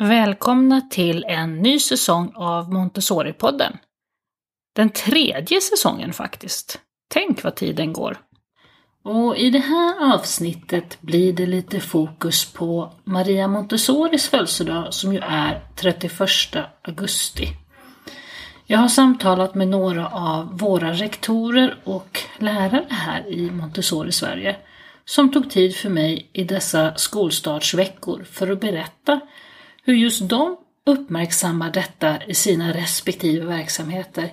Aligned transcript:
Välkomna 0.00 0.80
till 0.80 1.24
en 1.28 1.58
ny 1.58 1.78
säsong 1.78 2.32
av 2.34 2.72
Montessori-podden. 2.72 3.76
Den 4.76 4.90
tredje 4.90 5.60
säsongen 5.60 6.12
faktiskt. 6.12 6.80
Tänk 7.08 7.44
vad 7.44 7.54
tiden 7.54 7.92
går. 7.92 8.18
Och 9.04 9.36
i 9.36 9.50
det 9.50 9.58
här 9.58 10.14
avsnittet 10.14 11.00
blir 11.00 11.32
det 11.32 11.46
lite 11.46 11.80
fokus 11.80 12.52
på 12.52 12.92
Maria 13.04 13.48
Montessoris 13.48 14.28
födelsedag 14.28 14.94
som 14.94 15.12
ju 15.12 15.18
är 15.18 15.60
31 15.76 16.12
augusti. 16.82 17.48
Jag 18.66 18.78
har 18.78 18.88
samtalat 18.88 19.54
med 19.54 19.68
några 19.68 20.08
av 20.08 20.58
våra 20.58 20.92
rektorer 20.92 21.80
och 21.84 22.20
lärare 22.38 22.86
här 22.88 23.26
i 23.26 23.50
Montessori 23.50 24.12
Sverige 24.12 24.56
som 25.04 25.32
tog 25.32 25.50
tid 25.50 25.76
för 25.76 25.88
mig 25.88 26.30
i 26.32 26.44
dessa 26.44 26.94
skolstartsveckor 26.96 28.24
för 28.30 28.52
att 28.52 28.60
berätta 28.60 29.20
hur 29.88 29.94
just 29.94 30.28
de 30.28 30.56
uppmärksammar 30.86 31.70
detta 31.70 32.24
i 32.24 32.34
sina 32.34 32.72
respektive 32.72 33.46
verksamheter. 33.46 34.32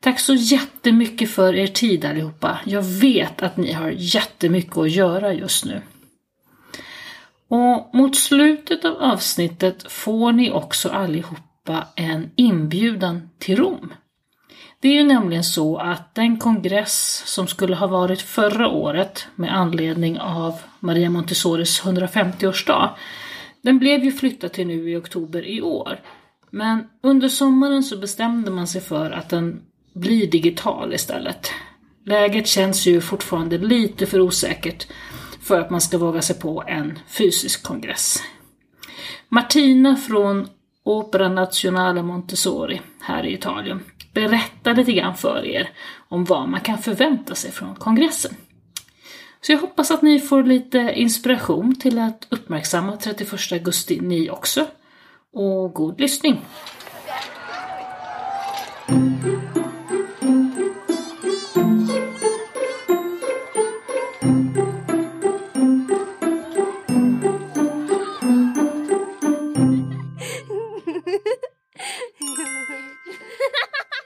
Tack 0.00 0.20
så 0.20 0.34
jättemycket 0.34 1.30
för 1.30 1.54
er 1.54 1.66
tid 1.66 2.04
allihopa. 2.04 2.60
Jag 2.64 2.82
vet 2.82 3.42
att 3.42 3.56
ni 3.56 3.72
har 3.72 3.90
jättemycket 3.90 4.76
att 4.76 4.90
göra 4.90 5.32
just 5.32 5.64
nu. 5.64 5.82
Och 7.48 7.94
mot 7.94 8.16
slutet 8.16 8.84
av 8.84 8.96
avsnittet 8.96 9.92
får 9.92 10.32
ni 10.32 10.50
också 10.50 10.88
allihopa 10.88 11.86
en 11.96 12.30
inbjudan 12.36 13.30
till 13.38 13.56
Rom. 13.56 13.92
Det 14.80 14.88
är 14.88 14.94
ju 14.94 15.04
nämligen 15.04 15.44
så 15.44 15.76
att 15.76 16.14
den 16.14 16.38
kongress 16.38 17.22
som 17.26 17.46
skulle 17.46 17.76
ha 17.76 17.86
varit 17.86 18.22
förra 18.22 18.68
året 18.68 19.26
med 19.34 19.56
anledning 19.56 20.20
av 20.20 20.54
Maria 20.80 21.10
Montessoris 21.10 21.82
150-årsdag 21.82 22.90
den 23.62 23.78
blev 23.78 24.04
ju 24.04 24.12
flyttad 24.12 24.52
till 24.52 24.66
nu 24.66 24.90
i 24.90 24.96
oktober 24.96 25.46
i 25.46 25.62
år. 25.62 26.00
Men 26.50 26.88
under 27.02 27.28
sommaren 27.28 27.82
så 27.82 27.98
bestämde 27.98 28.50
man 28.50 28.66
sig 28.66 28.80
för 28.80 29.10
att 29.10 29.28
den 29.28 29.62
blir 29.94 30.30
digital 30.30 30.94
istället. 30.94 31.50
Läget 32.04 32.46
känns 32.46 32.86
ju 32.86 33.00
fortfarande 33.00 33.58
lite 33.58 34.06
för 34.06 34.20
osäkert 34.20 34.86
för 35.42 35.60
att 35.60 35.70
man 35.70 35.80
ska 35.80 35.98
våga 35.98 36.22
sig 36.22 36.38
på 36.38 36.64
en 36.66 36.98
fysisk 37.08 37.62
kongress. 37.62 38.22
Martina 39.28 39.96
från 39.96 40.48
Opera 40.82 41.28
Nazionale 41.28 42.02
Montessori 42.02 42.80
här 43.00 43.26
i 43.26 43.32
Italien 43.32 43.80
berättar 44.14 44.74
lite 44.74 44.92
grann 44.92 45.16
för 45.16 45.46
er 45.46 45.70
om 46.08 46.24
vad 46.24 46.48
man 46.48 46.60
kan 46.60 46.78
förvänta 46.78 47.34
sig 47.34 47.50
från 47.50 47.74
kongressen. 47.74 48.34
Så 49.40 49.52
jag 49.52 49.58
hoppas 49.58 49.90
att 49.90 50.02
ni 50.02 50.20
får 50.20 50.42
lite 50.42 50.78
inspiration 50.78 51.74
till 51.74 51.98
att 51.98 52.26
uppmärksamma 52.30 52.96
31 52.96 53.52
augusti 53.52 54.00
ni 54.00 54.30
också. 54.30 54.66
Och 55.32 55.74
god 55.74 56.00
lyssning! 56.00 56.40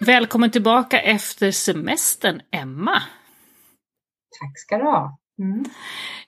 Välkommen 0.06 0.50
tillbaka 0.50 1.00
efter 1.00 1.50
semestern, 1.50 2.40
Emma. 2.50 3.02
Tack 4.40 4.58
ska 4.58 4.78
du 4.78 4.84
ha. 4.84 5.18
Mm. 5.38 5.64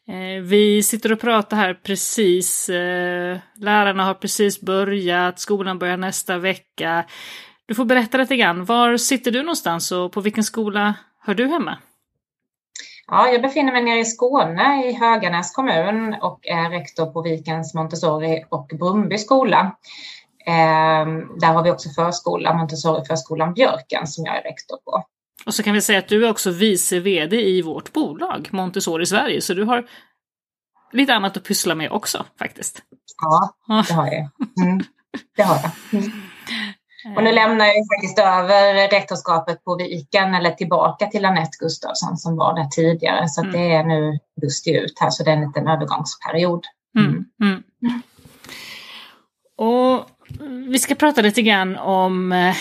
Eh, 0.08 0.42
vi 0.42 0.83
sitter 0.83 1.12
och 1.12 1.20
pratar 1.20 1.56
här 1.56 1.74
precis. 1.74 2.69
Eh, 2.69 3.38
lärarna 3.56 4.05
har 4.05 4.14
precis 4.14 4.61
börjat, 4.61 5.38
skolan 5.41 5.78
börjar 5.78 5.96
nästa 5.96 6.38
vecka. 6.38 7.05
Du 7.66 7.74
får 7.74 7.84
berätta 7.84 8.19
lite 8.19 8.36
grann. 8.36 8.64
Var 8.64 8.96
sitter 8.96 9.30
du 9.30 9.42
någonstans 9.42 9.92
och 9.92 10.12
på 10.12 10.20
vilken 10.20 10.44
skola 10.44 10.94
hör 11.20 11.34
du 11.34 11.46
hemma? 11.46 11.78
Ja, 13.06 13.29
jag 13.29 13.42
befinner 13.42 13.73
mig 13.73 13.83
nere 13.83 13.98
i 13.98 14.05
Skåne 14.05 14.86
i 14.86 14.92
Höganäs 14.92 15.55
kommun 15.55 16.14
och 16.14 16.46
är 16.46 16.70
rektor 16.70 17.06
på 17.06 17.23
Vikens 17.23 17.74
Montessori 17.74 18.45
och 18.48 18.70
Brumby 18.79 19.18
skola. 19.18 19.77
Eh, 20.46 21.06
där 21.40 21.52
har 21.52 21.62
vi 21.62 21.70
också 21.70 21.89
förskola, 21.89 22.55
Montessori-förskolan 22.55 23.55
Björken 23.55 24.06
som 24.06 24.24
jag 24.24 24.36
är 24.36 24.42
rektor 24.42 24.77
på. 24.77 25.05
Och 25.46 25.55
så 25.55 25.62
kan 25.62 25.74
vi 25.74 25.80
säga 25.80 25.98
att 25.98 26.08
du 26.08 26.27
är 26.27 26.30
också 26.30 26.50
vice 26.50 27.00
VD 27.00 27.36
i 27.36 27.62
vårt 27.62 27.92
bolag 27.92 28.48
Montessori 28.52 29.06
Sverige, 29.06 29.40
så 29.40 29.55
du 29.55 29.64
har 29.64 29.86
lite 30.92 31.14
annat 31.14 31.36
att 31.36 31.44
pyssla 31.44 31.74
med 31.74 31.90
också 31.90 32.24
faktiskt. 32.38 32.82
Ja, 33.22 33.55
det 33.88 33.94
har 33.94 34.06
jag. 34.06 34.30
Mm, 34.66 34.84
det 35.36 35.42
har 35.42 35.56
jag. 35.62 36.00
Mm. 36.02 36.12
Och 37.16 37.24
nu 37.24 37.32
lämnar 37.32 37.66
jag 37.66 37.74
faktiskt 37.96 38.18
över 38.18 38.90
rektorskapet 38.90 39.64
på 39.64 39.77
Viken 39.77 40.34
eller 40.34 40.50
tillbaka 40.50 41.06
till 41.06 41.24
Anette 41.24 41.56
Gustafsson 41.61 42.16
som 42.16 42.36
var 42.36 42.55
där 42.55 42.64
tidigare. 42.64 43.28
Så 43.28 43.40
mm. 43.40 43.52
det 43.52 43.72
är 43.74 43.84
nu 43.84 44.18
augusti 44.36 44.76
ut 44.76 44.98
här, 45.00 45.11
så 45.11 45.24
det 45.24 45.30
är 45.30 45.36
en 45.36 45.46
liten 45.46 45.68
övergångsperiod. 45.68 46.64
Mm. 46.98 47.24
Mm. 47.42 47.62
mm. 47.82 48.02
Och 49.56 50.06
vi 50.68 50.78
ska 50.78 50.94
prata 50.94 51.22
lite 51.22 51.42
grann 51.42 51.76
om 51.76 52.32
eh, 52.32 52.56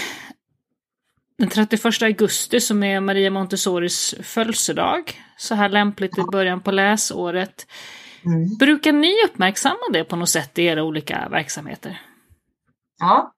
den 1.43 1.49
31 1.49 2.01
augusti 2.01 2.59
som 2.59 2.83
är 2.83 2.99
Maria 2.99 3.29
Montessoris 3.29 4.15
födelsedag. 4.21 5.21
Så 5.37 5.55
här 5.55 5.69
lämpligt 5.69 6.17
i 6.17 6.21
början 6.31 6.61
på 6.61 6.71
läsåret. 6.71 7.67
Mm. 8.25 8.57
Brukar 8.59 8.91
ni 8.91 9.13
uppmärksamma 9.25 9.89
det 9.93 10.03
på 10.03 10.15
något 10.15 10.29
sätt 10.29 10.59
i 10.59 10.63
era 10.63 10.83
olika 10.83 11.27
verksamheter? 11.29 12.01
Ja, 12.99 13.33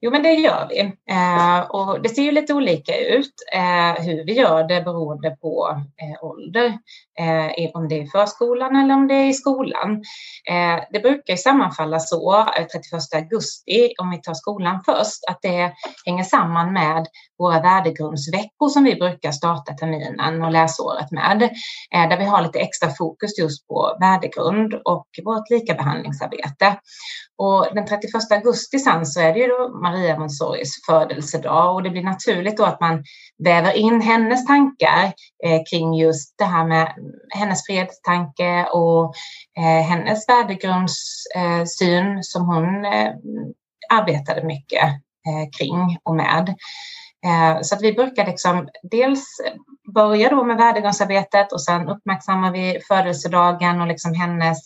jo 0.00 0.10
men 0.10 0.22
det 0.22 0.32
gör 0.32 0.66
vi. 0.70 0.80
Eh, 1.10 1.60
och 1.60 2.02
det 2.02 2.08
ser 2.08 2.22
ju 2.22 2.30
lite 2.30 2.54
olika 2.54 2.98
ut 2.98 3.34
eh, 3.52 4.04
hur 4.04 4.24
vi 4.24 4.32
gör 4.32 4.64
det 4.68 4.82
beroende 4.82 5.30
på 5.30 5.82
eh, 6.02 6.24
ålder. 6.24 6.78
Eh, 7.18 7.70
om 7.74 7.88
det 7.88 7.94
är 7.94 8.02
i 8.02 8.06
förskolan 8.06 8.76
eller 8.76 8.94
om 8.94 9.08
det 9.08 9.14
är 9.14 9.26
i 9.26 9.32
skolan. 9.32 10.02
Eh, 10.50 10.84
det 10.92 11.00
brukar 11.00 11.36
sammanfalla 11.36 11.98
så, 11.98 12.38
eh, 12.38 12.66
31 12.66 13.14
augusti, 13.14 13.94
om 13.98 14.10
vi 14.10 14.20
tar 14.20 14.34
skolan 14.34 14.80
först, 14.86 15.24
att 15.28 15.38
det 15.42 15.72
hänger 16.06 16.24
samman 16.24 16.72
med 16.72 17.06
våra 17.38 17.60
värdegrundsveckor 17.60 18.68
som 18.68 18.84
vi 18.84 18.94
brukar 18.94 19.32
starta 19.32 19.72
terminen 19.72 20.42
och 20.42 20.52
läsåret 20.52 21.10
med. 21.10 21.42
Eh, 21.94 22.08
där 22.08 22.18
vi 22.18 22.24
har 22.24 22.42
lite 22.42 22.58
extra 22.58 22.90
fokus 22.90 23.38
just 23.38 23.68
på 23.68 23.96
värdegrund 24.00 24.74
och 24.84 25.06
vårt 25.24 25.50
likabehandlingsarbete. 25.50 26.76
Och 27.36 27.66
den 27.74 27.86
31 27.86 28.12
augusti 28.30 28.78
sen 28.78 29.06
så 29.06 29.20
är 29.20 29.32
det 29.32 29.40
ju 29.42 29.48
då 29.48 29.78
Maria 29.82 30.18
Montsoris 30.18 30.86
födelsedag 30.86 31.74
och 31.74 31.82
det 31.82 31.90
blir 31.90 32.02
naturligt 32.02 32.56
då 32.56 32.64
att 32.64 32.80
man 32.80 33.04
väver 33.44 33.72
in 33.72 34.00
hennes 34.00 34.46
tankar 34.46 35.04
eh, 35.44 35.60
kring 35.70 35.94
just 35.94 36.38
det 36.38 36.44
här 36.44 36.66
med 36.66 36.94
hennes 37.34 37.66
fredstanke 37.66 38.66
och 38.72 39.14
eh, 39.58 39.82
hennes 39.88 40.28
värdegrundssyn 40.28 42.16
eh, 42.16 42.20
som 42.20 42.46
hon 42.46 42.84
eh, 42.84 43.12
arbetade 43.92 44.44
mycket 44.44 44.84
eh, 45.28 45.50
kring 45.58 45.98
och 46.02 46.16
med. 46.16 46.54
Eh, 47.26 47.60
så 47.62 47.74
att 47.74 47.82
vi 47.82 47.92
brukar 47.92 48.26
liksom 48.26 48.68
dels 48.82 49.24
börja 49.94 50.30
då 50.30 50.44
med 50.44 50.56
värdegrundsarbetet 50.56 51.52
och 51.52 51.62
sen 51.62 51.88
uppmärksammar 51.88 52.52
vi 52.52 52.80
födelsedagen 52.88 53.80
och 53.80 53.86
liksom 53.86 54.14
hennes 54.14 54.58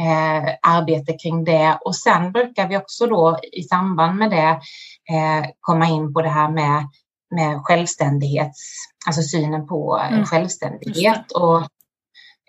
eh, 0.00 0.54
arbete 0.62 1.12
kring 1.12 1.44
det. 1.44 1.78
Och 1.84 1.96
sen 1.96 2.32
brukar 2.32 2.68
vi 2.68 2.76
också 2.76 3.06
då 3.06 3.38
i 3.52 3.62
samband 3.62 4.18
med 4.18 4.30
det 4.30 4.60
komma 5.60 5.86
in 5.86 6.14
på 6.14 6.22
det 6.22 6.28
här 6.28 6.50
med 6.50 6.88
med 7.34 7.60
självständighets, 7.64 8.74
alltså 9.06 9.22
synen 9.22 9.66
på 9.66 10.00
mm. 10.10 10.24
självständighet. 10.24 11.32
Och, 11.32 11.58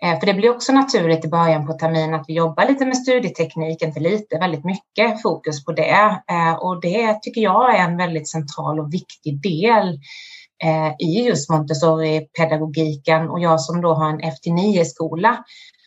eh, 0.02 0.18
för 0.20 0.26
det 0.26 0.34
blir 0.34 0.50
också 0.50 0.72
naturligt 0.72 1.24
i 1.24 1.28
början 1.28 1.66
på 1.66 1.72
terminen 1.72 2.14
att 2.14 2.24
vi 2.28 2.34
jobbar 2.34 2.68
lite 2.68 2.86
med 2.86 2.96
studieteknik, 2.96 3.82
inte 3.82 4.00
lite, 4.00 4.38
väldigt 4.38 4.64
mycket 4.64 5.22
fokus 5.22 5.64
på 5.64 5.72
det. 5.72 6.22
Eh, 6.30 6.54
och 6.54 6.80
det 6.80 7.22
tycker 7.22 7.40
jag 7.40 7.74
är 7.74 7.84
en 7.84 7.96
väldigt 7.96 8.28
central 8.28 8.80
och 8.80 8.94
viktig 8.94 9.42
del 9.42 9.88
eh, 10.64 10.94
i 10.98 11.26
just 11.26 11.50
Montessori-pedagogiken 11.50 13.28
och 13.28 13.40
jag 13.40 13.60
som 13.60 13.80
då 13.80 13.94
har 13.94 14.10
en 14.10 14.20
FT9-skola 14.20 15.44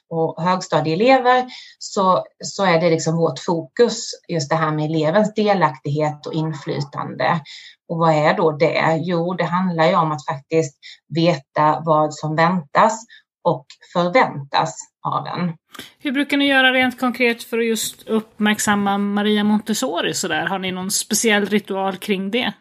och 0.09 0.43
högstadieelever 0.43 1.45
så, 1.79 2.25
så 2.43 2.65
är 2.65 2.81
det 2.81 2.89
liksom 2.89 3.17
vårt 3.17 3.39
fokus, 3.39 4.11
just 4.27 4.49
det 4.49 4.55
här 4.55 4.71
med 4.71 4.85
elevens 4.85 5.33
delaktighet 5.33 6.25
och 6.25 6.33
inflytande. 6.33 7.41
Och 7.89 7.97
vad 7.97 8.13
är 8.13 8.33
då 8.33 8.51
det? 8.51 8.99
Jo, 9.03 9.33
det 9.33 9.43
handlar 9.43 9.87
ju 9.87 9.95
om 9.95 10.11
att 10.11 10.25
faktiskt 10.25 10.77
veta 11.15 11.81
vad 11.85 12.13
som 12.13 12.35
väntas 12.35 13.05
och 13.43 13.65
förväntas 13.93 14.75
av 15.01 15.27
en. 15.27 15.53
Hur 15.99 16.11
brukar 16.11 16.37
ni 16.37 16.47
göra 16.47 16.73
rent 16.73 16.99
konkret 16.99 17.43
för 17.43 17.59
att 17.59 17.65
just 17.65 18.07
uppmärksamma 18.07 18.97
Maria 18.97 19.43
Montessori 19.43 20.13
sådär? 20.13 20.45
Har 20.45 20.59
ni 20.59 20.71
någon 20.71 20.91
speciell 20.91 21.45
ritual 21.45 21.97
kring 21.97 22.31
det? 22.31 22.53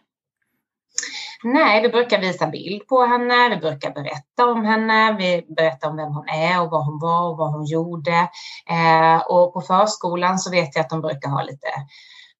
Nej, 1.44 1.82
vi 1.82 1.88
brukar 1.88 2.20
visa 2.20 2.46
bild 2.46 2.86
på 2.86 3.04
henne, 3.04 3.48
vi 3.48 3.56
brukar 3.56 3.90
berätta 3.90 4.46
om 4.46 4.64
henne, 4.64 5.16
vi 5.18 5.54
berättar 5.56 5.88
om 5.88 5.96
vem 5.96 6.08
hon 6.08 6.28
är 6.28 6.62
och 6.62 6.70
vad 6.70 6.86
hon 6.86 6.98
var 6.98 7.30
och 7.30 7.36
vad 7.36 7.52
hon 7.52 7.64
gjorde. 7.64 8.28
Eh, 8.70 9.20
och 9.28 9.52
på 9.52 9.60
förskolan 9.60 10.38
så 10.38 10.50
vet 10.50 10.74
jag 10.74 10.82
att 10.82 10.90
de 10.90 11.00
brukar 11.00 11.28
ha 11.30 11.42
lite 11.42 11.68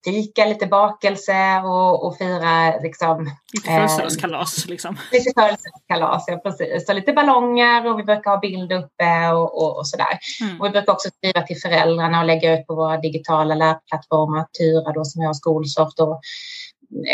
fika, 0.05 0.45
lite 0.45 0.67
bakelse 0.67 1.63
och, 1.65 2.07
och 2.07 2.17
fira 2.17 2.79
liksom. 2.83 3.31
Lite 3.55 3.71
födelsedagskalas 3.71 4.65
eh, 4.65 4.71
liksom. 4.71 4.99
Lite 5.13 5.33
födelsedagskalas, 5.41 6.25
ja 6.27 6.37
precis. 6.37 6.87
Så 6.87 6.93
lite 6.93 7.13
ballonger 7.13 7.87
och 7.87 7.99
vi 7.99 8.03
brukar 8.03 8.31
ha 8.31 8.39
bild 8.39 8.73
uppe 8.73 9.29
och, 9.29 9.63
och, 9.63 9.79
och 9.79 9.89
sådär. 9.89 10.19
Mm. 10.43 10.61
Och 10.61 10.67
vi 10.67 10.71
brukar 10.71 10.93
också 10.93 11.09
skriva 11.09 11.43
till 11.47 11.61
föräldrarna 11.61 12.21
och 12.21 12.27
lägga 12.27 12.59
ut 12.59 12.67
på 12.67 12.75
våra 12.75 12.97
digitala 12.97 13.55
lärplattformar, 13.55 14.47
Tyra 14.59 14.93
då 14.93 15.05
som 15.05 15.23
jag 15.23 15.29
har 15.29 15.35
Skolsoft 15.35 16.01
och 16.01 16.21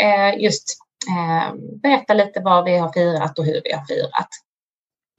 eh, 0.03 0.43
just 0.43 0.84
Eh, 1.07 1.55
berätta 1.83 2.13
lite 2.13 2.39
vad 2.39 2.65
vi 2.65 2.77
har 2.77 2.93
firat 2.93 3.39
och 3.39 3.45
hur 3.45 3.61
vi 3.63 3.73
har 3.73 3.85
firat. 3.85 4.29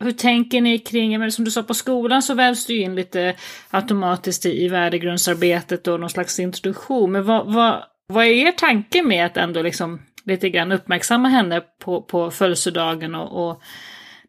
Hur 0.04 0.12
tänker 0.12 0.60
ni 0.60 0.78
kring, 0.78 1.18
men 1.18 1.32
som 1.32 1.44
du 1.44 1.50
sa 1.50 1.62
på 1.62 1.74
skolan 1.74 2.22
så 2.22 2.34
vävs 2.34 2.66
du 2.66 2.80
in 2.80 2.94
lite 2.94 3.34
automatiskt 3.70 4.46
i, 4.46 4.64
i 4.64 4.68
värdegrundsarbetet 4.68 5.86
och 5.86 6.00
någon 6.00 6.10
slags 6.10 6.38
introduktion. 6.38 7.12
Men 7.12 7.24
vad, 7.24 7.52
vad, 7.54 7.84
vad 8.06 8.24
är 8.24 8.30
er 8.30 8.52
tanke 8.52 9.02
med 9.02 9.26
att 9.26 9.36
ändå 9.36 9.62
liksom 9.62 10.02
lite 10.24 10.50
grann 10.50 10.72
uppmärksamma 10.72 11.28
henne 11.28 11.62
på, 11.84 12.02
på 12.02 12.30
födelsedagen 12.30 13.14
och, 13.14 13.48
och 13.48 13.62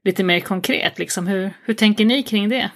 lite 0.03 0.23
mer 0.23 0.39
konkret? 0.39 0.99
Liksom, 0.99 1.27
hur, 1.27 1.53
hur 1.65 1.73
tänker 1.73 2.05
ni 2.05 2.23
kring 2.23 2.49
det? 2.49 2.71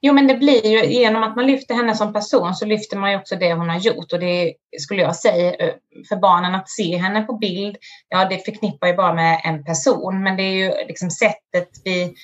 Jo, 0.00 0.14
men 0.14 0.26
det 0.26 0.34
blir 0.34 0.66
ju 0.66 0.92
genom 0.92 1.22
att 1.22 1.36
man 1.36 1.46
lyfter 1.46 1.74
henne 1.74 1.94
som 1.94 2.12
person 2.12 2.54
så 2.54 2.66
lyfter 2.66 2.96
man 2.96 3.10
ju 3.10 3.16
också 3.16 3.36
det 3.36 3.54
hon 3.54 3.68
har 3.68 3.78
gjort 3.78 4.12
och 4.12 4.20
det 4.20 4.54
skulle 4.78 5.02
jag 5.02 5.16
säga 5.16 5.54
eh, 5.54 5.74
för 6.08 6.16
barnen 6.16 6.54
att 6.54 6.70
se 6.70 6.96
henne 6.96 7.22
på 7.22 7.32
bild. 7.32 7.76
Ja, 8.08 8.28
det 8.28 8.44
förknippar 8.44 8.86
ju 8.86 8.94
bara 8.94 9.14
med 9.14 9.40
en 9.44 9.64
person, 9.64 10.22
men 10.22 10.36
det 10.36 10.42
är 10.42 10.54
ju 10.54 10.86
liksom 10.86 11.10
sättet 11.10 11.68
vi 11.84 12.14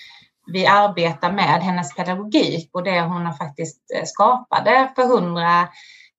vi 0.52 0.66
arbetar 0.66 1.32
med 1.32 1.62
hennes 1.62 1.94
pedagogik 1.94 2.70
och 2.72 2.84
det 2.84 3.00
hon 3.00 3.26
har 3.26 3.32
faktiskt 3.32 3.82
eh, 3.96 4.04
skapade 4.04 4.92
för 4.96 5.02
100, 5.02 5.68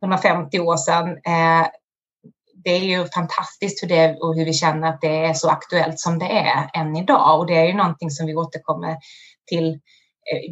150 0.04 0.60
år 0.60 0.78
sedan. 0.78 1.10
Eh, 1.10 1.68
det 2.64 2.70
är 2.70 2.80
ju 2.80 3.06
fantastiskt 3.08 3.84
hur 3.84 3.88
det 3.88 4.18
och 4.22 4.36
hur 4.36 4.46
vi 4.46 4.54
känner 4.54 4.90
att 4.90 5.02
det 5.02 5.26
är 5.26 5.34
så 5.34 5.50
aktuellt 5.50 6.00
som 6.00 6.20
det 6.20 6.26
är 6.26 6.70
än 6.74 6.96
idag 6.96 7.40
och 7.40 7.48
det 7.48 7.58
är 7.58 7.66
ju 7.66 7.74
någonting 7.74 8.12
som 8.12 8.26
vi 8.26 8.36
återkommer 8.36 8.98
till 9.46 9.80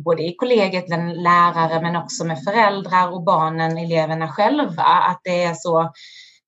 både 0.03 0.24
i 0.24 0.35
kollegiet, 0.35 0.89
lärare, 1.15 1.81
men 1.81 1.95
också 1.95 2.25
med 2.25 2.44
föräldrar 2.44 3.13
och 3.13 3.24
barnen, 3.24 3.77
eleverna 3.77 4.27
själva, 4.27 4.83
att 4.83 5.21
det 5.24 5.44
är 5.44 5.53
så 5.53 5.81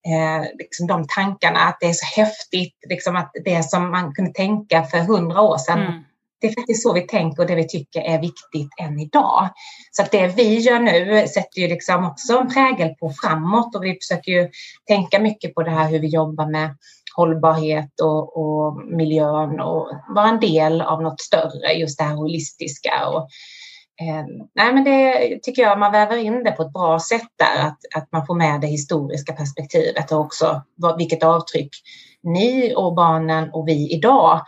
eh, 0.07 0.41
liksom 0.59 0.87
de 0.87 1.05
tankarna, 1.07 1.59
att 1.59 1.77
det 1.79 1.85
är 1.85 1.93
så 1.93 2.21
häftigt, 2.21 2.75
liksom 2.89 3.15
att 3.15 3.31
det 3.45 3.63
som 3.63 3.91
man 3.91 4.13
kunde 4.13 4.31
tänka 4.31 4.83
för 4.83 4.97
hundra 4.97 5.41
år 5.41 5.57
sedan, 5.57 5.79
mm. 5.79 6.03
det 6.41 6.47
är 6.47 6.55
faktiskt 6.55 6.83
så 6.83 6.93
vi 6.93 7.01
tänker 7.01 7.41
och 7.41 7.47
det 7.47 7.55
vi 7.55 7.67
tycker 7.67 8.01
är 8.01 8.21
viktigt 8.21 8.69
än 8.79 8.99
idag. 8.99 9.49
Så 9.91 10.01
att 10.01 10.11
det 10.11 10.27
vi 10.27 10.57
gör 10.57 10.79
nu 10.79 11.27
sätter 11.27 11.61
ju 11.61 11.67
liksom 11.67 12.05
också 12.05 12.37
en 12.37 12.53
prägel 12.53 12.89
på 12.89 13.13
framåt 13.21 13.75
och 13.75 13.83
vi 13.83 13.97
försöker 14.01 14.31
ju 14.31 14.49
tänka 14.87 15.19
mycket 15.19 15.55
på 15.55 15.63
det 15.63 15.71
här 15.71 15.89
hur 15.89 15.99
vi 15.99 16.07
jobbar 16.07 16.51
med 16.51 16.75
hållbarhet 17.15 18.01
och, 18.01 18.38
och 18.38 18.75
miljön 18.75 19.59
och 19.59 19.91
vara 20.15 20.29
en 20.29 20.39
del 20.39 20.81
av 20.81 21.01
något 21.01 21.21
större, 21.21 21.73
just 21.73 21.97
det 21.97 22.03
här 22.03 22.15
holistiska. 22.15 23.07
Och, 23.07 23.21
eh, 24.01 24.25
nej, 24.56 24.73
men 24.73 24.83
det 24.83 25.39
tycker 25.44 25.61
jag 25.61 25.79
man 25.79 25.91
väver 25.91 26.17
in 26.17 26.44
det 26.44 26.51
på 26.51 26.63
ett 26.63 26.73
bra 26.73 27.00
sätt 27.00 27.29
där, 27.35 27.67
att, 27.67 27.79
att 27.95 28.11
man 28.11 28.25
får 28.25 28.35
med 28.35 28.61
det 28.61 28.67
historiska 28.67 29.33
perspektivet 29.33 30.11
och 30.11 30.19
också 30.19 30.61
vad, 30.75 30.97
vilket 30.97 31.23
avtryck 31.23 31.71
ni 32.23 32.73
och 32.75 32.95
barnen 32.95 33.50
och 33.53 33.67
vi 33.67 33.94
idag 33.94 34.41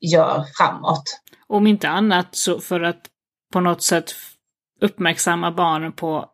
gör 0.00 0.44
framåt. 0.56 1.20
Om 1.46 1.66
inte 1.66 1.88
annat 1.88 2.28
så 2.30 2.60
för 2.60 2.80
att 2.80 3.00
på 3.52 3.60
något 3.60 3.82
sätt 3.82 4.14
uppmärksamma 4.80 5.52
barnen 5.52 5.92
på 5.92 6.28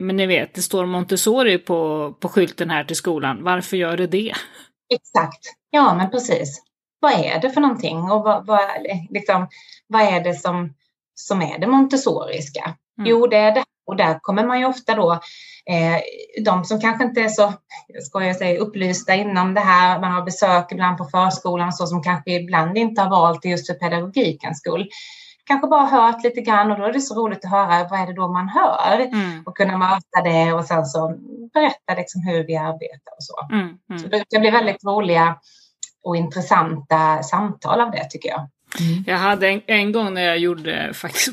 men 0.00 0.16
ni 0.16 0.26
vet, 0.26 0.54
det 0.54 0.62
står 0.62 0.86
Montessori 0.86 1.58
på, 1.58 2.12
på 2.20 2.28
skylten 2.28 2.70
här 2.70 2.84
till 2.84 2.96
skolan. 2.96 3.44
Varför 3.44 3.76
gör 3.76 3.96
det 3.96 4.06
det? 4.06 4.32
Exakt, 4.94 5.40
ja 5.70 5.94
men 5.94 6.10
precis. 6.10 6.62
Vad 7.00 7.12
är 7.12 7.40
det 7.40 7.50
för 7.50 7.60
någonting 7.60 7.98
och 7.98 8.22
vad, 8.22 8.46
vad, 8.46 8.60
liksom, 9.10 9.48
vad 9.86 10.02
är 10.02 10.20
det 10.20 10.34
som, 10.34 10.74
som 11.14 11.42
är 11.42 11.58
det 11.58 11.66
montessoriska? 11.66 12.74
Mm. 12.98 13.10
Jo, 13.10 13.26
det 13.26 13.36
är 13.36 13.54
det. 13.54 13.64
Och 13.86 13.96
där 13.96 14.18
kommer 14.22 14.46
man 14.46 14.60
ju 14.60 14.66
ofta 14.66 14.94
då, 14.94 15.12
eh, 15.66 16.00
de 16.44 16.64
som 16.64 16.80
kanske 16.80 17.04
inte 17.04 17.20
är 17.20 17.28
så, 17.28 17.52
ska 18.02 18.24
jag 18.24 18.36
säga, 18.36 18.60
upplysta 18.60 19.14
inom 19.14 19.54
det 19.54 19.60
här, 19.60 20.00
man 20.00 20.12
har 20.12 20.22
besök 20.22 20.72
ibland 20.72 20.98
på 20.98 21.04
förskolan 21.04 21.72
så 21.72 21.86
som 21.86 22.02
kanske 22.02 22.30
ibland 22.30 22.78
inte 22.78 23.02
har 23.02 23.10
valt 23.10 23.42
det 23.42 23.48
just 23.48 23.66
för 23.66 23.74
pedagogikens 23.74 24.58
skull 24.58 24.88
kanske 25.44 25.66
bara 25.66 25.86
hört 25.86 26.24
lite 26.24 26.40
grann 26.40 26.70
och 26.70 26.78
då 26.78 26.84
är 26.84 26.92
det 26.92 27.00
så 27.00 27.14
roligt 27.14 27.44
att 27.44 27.50
höra 27.50 27.88
vad 27.90 28.00
är 28.00 28.06
det 28.06 28.12
då 28.12 28.28
man 28.28 28.48
hör 28.48 29.00
mm. 29.00 29.42
och 29.46 29.56
kunna 29.56 29.78
möta 29.78 30.22
det 30.24 30.52
och 30.52 30.64
sen 30.64 30.86
så 30.86 31.14
berätta 31.54 31.94
liksom 31.96 32.22
hur 32.22 32.46
vi 32.46 32.56
arbetar 32.56 33.12
och 33.16 33.24
så. 33.24 33.48
Mm. 33.52 33.78
Mm. 33.90 34.02
Så 34.02 34.08
det 34.30 34.38
blir 34.38 34.52
väldigt 34.52 34.84
roliga 34.84 35.36
och 36.04 36.16
intressanta 36.16 37.22
samtal 37.22 37.80
av 37.80 37.90
det 37.90 38.04
tycker 38.10 38.28
jag. 38.28 38.48
Mm. 38.80 39.04
Jag 39.06 39.16
hade 39.16 39.48
en, 39.48 39.60
en, 39.66 39.92
gång 39.92 40.14
när 40.14 40.22
jag 40.22 40.38
gjorde 40.38 40.94
faktiskt, 40.94 41.28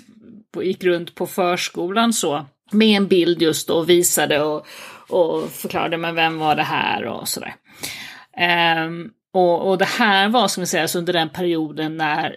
gick 0.62 0.84
runt 0.84 1.16
på 1.16 1.28
förskolan 1.28 2.14
så 2.14 2.46
med 2.72 2.98
en 2.98 3.08
bild 3.08 3.42
just 3.42 3.70
och 3.70 3.90
visade 3.90 4.44
och, 4.44 4.66
och 5.10 5.50
förklarade 5.50 5.98
men 5.98 6.16
vem 6.16 6.40
var 6.40 6.56
det 6.56 6.64
här 6.64 7.06
och 7.06 7.28
sådär. 7.28 7.56
Um, 8.86 9.12
och, 9.34 9.70
och 9.70 9.78
det 9.78 9.86
här 9.86 10.30
var 10.30 10.48
som 10.48 10.62
vi 10.62 10.68
säger 10.68 10.98
under 10.98 11.14
den 11.14 11.30
perioden 11.30 11.98
när 11.98 12.36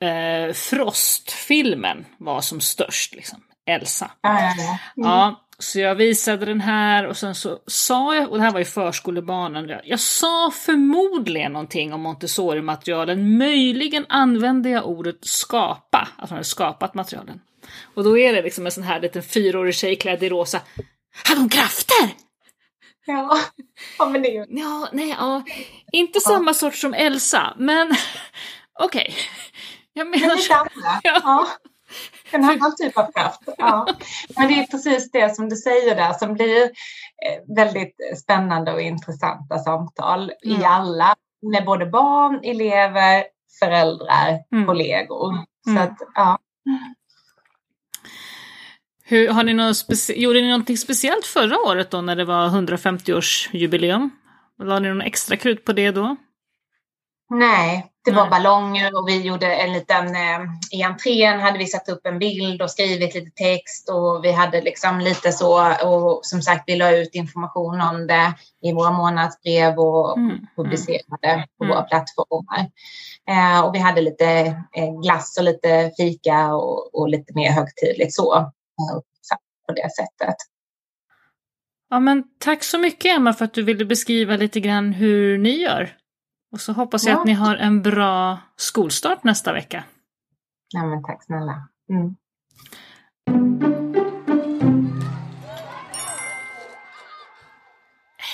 eh, 0.00 0.52
Frost-filmen 0.52 2.06
var 2.18 2.40
som 2.40 2.60
störst, 2.60 3.14
liksom. 3.14 3.42
Elsa. 3.66 4.10
Mm. 4.26 4.78
ja, 4.94 5.48
så 5.58 5.80
jag 5.80 5.94
visade 5.94 6.46
den 6.46 6.60
här 6.60 7.06
och 7.06 7.16
sen 7.16 7.34
så 7.34 7.58
sa 7.66 8.14
jag, 8.14 8.30
och 8.30 8.36
det 8.36 8.44
här 8.44 8.52
var 8.52 8.60
i 8.60 8.64
förskolebanan, 8.64 9.72
jag 9.84 10.00
sa 10.00 10.50
förmodligen 10.54 11.52
någonting 11.52 11.92
om 11.92 12.00
Montessori-materialen, 12.00 13.38
möjligen 13.38 14.06
använde 14.08 14.70
jag 14.70 14.86
ordet 14.86 15.18
skapa, 15.20 16.08
att 16.18 16.30
man 16.30 16.36
hade 16.36 16.44
skapat 16.44 16.94
materialen. 16.94 17.40
Och 17.94 18.04
då 18.04 18.18
är 18.18 18.32
det 18.32 18.42
liksom 18.42 18.66
en 18.66 18.72
sån 18.72 18.84
här 18.84 19.00
liten 19.00 19.22
fyraårig 19.22 19.74
tjej 19.74 19.96
klädd 19.96 20.22
i 20.22 20.28
rosa. 20.28 20.60
Hade 21.24 21.40
hon 21.40 21.48
krafter? 21.48 22.10
Ja, 23.06 23.38
ja 23.98 24.06
men 24.06 24.22
det 24.22 24.28
är 24.28 24.32
ju... 24.32 24.46
Ja, 24.48 24.88
nej, 24.92 25.08
ja. 25.18 25.44
Inte 25.92 26.20
ja. 26.24 26.30
samma 26.30 26.54
sort 26.54 26.74
som 26.74 26.94
Elsa, 26.94 27.54
men 27.58 27.86
okej. 28.80 29.06
Okay. 29.08 29.14
Jag 29.98 30.06
menar 30.06 30.36
lite 30.36 30.54
andra. 30.54 31.00
Ja. 31.02 31.20
ja. 31.24 31.46
En 32.30 32.44
annan 32.44 32.76
typ 32.76 32.98
av 32.98 33.12
kraft. 33.12 33.40
Ja. 33.58 33.86
Men 34.36 34.48
det 34.48 34.54
är 34.54 34.66
precis 34.66 35.10
det 35.10 35.36
som 35.36 35.48
du 35.48 35.56
säger 35.56 35.96
där 35.96 36.12
som 36.12 36.34
blir 36.34 36.62
eh, 36.62 37.56
väldigt 37.56 37.96
spännande 38.22 38.72
och 38.72 38.80
intressanta 38.80 39.58
samtal 39.58 40.32
mm. 40.44 40.60
i 40.60 40.64
alla, 40.64 41.16
med 41.42 41.64
både 41.64 41.86
barn, 41.86 42.40
elever, 42.42 43.24
föräldrar, 43.60 44.38
mm. 44.52 44.66
kollegor. 44.66 45.34
Så 45.64 45.70
mm. 45.70 45.82
att, 45.82 45.98
ja. 46.14 46.38
Hur, 49.04 49.28
har 49.28 49.44
ni 49.44 49.54
något 49.54 50.08
gjorde 50.08 50.40
ni 50.40 50.48
någonting 50.48 50.76
speciellt 50.76 51.26
förra 51.26 51.58
året 51.58 51.90
då 51.90 52.00
när 52.00 52.16
det 52.16 52.24
var 52.24 52.48
150-årsjubileum? 52.48 54.10
La 54.62 54.78
ni 54.78 54.88
någon 54.88 55.02
extra 55.02 55.36
krut 55.36 55.64
på 55.64 55.72
det 55.72 55.90
då? 55.90 56.16
Nej, 57.30 57.92
det 58.10 58.16
var 58.16 58.30
ballonger 58.30 58.96
och 58.96 59.08
vi 59.08 59.20
gjorde 59.22 59.54
en 59.54 59.72
liten, 59.72 60.06
eh, 60.06 60.40
i 60.70 60.82
entrén 60.82 61.40
hade 61.40 61.58
vi 61.58 61.66
satt 61.66 61.88
upp 61.88 62.06
en 62.06 62.18
bild 62.18 62.62
och 62.62 62.70
skrivit 62.70 63.14
lite 63.14 63.30
text 63.30 63.90
och 63.90 64.24
vi 64.24 64.32
hade 64.32 64.60
liksom 64.60 65.00
lite 65.00 65.32
så 65.32 65.72
och 65.84 66.20
som 66.22 66.42
sagt 66.42 66.64
vi 66.66 66.76
la 66.76 66.96
ut 66.96 67.14
information 67.14 67.80
om 67.80 68.06
det 68.06 68.34
i 68.62 68.72
våra 68.72 68.90
månadsbrev 68.90 69.78
och 69.78 70.18
mm. 70.18 70.46
publicerade 70.56 71.46
på 71.58 71.64
mm. 71.64 71.76
våra 71.76 71.82
plattformar. 71.82 72.70
Eh, 73.30 73.64
och 73.64 73.74
vi 73.74 73.78
hade 73.78 74.00
lite 74.00 74.26
eh, 74.76 75.00
glass 75.02 75.38
och 75.38 75.44
lite 75.44 75.92
fika 75.96 76.54
och, 76.54 76.94
och 76.94 77.08
lite 77.08 77.34
mer 77.34 77.52
högtidligt 77.52 78.14
så 78.14 78.36
eh, 78.36 78.98
på 79.66 79.74
det 79.74 79.90
sättet. 79.96 80.36
Ja 81.90 82.00
men 82.00 82.24
tack 82.38 82.64
så 82.64 82.78
mycket 82.78 83.16
Emma 83.16 83.32
för 83.32 83.44
att 83.44 83.54
du 83.54 83.62
ville 83.62 83.84
beskriva 83.84 84.36
lite 84.36 84.60
grann 84.60 84.92
hur 84.92 85.38
ni 85.38 85.50
gör. 85.50 85.97
Och 86.52 86.60
så 86.60 86.72
hoppas 86.72 87.06
jag 87.06 87.14
ja. 87.14 87.18
att 87.20 87.26
ni 87.26 87.32
har 87.32 87.56
en 87.56 87.82
bra 87.82 88.38
skolstart 88.56 89.24
nästa 89.24 89.52
vecka. 89.52 89.84
Ja, 90.74 90.86
men 90.86 91.02
tack 91.02 91.24
snälla. 91.24 91.68
Mm. 91.90 92.14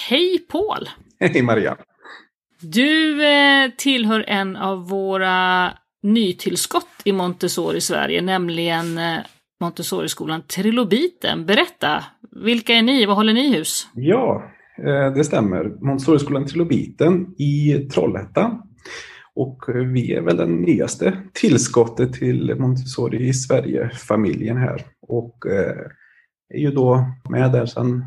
Hej 0.08 0.38
Paul! 0.38 0.88
Hej 1.20 1.42
Maria! 1.42 1.76
Du 2.60 3.26
eh, 3.26 3.70
tillhör 3.76 4.24
en 4.28 4.56
av 4.56 4.88
våra 4.88 5.70
nytillskott 6.02 6.88
i 7.04 7.12
Montessori 7.12 7.80
Sverige, 7.80 8.22
nämligen 8.22 8.98
eh, 8.98 9.18
Montessori-skolan 9.60 10.42
Trilobiten. 10.42 11.46
Berätta, 11.46 12.04
vilka 12.30 12.72
är 12.72 12.82
ni? 12.82 13.06
Vad 13.06 13.16
håller 13.16 13.32
ni 13.32 13.56
hus? 13.56 13.88
Ja, 13.94 14.50
det 15.14 15.24
stämmer. 15.24 15.64
Montessoriskolan 15.64 16.46
Trilobiten 16.46 17.34
i 17.38 17.74
Trollhättan. 17.92 18.62
Och 19.34 19.64
vi 19.94 20.12
är 20.12 20.20
väl 20.20 20.36
den 20.36 20.56
nyaste 20.56 21.18
tillskottet 21.32 22.12
till 22.12 22.54
Montessori 22.58 23.28
i 23.28 23.34
Sverige-familjen 23.34 24.56
här. 24.56 24.82
Och 25.08 25.46
är 26.54 26.58
ju 26.58 26.70
då 26.70 27.06
med 27.30 27.52
där 27.52 27.66
sedan 27.66 28.04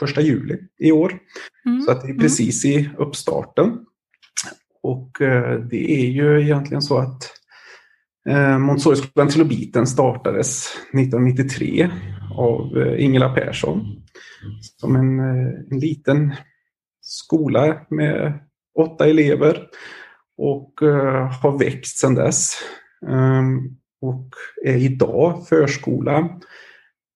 första 0.00 0.20
juli 0.20 0.58
i 0.78 0.92
år. 0.92 1.18
Mm. 1.66 1.80
Så 1.80 1.90
att 1.90 2.00
det 2.00 2.06
är 2.06 2.10
mm. 2.10 2.20
precis 2.22 2.64
i 2.64 2.90
uppstarten. 2.98 3.78
Och 4.82 5.20
eh, 5.20 5.60
det 5.60 5.90
är 5.90 6.06
ju 6.06 6.42
egentligen 6.42 6.82
så 6.82 6.98
att 6.98 7.30
eh, 8.28 8.58
Montessoriskolan 8.58 9.28
Trilobiten 9.28 9.86
startades 9.86 10.66
1993 10.92 11.90
av 12.36 12.78
eh, 12.78 13.04
Ingela 13.04 13.34
Persson 13.34 14.02
som 14.80 14.96
en, 14.96 15.20
eh, 15.20 15.60
en 15.70 15.80
liten 15.80 16.34
skola 17.00 17.86
med 17.90 18.38
åtta 18.78 19.06
elever 19.06 19.68
och 20.36 20.82
eh, 20.82 21.32
har 21.42 21.58
växt 21.58 21.98
sedan 21.98 22.14
dess. 22.14 22.54
Ehm, 23.08 23.58
och 24.00 24.30
är 24.64 24.76
idag 24.76 25.48
förskola 25.48 26.40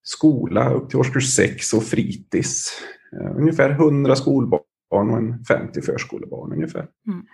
skola 0.02 0.70
upp 0.70 0.90
till 0.90 0.98
årskurs 0.98 1.34
6 1.34 1.72
och 1.72 1.84
fritids. 1.84 2.82
Eh, 3.12 3.36
ungefär 3.36 3.70
100 3.70 4.16
skolbarn 4.16 4.60
och 4.90 5.16
en 5.16 5.44
50 5.44 5.82
förskolebarn 5.82 6.52
ungefär. 6.52 6.86
Mm. 7.06 7.26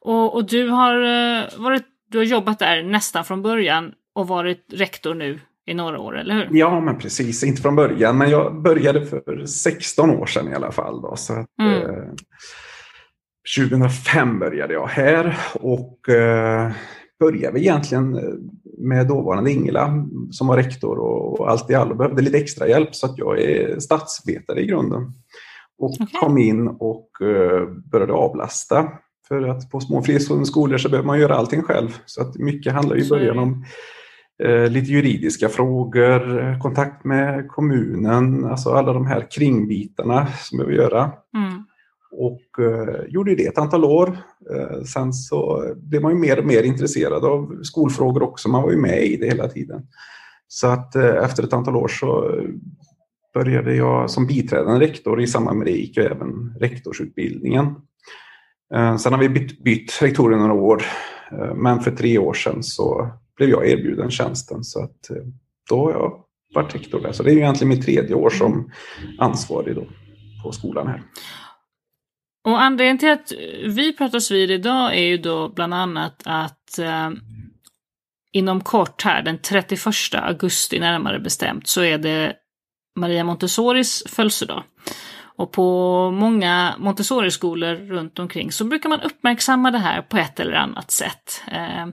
Och, 0.00 0.34
och, 0.34 0.46
du, 0.46 0.68
har, 0.68 0.94
varit, 1.62 1.86
du 2.08 2.18
har 2.18 2.24
jobbat 2.24 2.58
där 2.58 2.82
nästan 2.82 3.24
från 3.24 3.42
början 3.42 3.94
och 4.12 4.28
varit 4.28 4.64
rektor 4.72 5.14
nu 5.14 5.40
i 5.66 5.74
några 5.74 6.00
år, 6.00 6.18
eller 6.18 6.34
hur? 6.34 6.48
Ja, 6.50 6.80
men 6.80 6.98
precis. 6.98 7.44
Inte 7.44 7.62
från 7.62 7.76
början, 7.76 8.18
men 8.18 8.30
jag 8.30 8.62
började 8.62 9.06
för 9.06 9.46
16 9.46 10.10
år 10.10 10.26
sedan 10.26 10.48
i 10.48 10.54
alla 10.54 10.72
fall. 10.72 11.02
Då, 11.02 11.16
så 11.16 11.32
att, 11.32 11.46
mm. 11.60 11.80
eh, 11.82 12.04
2005 13.58 14.38
började 14.38 14.74
jag 14.74 14.86
här 14.86 15.38
och 15.54 16.08
eh, 16.08 16.72
började 17.20 17.60
egentligen 17.60 18.16
eh, 18.16 18.22
med 18.78 19.08
dåvarande 19.08 19.50
Ingela 19.50 20.06
som 20.30 20.46
var 20.46 20.56
rektor 20.56 20.98
och 20.98 21.50
allt 21.50 21.70
i 21.70 21.74
allo 21.74 21.94
behövde 21.94 22.22
lite 22.22 22.38
extra 22.38 22.68
hjälp 22.68 22.94
så 22.94 23.06
att 23.06 23.18
jag 23.18 23.40
är 23.40 23.78
statsvetare 23.78 24.60
i 24.60 24.66
grunden. 24.66 25.12
Och 25.78 25.90
okay. 25.90 26.06
kom 26.20 26.38
in 26.38 26.68
och 26.68 27.08
uh, 27.22 27.68
började 27.90 28.12
avlasta. 28.12 28.88
För 29.28 29.42
att 29.42 29.70
på 29.70 29.80
små 29.80 30.02
fristående 30.02 30.46
skolor 30.46 30.78
så 30.78 30.88
behöver 30.88 31.06
man 31.06 31.20
göra 31.20 31.34
allting 31.34 31.62
själv. 31.62 31.98
Så 32.06 32.22
att 32.22 32.36
mycket 32.36 32.72
handlar 32.72 32.98
i 32.98 33.08
början 33.08 33.38
om 33.38 33.64
lite 34.68 34.92
juridiska 34.92 35.48
frågor, 35.48 36.60
kontakt 36.60 37.04
med 37.04 37.48
kommunen, 37.48 38.44
alltså 38.44 38.70
alla 38.70 38.92
de 38.92 39.06
här 39.06 39.26
kringbitarna 39.30 40.26
som 40.26 40.58
behöver 40.58 40.74
göra. 40.74 41.10
Mm 41.36 41.64
och 42.12 42.64
eh, 42.64 43.04
gjorde 43.08 43.34
det 43.34 43.46
ett 43.46 43.58
antal 43.58 43.84
år. 43.84 44.18
Eh, 44.54 44.82
sen 44.82 45.12
så 45.12 45.64
blev 45.76 46.02
man 46.02 46.12
ju 46.12 46.18
mer 46.18 46.38
och 46.38 46.46
mer 46.46 46.62
intresserad 46.62 47.24
av 47.24 47.62
skolfrågor 47.62 48.22
också. 48.22 48.48
Man 48.48 48.62
var 48.62 48.70
ju 48.70 48.76
med 48.76 49.04
i 49.04 49.16
det 49.16 49.26
hela 49.26 49.48
tiden. 49.48 49.86
Så 50.48 50.66
att 50.66 50.96
eh, 50.96 51.24
efter 51.24 51.42
ett 51.42 51.52
antal 51.52 51.76
år 51.76 51.88
så 51.88 52.40
började 53.34 53.74
jag 53.74 54.10
som 54.10 54.26
biträdande 54.26 54.86
rektor 54.86 55.20
i 55.20 55.26
samband 55.26 55.58
med 55.58 55.66
det 55.66 55.72
gick 55.72 55.96
jag 55.96 56.06
även 56.06 56.56
rektorsutbildningen. 56.60 57.66
Eh, 58.74 58.96
sen 58.96 59.12
har 59.12 59.20
vi 59.20 59.28
bytt, 59.28 59.64
bytt 59.64 60.02
rektorer 60.02 60.36
några 60.36 60.54
år, 60.54 60.82
eh, 61.32 61.54
men 61.54 61.80
för 61.80 61.90
tre 61.90 62.18
år 62.18 62.34
sedan 62.34 62.62
så 62.62 63.10
blev 63.36 63.50
jag 63.50 63.68
erbjuden 63.68 64.10
tjänsten 64.10 64.64
så 64.64 64.84
att 64.84 65.10
eh, 65.10 65.16
då 65.68 65.84
har 65.84 65.92
jag 65.92 66.24
varit 66.54 66.74
rektor 66.74 67.00
där. 67.00 67.12
Så 67.12 67.22
det 67.22 67.32
är 67.32 67.36
egentligen 67.36 67.68
mitt 67.68 67.84
tredje 67.84 68.14
år 68.14 68.30
som 68.30 68.72
ansvarig 69.18 69.74
då 69.74 69.86
på 70.42 70.52
skolan 70.52 70.86
här. 70.86 71.02
Och 72.44 72.62
anledningen 72.62 72.98
till 72.98 73.10
att 73.10 73.32
vi 73.76 73.96
pratas 73.96 74.30
vid 74.30 74.50
idag 74.50 74.98
är 74.98 75.04
ju 75.04 75.18
då 75.18 75.48
bland 75.48 75.74
annat 75.74 76.22
att 76.24 76.78
eh, 76.78 77.10
inom 78.32 78.60
kort 78.60 79.02
här, 79.02 79.22
den 79.22 79.38
31 79.38 79.80
augusti 80.12 80.78
närmare 80.78 81.20
bestämt, 81.20 81.68
så 81.68 81.82
är 81.82 81.98
det 81.98 82.32
Maria 82.96 83.24
Montessoris 83.24 84.04
födelsedag. 84.06 84.62
Och 85.36 85.52
på 85.52 86.10
många 86.10 86.74
Montessori-skolor 86.78 87.74
runt 87.74 88.18
omkring 88.18 88.52
så 88.52 88.64
brukar 88.64 88.88
man 88.88 89.00
uppmärksamma 89.00 89.70
det 89.70 89.78
här 89.78 90.02
på 90.02 90.16
ett 90.16 90.40
eller 90.40 90.52
annat 90.52 90.90
sätt. 90.90 91.42
Eh, 91.52 91.86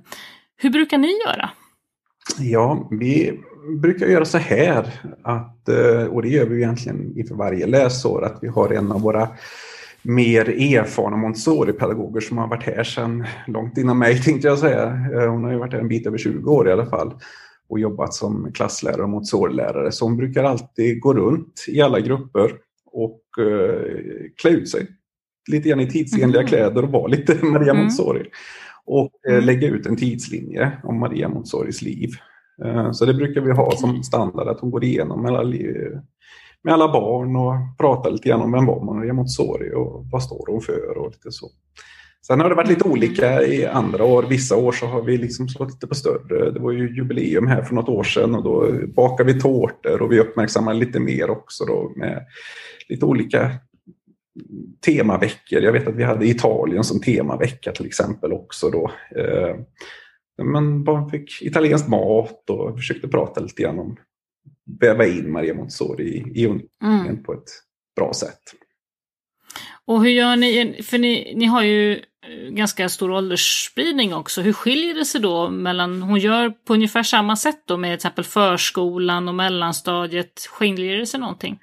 hur 0.59 0.69
brukar 0.69 0.97
ni 0.97 1.19
göra? 1.25 1.49
Ja, 2.39 2.87
vi 2.91 3.39
brukar 3.81 4.07
göra 4.07 4.25
så 4.25 4.37
här 4.37 5.01
att, 5.23 5.69
eh, 5.69 6.03
och 6.03 6.21
det 6.21 6.29
gör 6.29 6.45
vi 6.45 6.57
egentligen 6.57 7.17
inför 7.17 7.35
varje 7.35 7.67
läsår, 7.67 8.25
att 8.25 8.39
vi 8.41 8.47
har 8.47 8.73
en 8.73 8.91
av 8.91 9.01
våra 9.01 9.27
mer 10.01 10.49
erfarna 10.49 11.17
Montessori-pedagoger 11.17 12.19
som 12.19 12.37
har 12.37 12.47
varit 12.47 12.63
här 12.63 12.83
sedan 12.83 13.25
långt 13.47 13.77
innan 13.77 13.97
mig 13.97 14.21
tänkte 14.23 14.47
jag 14.47 14.59
säga. 14.59 14.83
Eh, 15.13 15.31
hon 15.31 15.43
har 15.43 15.51
ju 15.51 15.57
varit 15.57 15.73
här 15.73 15.79
en 15.79 15.87
bit 15.87 16.07
över 16.07 16.17
20 16.17 16.51
år 16.51 16.69
i 16.69 16.71
alla 16.71 16.85
fall 16.85 17.13
och 17.69 17.79
jobbat 17.79 18.13
som 18.13 18.51
klasslärare 18.53 19.03
och 19.03 19.09
Montessori-lärare. 19.09 19.91
Så 19.91 20.05
hon 20.05 20.17
brukar 20.17 20.43
alltid 20.43 21.01
gå 21.01 21.13
runt 21.13 21.65
i 21.67 21.81
alla 21.81 21.99
grupper 21.99 22.51
och 22.91 23.21
uh, 23.39 23.71
klä 24.41 24.49
ut 24.49 24.69
sig 24.69 24.87
lite 25.51 25.69
grann 25.69 25.79
i 25.79 25.89
tidsenliga 25.89 26.41
mm. 26.41 26.47
kläder 26.47 26.83
och 26.83 26.91
vara 26.91 27.07
lite 27.07 27.37
Maria 27.45 27.71
mm. 27.71 27.83
Och 28.91 29.11
uh, 29.29 29.41
lägga 29.41 29.67
ut 29.67 29.85
en 29.85 29.97
tidslinje 29.97 30.71
om 30.83 30.99
Maria 30.99 31.29
Montessoris 31.29 31.81
liv. 31.81 32.09
Uh, 32.65 32.91
så 32.91 33.05
det 33.05 33.13
brukar 33.13 33.41
vi 33.41 33.51
ha 33.51 33.71
som 33.71 34.03
standard 34.03 34.47
att 34.47 34.59
hon 34.59 34.71
går 34.71 34.83
igenom 34.83 35.25
alla 35.25 35.43
med 36.63 36.73
alla 36.73 36.91
barn 36.91 37.35
och 37.35 37.77
prata 37.77 38.09
lite 38.09 38.29
grann 38.29 38.41
om 38.41 38.51
vem 38.51 38.65
var 38.65 38.83
Maria 38.83 39.13
Montessori 39.13 39.73
och 39.75 40.05
vad 40.11 40.23
står 40.23 40.45
hon 40.47 40.61
för 40.61 40.97
och 40.97 41.11
lite 41.11 41.31
så. 41.31 41.47
Sen 42.27 42.39
har 42.39 42.49
det 42.49 42.55
varit 42.55 42.69
lite 42.69 42.85
mm. 42.85 42.91
olika 42.91 43.41
i 43.41 43.65
andra 43.65 44.03
år. 44.03 44.23
Vissa 44.23 44.55
år 44.55 44.71
så 44.71 44.85
har 44.85 45.01
vi 45.01 45.17
liksom 45.17 45.49
slått 45.49 45.71
lite 45.71 45.87
på 45.87 45.95
större. 45.95 46.51
Det 46.51 46.59
var 46.59 46.71
ju 46.71 46.95
jubileum 46.95 47.47
här 47.47 47.61
för 47.61 47.75
något 47.75 47.89
år 47.89 48.03
sedan 48.03 48.35
och 48.35 48.43
då 48.43 48.71
bakade 48.95 49.33
vi 49.33 49.39
tårtor 49.39 50.01
och 50.01 50.11
vi 50.11 50.19
uppmärksammar 50.19 50.73
lite 50.73 50.99
mer 50.99 51.29
också 51.29 51.65
då 51.65 51.93
med 51.95 52.25
lite 52.89 53.05
olika 53.05 53.51
temaveckor. 54.85 55.61
Jag 55.61 55.71
vet 55.71 55.87
att 55.87 55.95
vi 55.95 56.03
hade 56.03 56.27
Italien 56.27 56.83
som 56.83 57.01
temavecka 57.01 57.71
till 57.71 57.85
exempel 57.85 58.33
också 58.33 58.69
då. 58.69 58.91
Eh, 59.15 59.55
men 60.43 60.83
barn 60.83 61.09
fick 61.09 61.41
italiensk 61.41 61.87
mat 61.87 62.49
och 62.49 62.77
försökte 62.77 63.07
prata 63.07 63.41
lite 63.41 63.61
grann 63.63 63.79
om 63.79 63.97
väva 64.79 65.05
in 65.05 65.31
Maria 65.31 65.53
Montessori 65.53 66.03
i, 66.03 66.41
i 66.41 66.45
undervisningen 66.45 67.09
mm. 67.09 67.23
på 67.23 67.33
ett 67.33 67.49
bra 67.95 68.13
sätt. 68.13 68.41
Och 69.85 70.03
hur 70.03 70.09
gör 70.09 70.35
ni, 70.35 70.83
för 70.83 70.97
ni, 70.97 71.33
ni 71.35 71.45
har 71.45 71.63
ju 71.63 71.93
eh, 71.93 72.49
ganska 72.49 72.89
stor 72.89 73.11
åldersspridning 73.11 74.13
också. 74.13 74.41
Hur 74.41 74.53
skiljer 74.53 74.93
det 74.93 75.05
sig 75.05 75.21
då 75.21 75.49
mellan, 75.49 76.01
hon 76.01 76.19
gör 76.19 76.49
på 76.49 76.73
ungefär 76.73 77.03
samma 77.03 77.35
sätt 77.35 77.63
då 77.65 77.77
med 77.77 77.89
till 77.89 77.95
exempel 77.95 78.23
förskolan 78.23 79.27
och 79.27 79.35
mellanstadiet. 79.35 80.47
Skiljer 80.49 80.97
det 80.97 81.05
sig 81.05 81.19
någonting? 81.19 81.59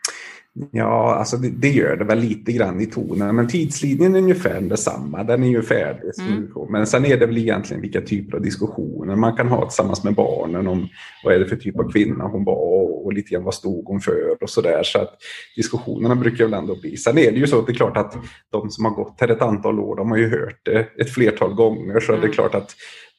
Ja, 0.70 1.14
alltså 1.14 1.36
det, 1.36 1.48
det, 1.48 1.68
gör 1.68 1.96
det 1.96 2.04
väl 2.04 2.18
lite 2.18 2.52
grann 2.52 2.80
i 2.80 2.86
tonen, 2.86 3.36
men 3.36 3.48
tidslinjen 3.48 4.14
är 4.14 4.18
ungefär 4.18 4.60
detsamma. 4.60 5.25
Den 5.25 5.44
är 5.44 5.48
ju 5.48 5.62
färdig. 5.62 6.10
Mm. 6.20 6.48
Men 6.70 6.86
sen 6.86 7.04
är 7.04 7.16
det 7.16 7.26
väl 7.26 7.38
egentligen 7.38 7.82
vilka 7.82 8.00
typer 8.00 8.36
av 8.36 8.42
diskussioner 8.42 9.16
man 9.16 9.36
kan 9.36 9.48
ha 9.48 9.68
tillsammans 9.68 10.04
med 10.04 10.14
barnen 10.14 10.66
om 10.66 10.88
vad 11.25 11.34
är 11.34 11.38
det 11.38 11.46
för 11.46 11.56
typ 11.56 11.78
av 11.78 11.92
kvinna 11.92 12.25
hon 12.25 12.44
var 12.44 13.04
och 13.06 13.12
lite 13.12 13.30
grann 13.30 13.44
vad 13.44 13.54
stod 13.54 13.84
hon 13.84 14.00
för 14.00 14.42
och 14.42 14.50
så 14.50 14.60
där. 14.60 14.82
Så 14.82 14.98
att 14.98 15.14
diskussionerna 15.56 16.14
brukar 16.14 16.44
väl 16.44 16.54
ändå 16.54 16.76
bli. 16.80 16.96
Sen 16.96 17.18
är 17.18 17.32
det 17.32 17.38
ju 17.38 17.46
så 17.46 17.58
att 17.58 17.66
det 17.66 17.72
är 17.72 17.75
klart 17.75 17.96
att 17.96 18.16
de 18.52 18.70
som 18.70 18.84
har 18.84 18.92
gått 18.92 19.20
här 19.20 19.28
ett 19.28 19.42
antal 19.42 19.80
år, 19.80 19.96
de 19.96 20.10
har 20.10 20.18
ju 20.18 20.30
hört 20.30 20.60
det 20.64 20.88
ett 21.00 21.10
flertal 21.10 21.54
gånger. 21.54 22.00
Så 22.00 22.12
mm. 22.12 22.20
det 22.20 22.28
är 22.28 22.32
klart 22.32 22.54
att 22.54 22.75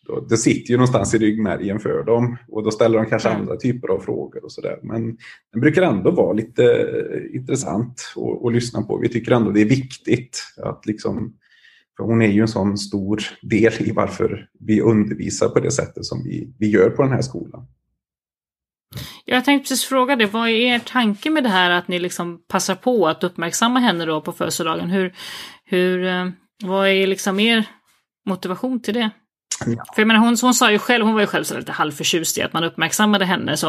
då, 0.08 0.26
det 0.30 0.38
sitter 0.38 0.72
ju 0.72 0.78
någonstans 0.78 1.14
i 1.14 1.18
ryggmärgen 1.18 1.80
för 1.80 2.04
dem 2.04 2.38
och 2.48 2.64
då 2.64 2.72
ställer 2.72 2.98
de 2.98 3.06
kanske 3.06 3.30
andra 3.30 3.56
typer 3.56 3.88
av 3.88 4.00
frågor 4.00 4.44
och 4.44 4.52
sådär. 4.52 4.80
Men 4.84 5.18
den 5.52 5.62
brukar 5.62 5.82
ändå 5.82 6.12
vara 6.12 6.34
lite 6.34 6.64
eh, 6.64 7.36
intressant 7.36 8.14
att, 8.46 8.54
lyssna 8.54 8.82
på. 8.82 8.98
Vi 8.98 9.10
tycker 9.10 9.32
ändå 9.32 9.52
det 9.52 9.62
är 9.62 9.70
viktigt 9.70 10.44
att 10.64 10.86
liksom 10.86 11.34
för 11.98 12.04
hon 12.04 12.22
är 12.22 12.28
ju 12.28 12.42
en 12.42 12.48
sån 12.48 12.78
stor 12.78 13.22
del 13.42 13.74
i 13.80 13.92
varför 13.92 14.50
vi 14.60 14.82
undervisar 14.82 15.50
på 15.50 15.60
det 15.60 15.72
sättet 15.72 16.06
som 16.06 16.24
vi, 16.24 16.54
vi 16.60 16.70
gör 16.70 16.90
på 16.90 17.02
den 17.02 17.12
här 17.12 17.22
skolan. 17.22 17.68
Jag 19.26 19.46
tänkte 19.46 19.64
precis 19.64 19.86
fråga 19.86 20.16
det, 20.16 20.26
vad 20.26 20.50
är 20.50 20.54
er 20.54 20.80
tanke 20.80 21.30
med 21.30 21.44
det 21.44 21.50
här 21.50 21.72
att 21.72 21.88
ni 21.88 22.00
liksom 22.00 22.42
passar 22.48 22.76
på 22.76 23.08
att 23.08 23.24
uppmärksamma 23.24 23.80
henne 23.80 24.06
då 24.06 24.22
på 24.22 24.32
födelsedagen? 24.32 24.90
Hur, 24.90 25.14
hur, 25.66 26.06
eh, 26.06 26.30
vad 26.64 26.88
är 26.88 27.08
liksom 27.08 27.40
er 27.40 27.66
motivation 28.26 28.82
till 28.82 28.94
det? 28.94 29.10
Ja. 29.66 29.84
För 29.96 30.02
jag 30.02 30.08
menar, 30.08 30.20
hon, 30.20 30.38
hon 30.42 30.54
sa 30.54 30.72
ju 30.72 30.80
själv, 30.80 31.06
hon 31.06 31.14
var 31.14 31.22
ju 31.22 31.28
själv 31.28 31.44
så 31.44 31.58
lite 31.58 31.72
halvförtjust 31.72 32.38
i 32.38 32.42
att 32.42 32.54
man 32.54 32.64
uppmärksammade 32.64 33.26
henne. 33.26 33.58
Så, 33.58 33.68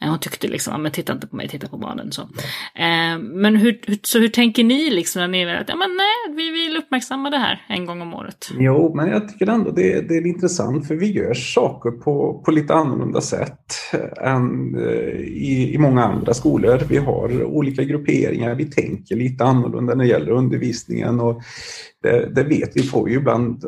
eh, 0.00 0.08
hon 0.08 0.18
tyckte 0.18 0.48
liksom, 0.48 0.82
men 0.82 0.92
titta 0.92 1.12
inte 1.12 1.26
på 1.26 1.36
mig, 1.36 1.48
titta 1.48 1.68
på 1.68 1.76
barnen. 1.76 2.12
Så, 2.12 2.22
eh, 2.22 3.18
men 3.18 3.56
hur, 3.56 3.80
hur, 3.86 3.98
så 4.02 4.18
hur 4.18 4.28
tänker 4.28 4.64
ni 4.64 4.90
liksom 4.90 5.20
när 5.20 5.28
ni 5.28 5.56
att, 5.56 5.68
ja 5.68 5.76
men 5.76 5.96
nej, 5.96 6.36
vi 6.36 6.50
vill 6.50 6.76
uppmärksamma 6.76 7.30
det 7.30 7.38
här 7.38 7.64
en 7.68 7.86
gång 7.86 8.02
om 8.02 8.14
året? 8.14 8.50
Jo, 8.58 8.94
men 8.94 9.08
jag 9.08 9.28
tycker 9.28 9.46
ändå 9.46 9.70
det, 9.70 10.08
det 10.08 10.16
är 10.16 10.26
intressant 10.26 10.88
för 10.88 10.94
vi 10.94 11.12
gör 11.12 11.34
saker 11.34 11.90
på, 11.90 12.42
på 12.44 12.50
lite 12.50 12.74
annorlunda 12.74 13.20
sätt 13.20 13.74
än 14.20 14.74
eh, 14.74 15.20
i, 15.20 15.74
i 15.74 15.78
många 15.78 16.04
andra 16.04 16.34
skolor. 16.34 16.80
Vi 16.88 16.96
har 16.96 17.44
olika 17.44 17.82
grupperingar, 17.82 18.54
vi 18.54 18.64
tänker 18.64 19.16
lite 19.16 19.44
annorlunda 19.44 19.94
när 19.94 20.04
det 20.04 20.10
gäller 20.10 20.30
undervisningen 20.30 21.20
och 21.20 21.42
det, 22.02 22.34
det 22.34 22.42
vet 22.42 22.76
vi 22.76 22.82
får 22.82 23.10
ju 23.10 23.16
ibland 23.16 23.64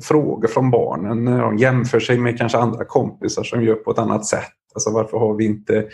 frågor 0.00 0.48
från 0.48 0.70
barnen 0.70 1.24
när 1.24 1.42
de 1.42 1.56
jämför 1.56 2.00
sig 2.00 2.18
med 2.18 2.38
kanske 2.38 2.58
andra 2.58 2.84
kompisar 2.84 3.42
som 3.42 3.64
gör 3.64 3.74
på 3.74 3.90
ett 3.90 3.98
annat 3.98 4.26
sätt. 4.26 4.52
Alltså 4.74 4.90
varför 4.90 5.18
har 5.18 5.34
vi 5.34 5.44
inte 5.44 5.86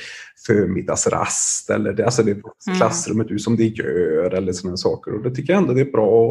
förmiddagsrast 0.46 1.70
eller 1.70 1.92
det, 1.92 2.04
alltså 2.04 2.22
det 2.22 2.30
mm. 2.30 2.42
klassrummet 2.76 3.30
ut 3.30 3.42
som 3.42 3.56
det 3.56 3.64
gör 3.64 4.34
eller 4.34 4.52
sådana 4.52 4.76
saker. 4.76 5.14
Och 5.14 5.22
det 5.22 5.30
tycker 5.30 5.52
jag 5.52 5.62
ändå 5.62 5.74
det 5.74 5.80
är 5.80 5.92
bra 5.92 6.30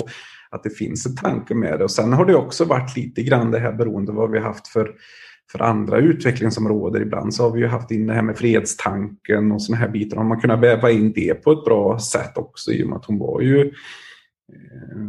att 0.50 0.64
det 0.64 0.70
finns 0.70 1.06
en 1.06 1.16
tanke 1.16 1.56
med 1.56 1.80
det. 1.80 1.84
Och 1.84 1.92
sen 1.92 2.14
har 2.14 2.26
det 2.26 2.36
också 2.36 2.66
varit 2.66 2.96
lite 2.96 3.24
grann 3.24 3.52
det 3.52 3.60
här 3.60 3.74
beroende 3.74 4.12
vad 4.12 4.32
vi 4.32 4.40
haft 4.40 4.68
för 4.68 4.92
för 5.52 5.62
andra 5.62 5.98
utvecklingsområden. 5.98 7.02
Ibland 7.02 7.34
så 7.34 7.44
har 7.44 7.52
vi 7.52 7.60
ju 7.60 7.68
haft 7.68 7.92
in 7.92 8.08
det 8.08 8.14
här 8.14 8.22
med 8.22 8.38
fredstanken 8.38 9.52
och 9.52 9.62
sådana 9.62 9.82
här 9.82 9.90
bitar. 9.90 10.18
Har 10.18 10.24
man 10.24 10.42
kunnat 10.42 10.60
väva 10.60 10.92
in 10.92 11.14
det 11.14 11.34
på 11.34 11.52
ett 11.52 11.66
bra 11.66 12.00
sätt 12.00 12.38
också 12.38 12.72
i 12.72 12.84
och 12.84 12.88
med 12.88 12.98
att 12.98 13.06
hon 13.06 13.20
var 13.20 13.42
ju 13.42 13.74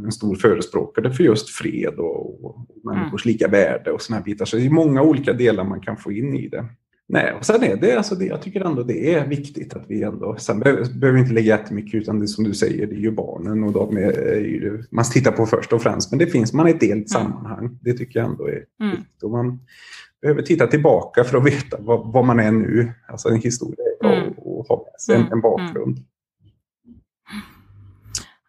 en 0.05 0.13
stor 0.13 0.37
förespråkare 0.37 1.13
för 1.13 1.25
just 1.25 1.51
fred 1.51 1.95
och, 1.95 2.45
och 2.45 2.67
människors 2.85 3.27
mm. 3.27 3.33
lika 3.33 3.49
värde 3.49 3.93
och 3.93 4.03
sådana 4.03 4.25
bitar. 4.25 4.45
Så 4.45 4.57
det 4.57 4.67
är 4.67 4.71
många 4.71 5.03
olika 5.03 5.33
delar 5.33 5.65
man 5.65 5.81
kan 5.81 5.97
få 5.97 6.13
in 6.13 6.35
i 6.35 6.49
det. 6.49 6.65
Nej, 7.11 7.33
och 7.33 7.45
sen 7.45 7.63
är 7.63 7.77
det, 7.77 7.97
alltså 7.97 8.15
det, 8.15 8.25
jag 8.25 8.43
tycker 8.43 8.61
ändå 8.61 8.83
det 8.83 9.15
är 9.15 9.27
viktigt 9.27 9.75
att 9.75 9.85
vi 9.89 10.03
ändå, 10.03 10.37
sen 10.39 10.61
behöver, 10.61 10.85
behöver 10.85 11.17
vi 11.17 11.21
inte 11.21 11.35
lägga 11.35 11.57
jättemycket 11.57 11.95
utan 11.95 12.21
det 12.21 12.29
som 12.29 12.45
du 12.45 12.55
säger, 12.55 12.87
det 12.87 12.95
är 12.95 13.01
ju 13.01 13.11
barnen 13.11 13.65
och 13.65 13.73
de 13.73 13.97
är, 13.97 14.41
ju, 14.41 14.83
man 14.91 15.05
tittar 15.05 15.33
på 15.33 15.47
först 15.47 15.73
och 15.73 15.83
främst, 15.83 16.11
men 16.11 16.19
det 16.19 16.27
finns, 16.27 16.53
man 16.53 16.67
är 16.67 16.71
ett 16.71 16.81
delt 16.81 16.93
mm. 16.93 17.07
sammanhang. 17.07 17.79
Det 17.83 17.93
tycker 17.93 18.21
jag 18.21 18.31
ändå 18.31 18.49
är 18.49 18.65
mm. 18.81 18.97
viktigt. 18.97 19.23
Och 19.23 19.31
man 19.31 19.61
behöver 20.23 20.43
titta 20.43 20.67
tillbaka 20.67 21.25
för 21.25 21.39
att 21.39 21.47
veta 21.47 21.77
vad, 21.81 22.13
vad 22.13 22.25
man 22.25 22.41
är 22.41 22.53
nu, 22.53 22.93
alltså 23.09 23.29
en 23.29 23.41
historia 23.41 23.85
mm. 24.05 24.29
och, 24.29 24.59
och 24.59 24.67
ha 24.67 24.77
med 24.77 25.01
sig 25.01 25.15
en, 25.15 25.21
mm. 25.21 25.33
en 25.33 25.41
bakgrund. 25.41 25.99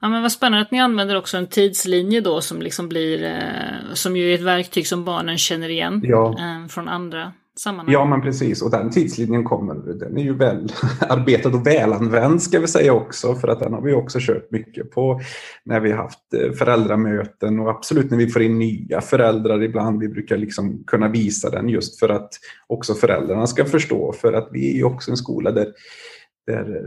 Ja 0.01 0.09
men 0.09 0.21
vad 0.21 0.31
spännande 0.31 0.61
att 0.61 0.71
ni 0.71 0.79
använder 0.79 1.17
också 1.17 1.37
en 1.37 1.47
tidslinje 1.47 2.21
då 2.21 2.41
som 2.41 2.61
liksom 2.61 2.89
blir, 2.89 3.23
eh, 3.23 3.93
som 3.93 4.17
ju 4.17 4.31
är 4.31 4.35
ett 4.35 4.41
verktyg 4.41 4.87
som 4.87 5.05
barnen 5.05 5.37
känner 5.37 5.69
igen 5.69 6.01
ja. 6.03 6.29
eh, 6.29 6.67
från 6.67 6.87
andra 6.87 7.33
sammanhang. 7.59 7.93
Ja 7.93 8.05
men 8.05 8.21
precis 8.21 8.61
och 8.61 8.71
den 8.71 8.89
tidslinjen 8.89 9.43
kommer, 9.43 9.75
den 9.75 10.17
är 10.17 10.23
ju 10.23 10.33
väl 10.33 10.71
arbetad 11.09 11.49
och 11.49 11.67
välanvänd 11.67 12.41
ska 12.41 12.59
vi 12.59 12.67
säga 12.67 12.93
också 12.93 13.35
för 13.35 13.47
att 13.47 13.59
den 13.59 13.73
har 13.73 13.81
vi 13.81 13.93
också 13.93 14.19
kört 14.21 14.51
mycket 14.51 14.91
på 14.91 15.21
när 15.63 15.79
vi 15.79 15.91
haft 15.91 16.33
eh, 16.33 16.51
föräldramöten 16.51 17.59
och 17.59 17.69
absolut 17.69 18.11
när 18.11 18.17
vi 18.17 18.27
får 18.27 18.41
in 18.41 18.59
nya 18.59 19.01
föräldrar 19.01 19.63
ibland. 19.63 19.99
Vi 19.99 20.07
brukar 20.07 20.37
liksom 20.37 20.83
kunna 20.87 21.07
visa 21.07 21.49
den 21.49 21.69
just 21.69 21.99
för 21.99 22.09
att 22.09 22.29
också 22.67 22.93
föräldrarna 22.93 23.47
ska 23.47 23.65
förstå 23.65 24.13
för 24.13 24.33
att 24.33 24.49
vi 24.51 24.71
är 24.71 24.75
ju 24.75 24.83
också 24.83 25.11
en 25.11 25.17
skola 25.17 25.51
där 25.51 25.67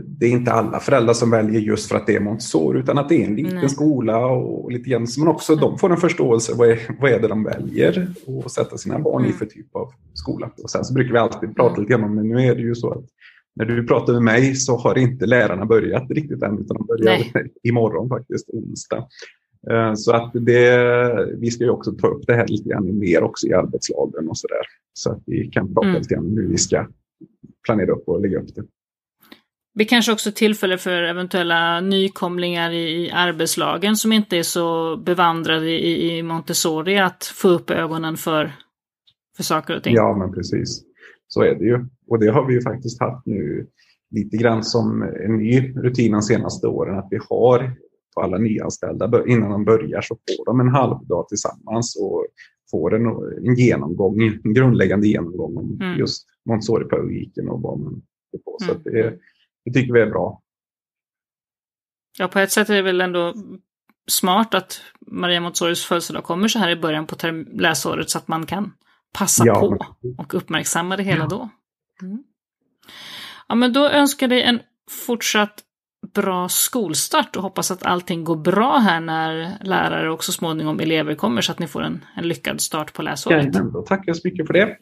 det 0.03 0.25
är 0.25 0.29
inte 0.29 0.51
alla 0.51 0.79
föräldrar 0.79 1.13
som 1.13 1.31
väljer 1.31 1.61
just 1.61 1.89
för 1.89 1.95
att 1.95 2.07
det 2.07 2.15
är 2.15 2.19
Montessori 2.19 2.79
utan 2.79 2.97
att 2.97 3.09
det 3.09 3.23
är 3.23 3.27
en 3.27 3.35
liten 3.35 3.55
Nej. 3.55 3.69
skola 3.69 4.25
och 4.25 4.71
lite 4.71 4.89
grann 4.89 5.07
man 5.17 5.27
också 5.27 5.55
de 5.55 5.77
får 5.77 5.91
en 5.91 5.97
förståelse 5.97 6.53
vad 6.55 6.69
är, 6.69 6.79
vad 6.99 7.11
är 7.11 7.19
det 7.19 7.27
de 7.27 7.43
väljer 7.43 8.07
att 8.45 8.51
sätta 8.51 8.77
sina 8.77 8.99
barn 8.99 9.21
mm. 9.21 9.35
i 9.35 9.37
för 9.37 9.45
typ 9.45 9.75
av 9.75 9.91
skola. 10.13 10.51
Och 10.63 10.69
sen 10.69 10.85
så 10.85 10.93
brukar 10.93 11.13
vi 11.13 11.19
alltid 11.19 11.55
prata 11.55 11.81
lite 11.81 11.91
grann 11.91 12.03
om 12.03 12.15
men 12.15 12.27
nu 12.27 12.41
är 12.41 12.55
det 12.55 12.61
ju 12.61 12.75
så 12.75 12.91
att 12.91 13.05
när 13.55 13.65
du 13.65 13.87
pratar 13.87 14.13
med 14.13 14.21
mig 14.21 14.55
så 14.55 14.77
har 14.77 14.97
inte 14.97 15.25
lärarna 15.25 15.65
börjat 15.65 16.11
riktigt 16.11 16.43
än 16.43 16.59
utan 16.59 16.77
de 16.77 16.85
börjar 16.85 17.17
Nej. 17.33 17.51
imorgon 17.63 18.09
faktiskt, 18.09 18.49
onsdag. 18.49 19.07
Eh, 19.71 19.93
så 19.93 20.11
att 20.11 20.31
det, 20.33 21.35
vi 21.37 21.51
ska 21.51 21.63
ju 21.63 21.69
också 21.69 21.91
ta 21.91 22.07
upp 22.07 22.27
det 22.27 22.33
här 22.33 22.47
lite 22.47 22.69
grann 22.69 22.99
mer 22.99 23.23
också 23.23 23.47
i 23.47 23.53
arbetslagen 23.53 24.29
och 24.29 24.37
så 24.37 24.47
där. 24.47 24.65
Så 24.93 25.11
att 25.11 25.23
vi 25.25 25.47
kan 25.47 25.73
prata 25.73 25.87
mm. 25.87 26.01
lite 26.01 26.13
grann 26.13 26.25
om 26.25 26.37
hur 26.37 26.47
vi 26.47 26.57
ska 26.57 26.87
planera 27.65 27.91
upp 27.91 28.07
och 28.07 28.21
lägga 28.21 28.39
upp 28.39 28.55
det. 28.55 28.63
Det 29.75 29.85
kanske 29.85 30.11
också 30.11 30.31
tillfälle 30.31 30.77
för 30.77 31.03
eventuella 31.03 31.81
nykomlingar 31.81 32.71
i, 32.71 33.11
arbetslagen 33.11 33.95
som 33.95 34.11
inte 34.11 34.37
är 34.37 34.43
så 34.43 34.97
bevandrade 34.97 35.69
i, 35.69 36.17
i 36.17 36.23
Montessori 36.23 36.97
att 36.97 37.23
få 37.23 37.49
upp 37.49 37.69
ögonen 37.69 38.17
för, 38.17 38.51
för 39.37 39.43
saker 39.43 39.77
och 39.77 39.83
ting. 39.83 39.95
Ja, 39.95 40.17
men 40.17 40.33
precis. 40.33 40.83
Så 41.27 41.41
är 41.41 41.55
det 41.55 41.65
ju. 41.65 41.85
Och 42.07 42.19
det 42.19 42.27
har 42.27 42.47
vi 42.47 42.53
ju 42.53 42.61
faktiskt 42.61 42.99
haft 42.99 43.25
nu 43.25 43.67
lite 44.11 44.37
grann 44.37 44.63
som 44.63 45.01
en 45.01 45.37
ny 45.37 45.73
rutin 45.75 46.11
de 46.11 46.21
senaste 46.21 46.67
åren 46.67 46.99
att 46.99 47.07
vi 47.11 47.19
har 47.29 47.71
på 48.15 48.21
alla 48.21 48.37
nyanställda 48.37 49.23
innan 49.27 49.51
de 49.51 49.65
börjar 49.65 50.01
så 50.01 50.15
får 50.15 50.45
de 50.45 50.59
en 50.59 50.67
halvdag 50.67 51.27
tillsammans 51.27 51.95
och 52.01 52.25
får 52.71 52.95
en, 52.95 53.05
en 53.47 53.55
genomgång, 53.55 54.21
en 54.43 54.53
grundläggande 54.53 55.07
genomgång 55.07 55.57
om 55.57 55.77
mm. 55.81 55.99
just 55.99 56.27
Montessori-pedagogiken 56.45 57.47
och 57.49 57.61
vad 57.61 57.79
man 57.79 58.01
är 58.33 58.37
på. 58.37 58.57
Så 58.59 58.71
mm. 58.71 58.81
det, 58.83 59.19
det 59.65 59.73
tycker 59.73 59.93
vi 59.93 60.01
är 60.01 60.09
bra. 60.09 60.41
Ja, 62.17 62.27
på 62.27 62.39
ett 62.39 62.51
sätt 62.51 62.69
är 62.69 62.73
det 62.73 62.81
väl 62.81 63.01
ändå 63.01 63.33
smart 64.07 64.53
att 64.53 64.81
Maria 65.07 65.41
Montessoris 65.41 65.85
födelsedag 65.85 66.23
kommer 66.23 66.47
så 66.47 66.59
här 66.59 66.69
i 66.69 66.75
början 66.75 67.07
på 67.07 67.15
läsåret 67.51 68.09
så 68.09 68.17
att 68.17 68.27
man 68.27 68.45
kan 68.45 68.73
passa 69.13 69.45
ja, 69.45 69.59
på 69.59 69.85
och 70.17 70.33
uppmärksamma 70.33 70.97
det 70.97 71.03
hela 71.03 71.23
ja. 71.23 71.27
då. 71.27 71.49
Mm. 72.01 72.23
Ja, 73.47 73.55
men 73.55 73.73
då 73.73 73.89
önskar 73.89 74.27
dig 74.27 74.43
en 74.43 74.59
fortsatt 75.05 75.63
bra 76.13 76.49
skolstart 76.49 77.35
och 77.35 77.43
hoppas 77.43 77.71
att 77.71 77.85
allting 77.85 78.23
går 78.23 78.35
bra 78.35 78.77
här 78.77 78.99
när 78.99 79.57
lärare 79.63 80.11
och 80.11 80.23
så 80.23 80.31
småningom 80.31 80.79
elever 80.79 81.15
kommer 81.15 81.41
så 81.41 81.51
att 81.51 81.59
ni 81.59 81.67
får 81.67 81.81
en, 81.81 82.05
en 82.15 82.27
lyckad 82.27 82.61
start 82.61 82.93
på 82.93 83.01
läsåret. 83.01 83.45
Jajamän, 83.45 83.71
då 83.71 83.81
tackar 83.81 84.03
jag 84.07 84.17
så 84.17 84.27
mycket 84.27 84.47
för 84.47 84.53
det. 84.53 84.77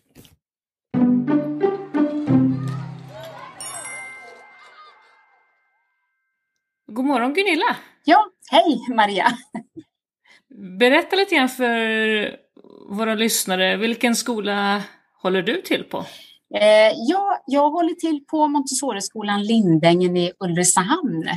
God 6.94 7.06
morgon 7.06 7.34
Gunilla! 7.34 7.76
Ja, 8.04 8.26
hej 8.52 8.96
Maria! 8.96 9.38
Berätta 10.80 11.16
lite 11.16 11.36
grann 11.36 11.50
för 11.50 12.36
våra 12.90 13.16
lyssnare, 13.16 13.78
vilken 13.78 14.16
skola 14.16 14.84
håller 15.22 15.42
du 15.42 15.62
till 15.62 15.84
på? 15.84 15.98
Eh, 16.56 16.92
ja, 17.08 17.44
jag 17.48 17.70
håller 17.70 17.94
till 17.94 18.26
på 18.26 18.48
Montessori-skolan 18.48 19.44
Lindängen 19.44 20.18
i 20.18 20.32
Ulricehamn. 20.40 21.30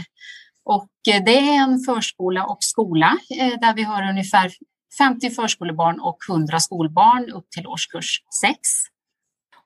Och 0.65 1.15
eh, 1.15 1.25
det 1.25 1.39
är 1.39 1.63
en 1.63 1.79
förskola 1.79 2.47
och 2.47 2.59
skola 2.61 3.19
eh, 3.41 3.61
där 3.61 3.75
vi 3.75 3.83
har 3.83 4.11
ungefär 4.11 4.51
50 4.99 5.31
förskolebarn 5.31 6.01
och 6.01 6.19
100 6.29 6.61
skolbarn 6.61 7.31
upp 7.31 7.51
till 7.51 7.67
årskurs 7.67 8.23
6. 8.43 8.59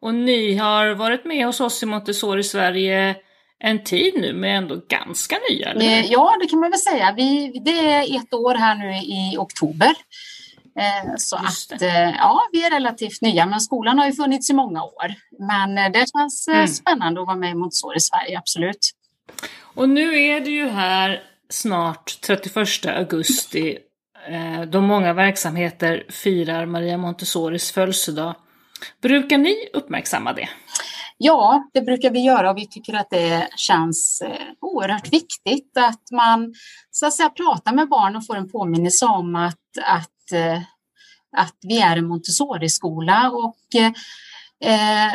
Och 0.01 0.14
ni 0.14 0.57
har 0.57 0.94
varit 0.94 1.24
med 1.24 1.46
hos 1.46 1.61
oss 1.61 1.83
i 1.83 1.87
Montessori 1.87 2.42
Sverige 2.42 3.16
en 3.61 3.85
tid 3.85 4.14
nu, 4.16 4.33
men 4.33 4.51
ändå 4.51 4.81
ganska 4.88 5.37
nya? 5.51 5.71
Eller? 5.71 5.85
Eh, 5.85 6.07
ja, 6.07 6.37
det 6.40 6.49
kan 6.49 6.61
man 6.61 6.71
väl 6.71 6.81
säga. 6.81 7.14
Vi, 7.16 7.61
det 7.64 7.90
är 7.90 8.16
ett 8.16 8.35
år 8.35 8.55
här 8.55 8.75
nu 8.75 8.90
i 8.97 9.37
oktober. 9.38 9.94
Eh, 10.79 11.14
så 11.16 11.37
att 11.37 11.83
eh, 11.83 12.11
ja, 12.11 12.40
vi 12.53 12.64
är 12.64 12.71
relativt 12.71 13.21
nya, 13.21 13.47
men 13.47 13.61
skolan 13.61 13.99
har 13.99 14.07
ju 14.07 14.12
funnits 14.12 14.51
i 14.51 14.55
många 14.55 14.83
år. 14.83 15.14
Men 15.38 15.92
det 15.92 16.07
känns 16.12 16.49
mm. 16.49 16.68
spännande 16.68 17.21
att 17.21 17.27
vara 17.27 17.37
med 17.37 17.51
i 17.51 17.55
Montessori 17.55 18.01
Sverige, 18.01 18.38
absolut. 18.38 18.90
Och 19.61 19.88
nu 19.88 20.23
är 20.23 20.40
det 20.40 20.51
ju 20.51 20.68
här 20.68 21.23
snart 21.51 22.21
31 22.21 22.87
augusti 22.87 23.79
då 24.68 24.81
många 24.81 25.12
verksamheter 25.12 26.07
firar 26.09 26.66
Maria 26.66 26.99
Montessoris 26.99 27.73
födelsedag. 27.73 28.35
Brukar 29.03 29.38
ni 29.38 29.68
uppmärksamma 29.73 30.33
det? 30.33 30.49
Ja, 31.21 31.71
det 31.73 31.81
brukar 31.81 32.11
vi 32.11 32.21
göra 32.21 32.51
och 32.51 32.57
vi 32.57 32.67
tycker 32.67 32.95
att 32.95 33.11
det 33.11 33.49
känns 33.57 34.21
eh, 34.21 34.47
oerhört 34.61 35.13
viktigt 35.13 35.77
att 35.77 36.11
man 36.13 36.55
så 36.91 37.07
att 37.07 37.13
säga, 37.13 37.31
pratar 37.31 37.73
med 37.73 37.89
barn 37.89 38.17
och 38.17 38.27
får 38.27 38.37
en 38.37 38.51
påminnelse 38.51 39.07
om 39.07 39.37
att, 39.37 39.79
att, 39.83 40.33
eh, 40.33 40.63
att 41.37 41.57
vi 41.61 41.81
är 41.81 41.97
en 41.97 42.07
Montessori-skola. 42.07 43.31
Och 43.31 43.81
eh, 44.65 45.13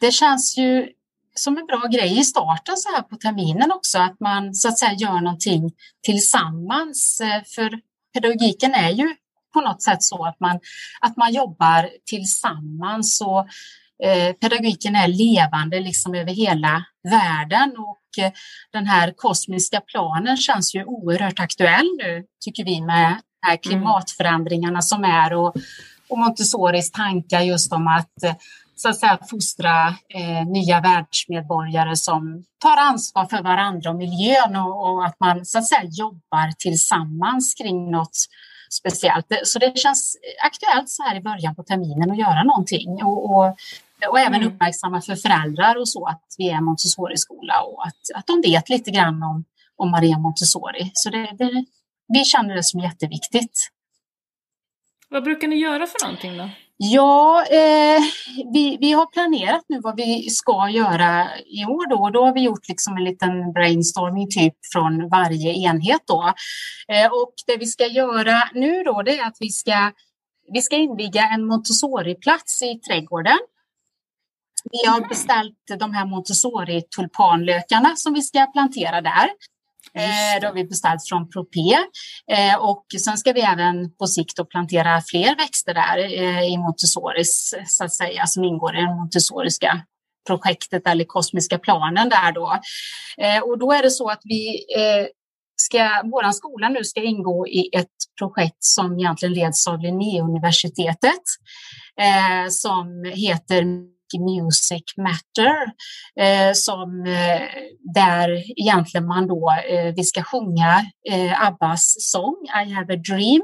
det 0.00 0.12
känns 0.12 0.58
ju 0.58 0.88
som 1.34 1.58
en 1.58 1.66
bra 1.66 1.86
grej 1.92 2.18
i 2.18 2.24
starten 2.24 2.76
så 2.76 2.88
här 2.88 3.02
på 3.02 3.16
terminen 3.16 3.72
också, 3.72 3.98
att 3.98 4.20
man 4.20 4.54
så 4.54 4.68
att 4.68 4.78
säga 4.78 4.92
gör 4.92 5.20
någonting 5.20 5.72
tillsammans. 6.02 7.20
Eh, 7.20 7.42
för 7.54 7.80
pedagogiken 8.14 8.74
är 8.74 8.90
ju 8.90 9.16
på 9.52 9.60
något 9.60 9.82
sätt 9.82 10.02
så 10.02 10.26
att 10.26 10.40
man, 10.40 10.60
att 11.00 11.16
man 11.16 11.32
jobbar 11.32 11.90
tillsammans. 12.04 13.20
Och 13.20 13.46
Eh, 14.02 14.32
pedagogiken 14.32 14.96
är 14.96 15.08
levande 15.08 15.80
liksom 15.80 16.14
över 16.14 16.32
hela 16.32 16.84
världen 17.10 17.74
och 17.78 18.24
eh, 18.24 18.32
den 18.72 18.86
här 18.86 19.12
kosmiska 19.16 19.80
planen 19.80 20.36
känns 20.36 20.74
ju 20.74 20.84
oerhört 20.84 21.40
aktuell 21.40 21.86
nu 21.98 22.24
tycker 22.44 22.64
vi 22.64 22.80
med 22.80 23.20
här 23.46 23.52
mm. 23.52 23.58
klimatförändringarna 23.62 24.82
som 24.82 25.04
är 25.04 25.32
och, 25.32 25.54
och 26.08 26.18
Montessoris 26.18 26.90
tankar 26.90 27.40
just 27.40 27.72
om 27.72 27.88
att 27.88 28.12
så 28.80 28.88
att 28.88 28.98
säga 28.98 29.18
fostra 29.30 29.88
eh, 29.88 30.46
nya 30.46 30.80
världsmedborgare 30.80 31.96
som 31.96 32.44
tar 32.58 32.76
ansvar 32.76 33.26
för 33.26 33.42
varandra 33.42 33.90
och 33.90 33.96
miljön 33.96 34.56
och, 34.56 34.90
och, 34.90 35.06
att 35.06 35.16
man 35.20 35.44
så 35.44 35.58
att 35.58 35.66
säga 35.66 35.84
jobbar 35.84 36.52
tillsammans 36.58 37.54
kring 37.54 37.90
något 37.90 38.16
speciellt. 38.72 39.26
Så 39.44 39.58
det 39.58 39.78
känns 39.78 40.16
aktuellt 40.44 40.88
så 40.88 41.02
här 41.02 41.16
i 41.16 41.20
början 41.20 41.54
på 41.54 41.62
terminen 41.62 42.10
att 42.10 42.18
göra 42.18 42.42
någonting 42.42 43.02
och, 43.04 43.36
och, 43.36 43.56
och 44.08 44.20
även 44.20 44.34
mm. 44.34 44.48
uppmärksamma 44.48 45.00
för 45.00 45.16
föräldrar 45.16 45.76
och 45.76 45.88
så 45.88 46.06
att 46.06 46.24
vi 46.38 46.48
är 46.50 46.60
Montessori-skola 46.60 47.60
och 47.62 47.86
att, 47.86 48.00
att 48.14 48.26
de 48.26 48.40
vet 48.40 48.68
lite 48.68 48.90
grann 48.90 49.22
om, 49.22 49.44
om 49.76 49.90
Maria 49.90 50.18
Montessori. 50.18 50.90
Så 50.94 51.10
det, 51.10 51.36
det, 51.38 51.64
vi 52.08 52.24
känner 52.24 52.54
det 52.54 52.62
som 52.62 52.80
jätteviktigt. 52.80 53.70
Vad 55.08 55.24
brukar 55.24 55.48
ni 55.48 55.56
göra 55.56 55.86
för 55.86 56.06
någonting 56.06 56.38
då? 56.38 56.50
Ja, 56.82 57.44
eh, 57.50 58.00
vi, 58.52 58.76
vi 58.80 58.92
har 58.92 59.06
planerat 59.06 59.64
nu 59.68 59.80
vad 59.80 59.96
vi 59.96 60.30
ska 60.30 60.68
göra 60.68 61.28
i 61.46 61.64
år 61.64 61.90
då. 61.90 62.10
Då 62.10 62.24
har 62.24 62.34
vi 62.34 62.40
gjort 62.40 62.68
liksom 62.68 62.96
en 62.96 63.04
liten 63.04 63.52
brainstorming 63.52 64.28
typ 64.30 64.54
från 64.72 65.08
varje 65.08 65.52
enhet 65.52 66.00
då. 66.06 66.32
Eh, 66.88 67.06
och 67.06 67.34
det 67.46 67.56
vi 67.56 67.66
ska 67.66 67.86
göra 67.86 68.42
nu 68.54 68.82
då 68.82 69.02
det 69.02 69.18
är 69.18 69.26
att 69.26 69.36
vi 69.40 69.48
ska, 69.48 69.92
vi 70.52 70.62
ska 70.62 70.76
inviga 70.76 71.22
en 71.22 71.46
Montessori-plats 71.46 72.62
i 72.62 72.80
trädgården. 72.80 73.38
Vi 74.70 74.88
har 74.88 74.96
mm. 74.96 75.08
beställt 75.08 75.78
de 75.78 75.94
här 75.94 76.06
Montessori-tulpanlökarna 76.06 77.96
som 77.96 78.14
vi 78.14 78.22
ska 78.22 78.46
plantera 78.46 79.00
där. 79.00 79.28
Eh, 79.94 80.40
det 80.40 80.46
har 80.46 80.54
vi 80.54 80.64
beställt 80.64 81.08
från 81.08 81.30
Propé. 81.30 81.76
Eh, 82.32 82.56
och 82.56 82.84
sen 83.04 83.18
ska 83.18 83.32
vi 83.32 83.40
även 83.40 83.96
på 83.96 84.06
sikt 84.06 84.48
plantera 84.50 85.02
fler 85.06 85.36
växter 85.36 85.74
där 85.74 85.98
eh, 85.98 86.42
i 86.42 86.58
Montessoris, 86.58 87.54
så 87.66 87.84
att 87.84 87.94
säga, 87.94 88.26
som 88.26 88.44
ingår 88.44 88.76
i 88.76 88.80
det 88.80 88.94
montessoriska 88.94 89.82
projektet 90.26 90.86
eller 90.86 91.04
kosmiska 91.04 91.58
planen 91.58 92.08
där 92.08 92.32
då. 92.32 92.60
Och 93.44 93.58
då 93.58 93.72
är 93.72 93.82
det 93.82 93.90
så 93.90 94.08
att 94.08 94.20
vi 94.24 94.64
ska, 95.56 95.78
vår 96.04 96.32
skola 96.32 96.68
nu 96.68 96.84
ska 96.84 97.02
ingå 97.02 97.48
i 97.48 97.70
ett 97.72 97.86
projekt 98.18 98.64
som 98.64 98.98
egentligen 98.98 99.34
leds 99.34 99.68
av 99.68 99.80
Linnéuniversitetet 99.80 101.22
som 102.50 103.04
heter 103.14 103.64
Music 104.18 104.84
Matter 104.96 105.72
eh, 106.20 106.52
som 106.54 107.04
eh, 107.06 107.48
där 107.94 108.60
egentligen 108.60 109.06
man 109.06 109.28
då, 109.28 109.50
eh, 109.70 109.94
vi 109.96 110.04
ska 110.04 110.22
sjunga 110.22 110.84
eh, 111.10 111.46
Abbas 111.46 111.94
sång 111.98 112.36
I 112.64 112.72
have 112.72 112.94
a 112.94 112.96
dream. 112.96 113.42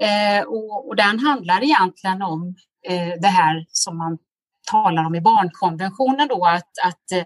Eh, 0.00 0.42
och, 0.42 0.88
och 0.88 0.96
den 0.96 1.18
handlar 1.18 1.64
egentligen 1.64 2.22
om 2.22 2.54
eh, 2.88 3.20
det 3.20 3.28
här 3.28 3.66
som 3.68 3.98
man 3.98 4.18
talar 4.70 5.04
om 5.04 5.14
i 5.14 5.20
barnkonventionen 5.20 6.28
då 6.28 6.44
att, 6.44 6.70
att 6.84 7.12
eh, 7.12 7.24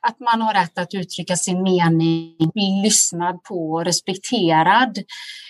att 0.00 0.20
man 0.20 0.42
har 0.42 0.54
rätt 0.54 0.78
att 0.78 0.94
uttrycka 0.94 1.36
sin 1.36 1.62
mening, 1.62 2.36
bli 2.54 2.82
lyssnad 2.84 3.42
på 3.42 3.72
och 3.72 3.84
respekterad. 3.84 4.98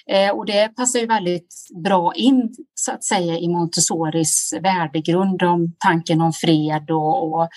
Eh, 0.06 0.30
och 0.30 0.46
det 0.46 0.76
passar 0.76 0.98
ju 0.98 1.06
väldigt 1.06 1.54
bra 1.84 2.14
in 2.14 2.54
så 2.74 2.92
att 2.92 3.04
säga 3.04 3.38
i 3.38 3.48
Montessoris 3.48 4.54
värdegrund 4.62 5.42
om 5.42 5.74
tanken 5.78 6.20
om 6.20 6.32
fred 6.32 6.90
och, 6.90 7.32
och, 7.32 7.48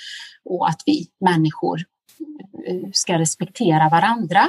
och 0.49 0.69
att 0.69 0.81
vi 0.85 1.07
människor 1.25 1.79
eh, 2.67 2.89
ska 2.93 3.19
respektera 3.19 3.89
varandra. 3.89 4.47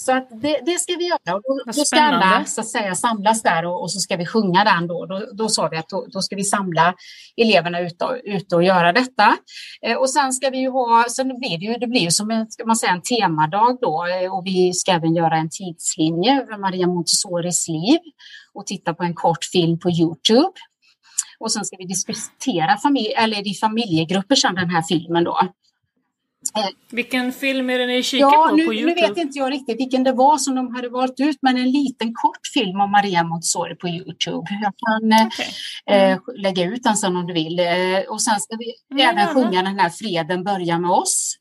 Så 0.00 0.12
att 0.12 0.28
det, 0.30 0.60
det, 0.66 0.78
ska 0.78 0.96
vi 0.96 1.08
göra. 1.08 1.34
Och 1.36 1.42
då, 1.42 1.62
då 1.66 1.72
ska 1.72 2.00
alla 2.00 2.44
så 2.44 2.60
att 2.60 2.68
säga, 2.68 2.94
samlas 2.94 3.42
där 3.42 3.64
och, 3.64 3.82
och, 3.82 3.92
så 3.92 4.00
ska 4.00 4.16
vi 4.16 4.26
sjunga 4.26 4.64
den. 4.64 4.86
Då, 4.86 5.06
då, 5.06 5.22
då 5.32 5.48
sa 5.48 5.68
vi 5.68 5.76
att 5.76 5.88
då, 5.88 6.06
då, 6.12 6.22
ska 6.22 6.36
vi 6.36 6.44
samla 6.44 6.94
eleverna 7.36 7.80
ute 7.80 8.04
och, 8.04 8.16
ute 8.24 8.56
och 8.56 8.62
göra 8.62 8.92
detta. 8.92 9.36
Eh, 9.82 9.96
och 9.96 10.10
sen 10.10 10.32
ska 10.32 10.50
vi 10.50 10.58
ju 10.58 10.70
ha, 10.70 11.06
sen 11.10 11.28
blir 11.28 11.58
det 11.58 11.64
ju, 11.64 11.74
det 11.74 11.86
blir 11.86 12.00
ju 12.00 12.10
som 12.10 12.30
en, 12.30 12.50
ska 12.50 12.64
man 12.64 12.76
säga, 12.76 12.92
en 12.92 13.02
temadag 13.02 13.78
då 13.80 14.06
eh, 14.06 14.36
och 14.36 14.46
vi 14.46 14.72
ska 14.72 14.92
även 14.92 15.14
göra 15.14 15.36
en 15.36 15.50
tidslinje 15.50 16.42
över 16.42 16.58
Maria 16.58 16.86
Montessoris 16.86 17.68
liv 17.68 17.98
och 18.54 18.66
titta 18.66 18.94
på 18.94 19.02
en 19.02 19.14
kort 19.14 19.44
film 19.44 19.78
på 19.78 19.90
Youtube. 19.90 20.58
Och 21.40 21.52
sen 21.52 21.64
ska 21.64 21.76
vi 21.76 21.84
diskutera 21.84 22.76
familj, 22.76 23.12
eller 23.16 23.48
i 23.48 23.54
familjegrupper 23.54 24.34
sen 24.34 24.54
den 24.54 24.70
här 24.70 24.82
filmen 24.82 25.24
då. 25.24 25.40
Vilken 26.90 27.32
film 27.32 27.70
är 27.70 27.78
det 27.78 27.86
ni 27.86 28.02
kikar 28.02 28.26
ja, 28.26 28.46
på 28.50 28.56
nu, 28.56 28.66
på 28.66 28.74
Youtube? 28.74 29.00
Nu 29.00 29.08
vet 29.08 29.18
inte 29.18 29.38
jag 29.38 29.52
riktigt 29.52 29.80
vilken 29.80 30.04
det 30.04 30.12
var 30.12 30.38
som 30.38 30.54
de 30.54 30.74
hade 30.74 30.88
valt 30.88 31.20
ut, 31.20 31.38
men 31.42 31.56
en 31.56 31.70
liten 31.70 32.14
kort 32.14 32.46
film 32.54 32.80
om 32.80 32.90
Maria 32.90 33.22
Montessori 33.22 33.74
på 33.74 33.88
Youtube. 33.88 34.46
Jag 34.62 34.72
kan 34.86 35.12
eh, 35.12 35.26
okay. 35.26 35.46
mm. 35.86 36.12
eh, 36.12 36.18
lägga 36.36 36.64
ut 36.64 36.82
den 36.82 36.96
sen 36.96 37.16
om 37.16 37.26
du 37.26 37.34
vill. 37.34 37.58
Eh, 37.58 38.00
och 38.08 38.22
sen 38.22 38.40
ska 38.40 38.56
vi 38.56 38.74
mm, 38.92 39.18
även 39.18 39.34
sjunga 39.34 39.62
den 39.62 39.78
här 39.78 39.90
Freden 39.90 40.44
börjar 40.44 40.78
med 40.78 40.90
oss. 40.90 41.36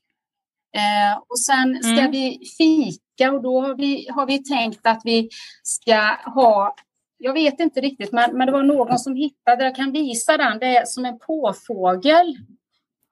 Eh, 0.76 1.18
och 1.30 1.40
sen 1.40 1.84
ska 1.84 2.00
mm. 2.00 2.12
vi 2.12 2.40
fika 2.58 3.32
och 3.32 3.42
då 3.42 3.62
har 3.62 3.76
vi, 3.76 4.08
har 4.10 4.26
vi 4.26 4.44
tänkt 4.44 4.88
att 4.88 5.02
vi 5.04 5.30
ska 5.64 6.18
ha 6.26 6.76
jag 7.20 7.34
vet 7.34 7.60
inte 7.60 7.82
riktigt, 7.82 8.12
men, 8.12 8.38
men 8.38 8.46
det 8.46 8.52
var 8.52 8.64
någon 8.64 9.00
som 9.00 9.16
hittade, 9.16 9.64
jag 9.64 9.76
kan 9.76 9.92
visa 9.92 10.38
den, 10.38 10.60
det 10.60 10.78
är 10.78 10.86
som 10.86 11.06
en 11.06 11.20
påfågel. 11.20 12.28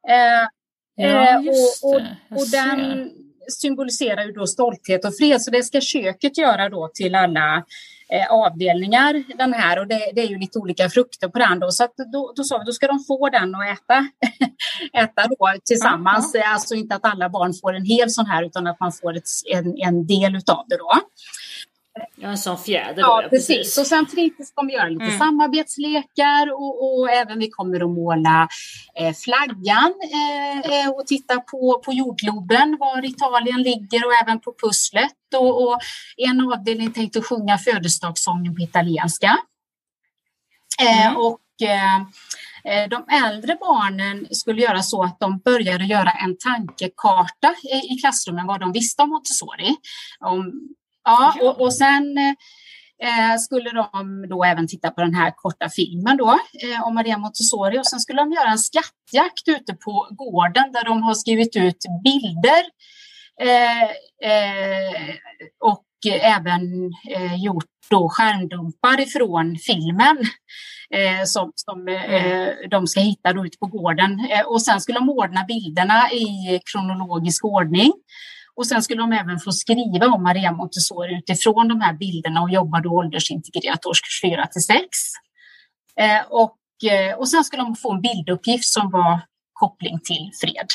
Eh, 0.07 0.47
Ja, 0.95 1.29
eh, 1.29 1.37
och, 1.37 1.89
och, 1.89 2.01
och 2.39 2.49
den 2.51 3.11
symboliserar 3.47 4.25
ju 4.25 4.31
då 4.31 4.47
stolthet 4.47 5.05
och 5.05 5.17
fred, 5.17 5.41
så 5.41 5.51
det 5.51 5.63
ska 5.63 5.81
köket 5.81 6.37
göra 6.37 6.69
då 6.69 6.89
till 6.93 7.15
alla 7.15 7.63
eh, 8.09 8.31
avdelningar 8.31 9.23
den 9.37 9.53
här 9.53 9.79
och 9.79 9.87
det, 9.87 10.11
det, 10.15 10.21
är 10.21 10.27
ju 10.27 10.39
lite 10.39 10.59
olika 10.59 10.89
frukter 10.89 11.27
på 11.27 11.39
den 11.39 11.59
då 11.59 11.71
så 11.71 11.87
då, 12.13 12.33
då 12.35 12.43
sa 12.43 12.57
vi 12.57 12.65
då 12.65 12.71
ska 12.71 12.87
de 12.87 13.03
få 13.07 13.29
den 13.29 13.55
att 13.55 13.77
äta, 13.77 14.07
äta 15.03 15.27
då 15.27 15.53
tillsammans. 15.65 16.35
Aha. 16.35 16.53
Alltså 16.53 16.75
inte 16.75 16.95
att 16.95 17.05
alla 17.05 17.29
barn 17.29 17.53
får 17.53 17.73
en 17.73 17.85
hel 17.85 18.09
sån 18.09 18.25
här 18.25 18.43
utan 18.43 18.67
att 18.67 18.79
man 18.79 18.91
får 18.91 19.17
ett, 19.17 19.29
en, 19.53 19.77
en 19.77 20.07
del 20.07 20.35
utav 20.35 20.65
det 20.67 20.77
då. 20.77 20.91
Ja, 22.15 22.27
en 22.29 22.37
sån 22.37 22.57
fjäder. 22.57 23.01
Ja, 23.01 23.21
då, 23.21 23.29
precis. 23.29 23.47
precis. 23.47 23.77
Och 23.77 23.87
sen 23.87 24.05
fritids 24.05 24.51
kommer 24.53 24.71
vi 24.71 24.77
göra 24.77 24.89
lite 24.89 25.05
mm. 25.05 25.19
samarbetslekar 25.19 26.53
och, 26.53 26.99
och, 26.99 27.11
även 27.11 27.39
vi 27.39 27.49
kommer 27.49 27.83
att 27.83 27.89
måla 27.89 28.47
eh, 28.99 29.13
flaggan 29.13 29.93
eh, 30.13 30.59
eh, 30.59 30.89
och 30.89 31.07
titta 31.07 31.39
på, 31.39 31.81
på 31.85 31.93
jordgloben, 31.93 32.77
var 32.79 33.05
Italien 33.05 33.61
ligger 33.61 34.05
och 34.05 34.13
även 34.23 34.39
på 34.39 34.55
pusslet. 34.63 35.11
Och, 35.35 35.63
och 35.63 35.79
en 36.17 36.51
avdelning 36.53 36.91
tänkte 36.91 37.21
sjunga 37.21 37.57
födelsedagssången 37.57 38.55
på 38.55 38.61
italienska. 38.61 39.37
Eh, 40.81 41.07
mm. 41.07 41.17
och 41.17 41.41
eh, 41.61 41.95
eh, 42.63 42.89
de 42.89 43.05
äldre 43.25 43.57
barnen 43.59 44.27
skulle 44.31 44.61
göra 44.61 44.81
så 44.81 45.03
att 45.03 45.19
de 45.19 45.39
började 45.39 45.85
göra 45.85 46.11
en 46.11 46.37
tankekarta 46.37 47.55
i 47.91 47.97
klassrummen 48.01 48.47
vad 48.47 48.59
de 48.59 48.71
visste 48.71 49.01
om 49.01 49.09
Montessori. 49.09 49.75
Om 50.19 50.51
Ja, 51.05 51.35
och, 51.41 51.61
och 51.61 51.73
sen 51.73 52.17
eh, 53.03 53.37
skulle 53.39 53.69
de 53.69 54.25
då 54.29 54.43
även 54.43 54.67
titta 54.67 54.91
på 54.91 55.01
den 55.01 55.15
här 55.15 55.31
korta 55.35 55.69
filmen 55.69 56.17
då 56.17 56.39
eh, 56.63 56.83
om 56.87 56.95
Maria 56.95 57.17
Montessori 57.17 57.79
och 57.79 57.87
sen 57.87 57.99
skulle 57.99 58.21
de 58.21 58.31
göra 58.31 58.51
en 58.51 58.57
skattjakt 58.57 59.47
ute 59.47 59.73
på 59.73 60.07
gården 60.11 60.71
där 60.71 60.85
de 60.85 61.03
har 61.03 61.13
skrivit 61.13 61.55
ut 61.55 61.85
bilder 62.03 62.63
eh, 63.41 63.83
eh 64.31 65.15
och 65.63 65.85
även 66.21 66.93
eh, 67.15 67.43
gjort 67.43 67.65
då 67.89 68.09
skärmdumpar 68.09 68.99
ifrån 68.99 69.57
filmen 69.57 70.17
eh, 70.89 71.23
som, 71.25 71.51
som 71.55 71.87
mm. 71.87 72.69
de 72.69 72.87
ska 72.87 72.99
hitta 72.99 73.33
då 73.33 73.45
ute 73.45 73.57
på 73.57 73.65
gården. 73.65 74.27
och 74.45 74.61
sen 74.61 74.81
skulle 74.81 74.99
de 74.99 75.09
ordna 75.09 75.43
bilderna 75.43 76.11
i 76.11 76.59
kronologisk 76.71 77.45
ordning. 77.45 77.93
Och 78.55 78.67
sen 78.67 78.83
skulle 78.83 79.01
de 79.01 79.11
även 79.11 79.39
få 79.39 79.51
skriva 79.51 80.07
om 80.07 80.23
Maria 80.23 80.51
Montessori 80.51 81.17
utifrån 81.17 81.67
de 81.67 81.81
här 81.81 81.93
bilderna 81.93 82.41
och 82.41 82.49
jobba 82.49 82.79
då 82.79 82.89
åldersintegrerat 82.89 83.85
årskurs 83.85 84.21
4 84.21 84.47
till 84.47 84.61
6. 84.61 84.79
Eh, 85.99 86.21
och, 86.29 86.57
eh, 86.91 87.15
och 87.15 87.29
sen 87.29 87.43
skulle 87.43 87.63
de 87.63 87.75
få 87.75 87.93
en 87.93 88.01
bilduppgift 88.01 88.65
som 88.65 88.91
var 88.91 89.19
koppling 89.53 89.99
till 89.99 90.31
fred. 90.41 90.67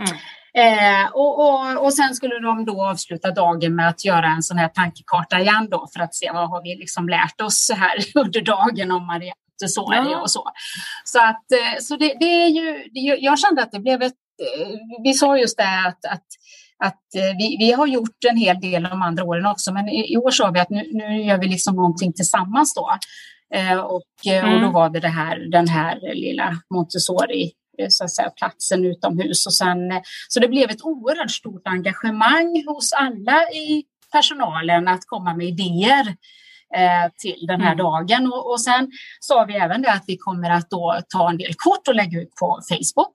Mm. 0.00 0.16
Eh, 0.58 1.06
och, 1.12 1.38
och, 1.38 1.84
och 1.84 1.94
sen 1.94 2.14
skulle 2.14 2.38
de 2.38 2.64
då 2.64 2.86
avsluta 2.86 3.30
dagen 3.30 3.76
med 3.76 3.88
att 3.88 4.04
göra 4.04 4.26
en 4.26 4.42
sån 4.42 4.58
här 4.58 4.68
tankekarta 4.68 5.40
igen 5.40 5.68
då 5.70 5.88
för 5.94 6.00
att 6.00 6.14
se 6.14 6.30
vad 6.32 6.50
har 6.50 6.62
vi 6.62 6.76
liksom 6.76 7.08
lärt 7.08 7.40
oss 7.40 7.70
här 7.76 7.96
under 8.14 8.40
dagen 8.40 8.90
om 8.90 9.06
Maria 9.06 9.34
Montessori 9.50 10.12
ja. 10.12 10.20
och 10.20 10.30
så. 10.30 10.50
Så, 11.04 11.18
att, 11.18 11.52
eh, 11.52 11.80
så 11.80 11.96
det, 11.96 12.16
det 12.20 12.42
är 12.44 12.48
ju, 12.48 12.88
det, 12.92 13.00
jag 13.00 13.38
kände 13.38 13.62
att 13.62 13.72
det 13.72 13.80
blev 13.80 14.02
ett 14.02 14.14
vi 15.02 15.14
sa 15.14 15.38
just 15.38 15.56
det 15.56 15.86
att, 15.86 16.04
att, 16.04 16.26
att 16.78 17.14
eh, 17.14 17.36
vi, 17.38 17.56
vi 17.58 17.72
har 17.72 17.86
gjort 17.86 18.24
en 18.30 18.36
hel 18.36 18.60
del 18.60 18.82
de 18.82 19.02
andra 19.02 19.24
åren 19.24 19.46
också, 19.46 19.72
men 19.72 19.88
i, 19.88 20.12
i 20.12 20.16
år 20.16 20.30
sa 20.30 20.50
vi 20.50 20.60
att 20.60 20.70
nu, 20.70 20.90
nu 20.92 21.22
gör 21.22 21.38
vi 21.38 21.48
liksom 21.48 21.76
någonting 21.76 22.12
tillsammans 22.12 22.74
då. 22.74 22.90
Eh, 23.54 23.78
och, 23.78 24.26
mm. 24.26 24.44
och 24.44 24.50
då 24.50 24.66
mm. 24.66 24.72
var 24.72 24.90
det, 24.90 25.00
det 25.00 25.08
här, 25.08 25.50
den 25.50 25.68
här 25.68 26.14
lilla 26.14 26.56
Montessori 26.70 27.52
så 27.88 28.04
att 28.04 28.10
säga, 28.10 28.30
platsen 28.30 28.84
utomhus. 28.84 29.46
Och 29.46 29.54
sen, 29.54 29.78
så 30.28 30.40
det 30.40 30.48
blev 30.48 30.70
ett 30.70 30.82
oerhört 30.82 31.30
stort 31.30 31.62
engagemang 31.64 32.64
hos 32.66 32.92
alla 32.92 33.42
i 33.42 33.84
personalen 34.12 34.88
att 34.88 35.06
komma 35.06 35.34
med 35.34 35.46
idéer 35.46 36.06
eh, 36.74 37.12
till 37.18 37.46
den 37.46 37.60
här 37.60 37.72
mm. 37.72 37.84
dagen. 37.84 38.26
Och, 38.32 38.50
och 38.50 38.60
sen 38.60 38.90
sa 39.20 39.44
vi 39.44 39.54
även 39.54 39.82
det 39.82 39.92
att 39.92 40.04
vi 40.06 40.16
kommer 40.16 40.50
att 40.50 40.70
då 40.70 41.00
ta 41.08 41.30
en 41.30 41.36
del 41.36 41.54
kort 41.56 41.88
och 41.88 41.94
lägga 41.94 42.20
ut 42.20 42.34
på 42.40 42.60
Facebook. 42.68 43.14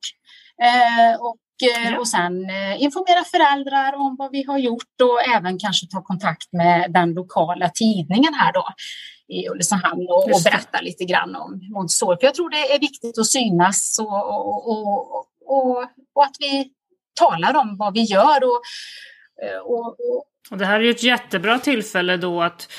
Eh, 0.61 1.21
och 1.21 1.37
ja. 1.57 1.99
och 1.99 2.07
sen 2.07 2.33
informera 2.77 3.23
föräldrar 3.23 3.95
om 3.95 4.15
vad 4.19 4.31
vi 4.31 4.43
har 4.43 4.57
gjort 4.57 5.01
och 5.03 5.35
även 5.35 5.59
kanske 5.59 5.87
ta 5.87 6.01
kontakt 6.01 6.53
med 6.53 6.91
den 6.91 7.13
lokala 7.13 7.69
tidningen 7.69 8.33
här 8.33 8.53
då 8.53 8.65
i 9.27 9.49
Ulricehamn 9.49 10.07
och, 10.09 10.23
och 10.23 10.41
berätta 10.43 10.81
lite 10.81 11.05
grann 11.05 11.35
om 11.35 11.61
Montessori. 11.73 12.17
För 12.19 12.27
jag 12.27 12.35
tror 12.35 12.49
det 12.49 12.73
är 12.73 12.79
viktigt 12.79 13.17
att 13.17 13.25
synas 13.25 13.99
och, 13.99 14.27
och, 14.29 15.17
och, 15.47 15.83
och, 16.15 16.23
att 16.23 16.35
vi 16.39 16.71
talar 17.19 17.55
om 17.55 17.77
vad 17.77 17.93
vi 17.93 18.03
gör. 18.03 18.43
Och, 18.43 18.61
och, 19.63 19.97
och, 20.51 20.57
det 20.57 20.65
här 20.65 20.79
är 20.79 20.83
ju 20.83 20.89
ett 20.89 21.03
jättebra 21.03 21.59
tillfälle 21.59 22.17
då 22.17 22.41
att 22.41 22.71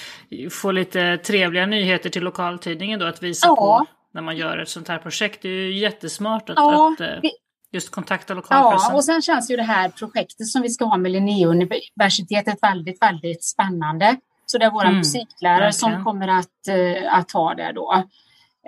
få 0.50 0.72
lite 0.72 1.18
trevliga 1.18 1.66
nyheter 1.66 2.10
till 2.10 2.22
lokaltidningen 2.22 3.00
då 3.00 3.06
att 3.06 3.22
visa 3.22 3.46
ja. 3.46 3.56
på 3.56 3.86
när 4.14 4.22
man 4.22 4.36
gör 4.36 4.58
ett 4.58 4.68
sånt 4.68 4.88
här 4.88 4.98
projekt. 4.98 5.42
Det 5.42 5.48
är 5.48 5.52
ju 5.52 5.78
jättesmart 5.78 6.50
att, 6.50 6.56
ja, 6.56 6.92
att 6.92 7.00
eh, 7.00 7.18
vi, 7.22 7.30
just 7.72 7.90
kontakta 7.90 8.34
lokalpressen. 8.34 8.90
Ja, 8.90 8.96
och 8.96 9.04
sen 9.04 9.22
känns 9.22 9.50
ju 9.50 9.56
det 9.56 9.62
här 9.62 9.88
projektet 9.88 10.48
som 10.48 10.62
vi 10.62 10.70
ska 10.70 10.84
ha 10.84 10.96
med 10.96 11.12
Linnéuniversitetet 11.12 12.58
väldigt, 12.62 13.02
väldigt 13.02 13.44
spännande. 13.44 14.16
Så 14.46 14.58
det 14.58 14.64
är 14.64 14.70
vår 14.70 14.84
mm, 14.84 14.96
musiklärare 14.96 15.60
verkligen. 15.60 15.72
som 15.72 16.04
kommer 16.04 16.28
att, 16.28 16.68
uh, 16.68 17.14
att 17.14 17.32
ha 17.32 17.54
det 17.54 17.72
då. 17.72 18.04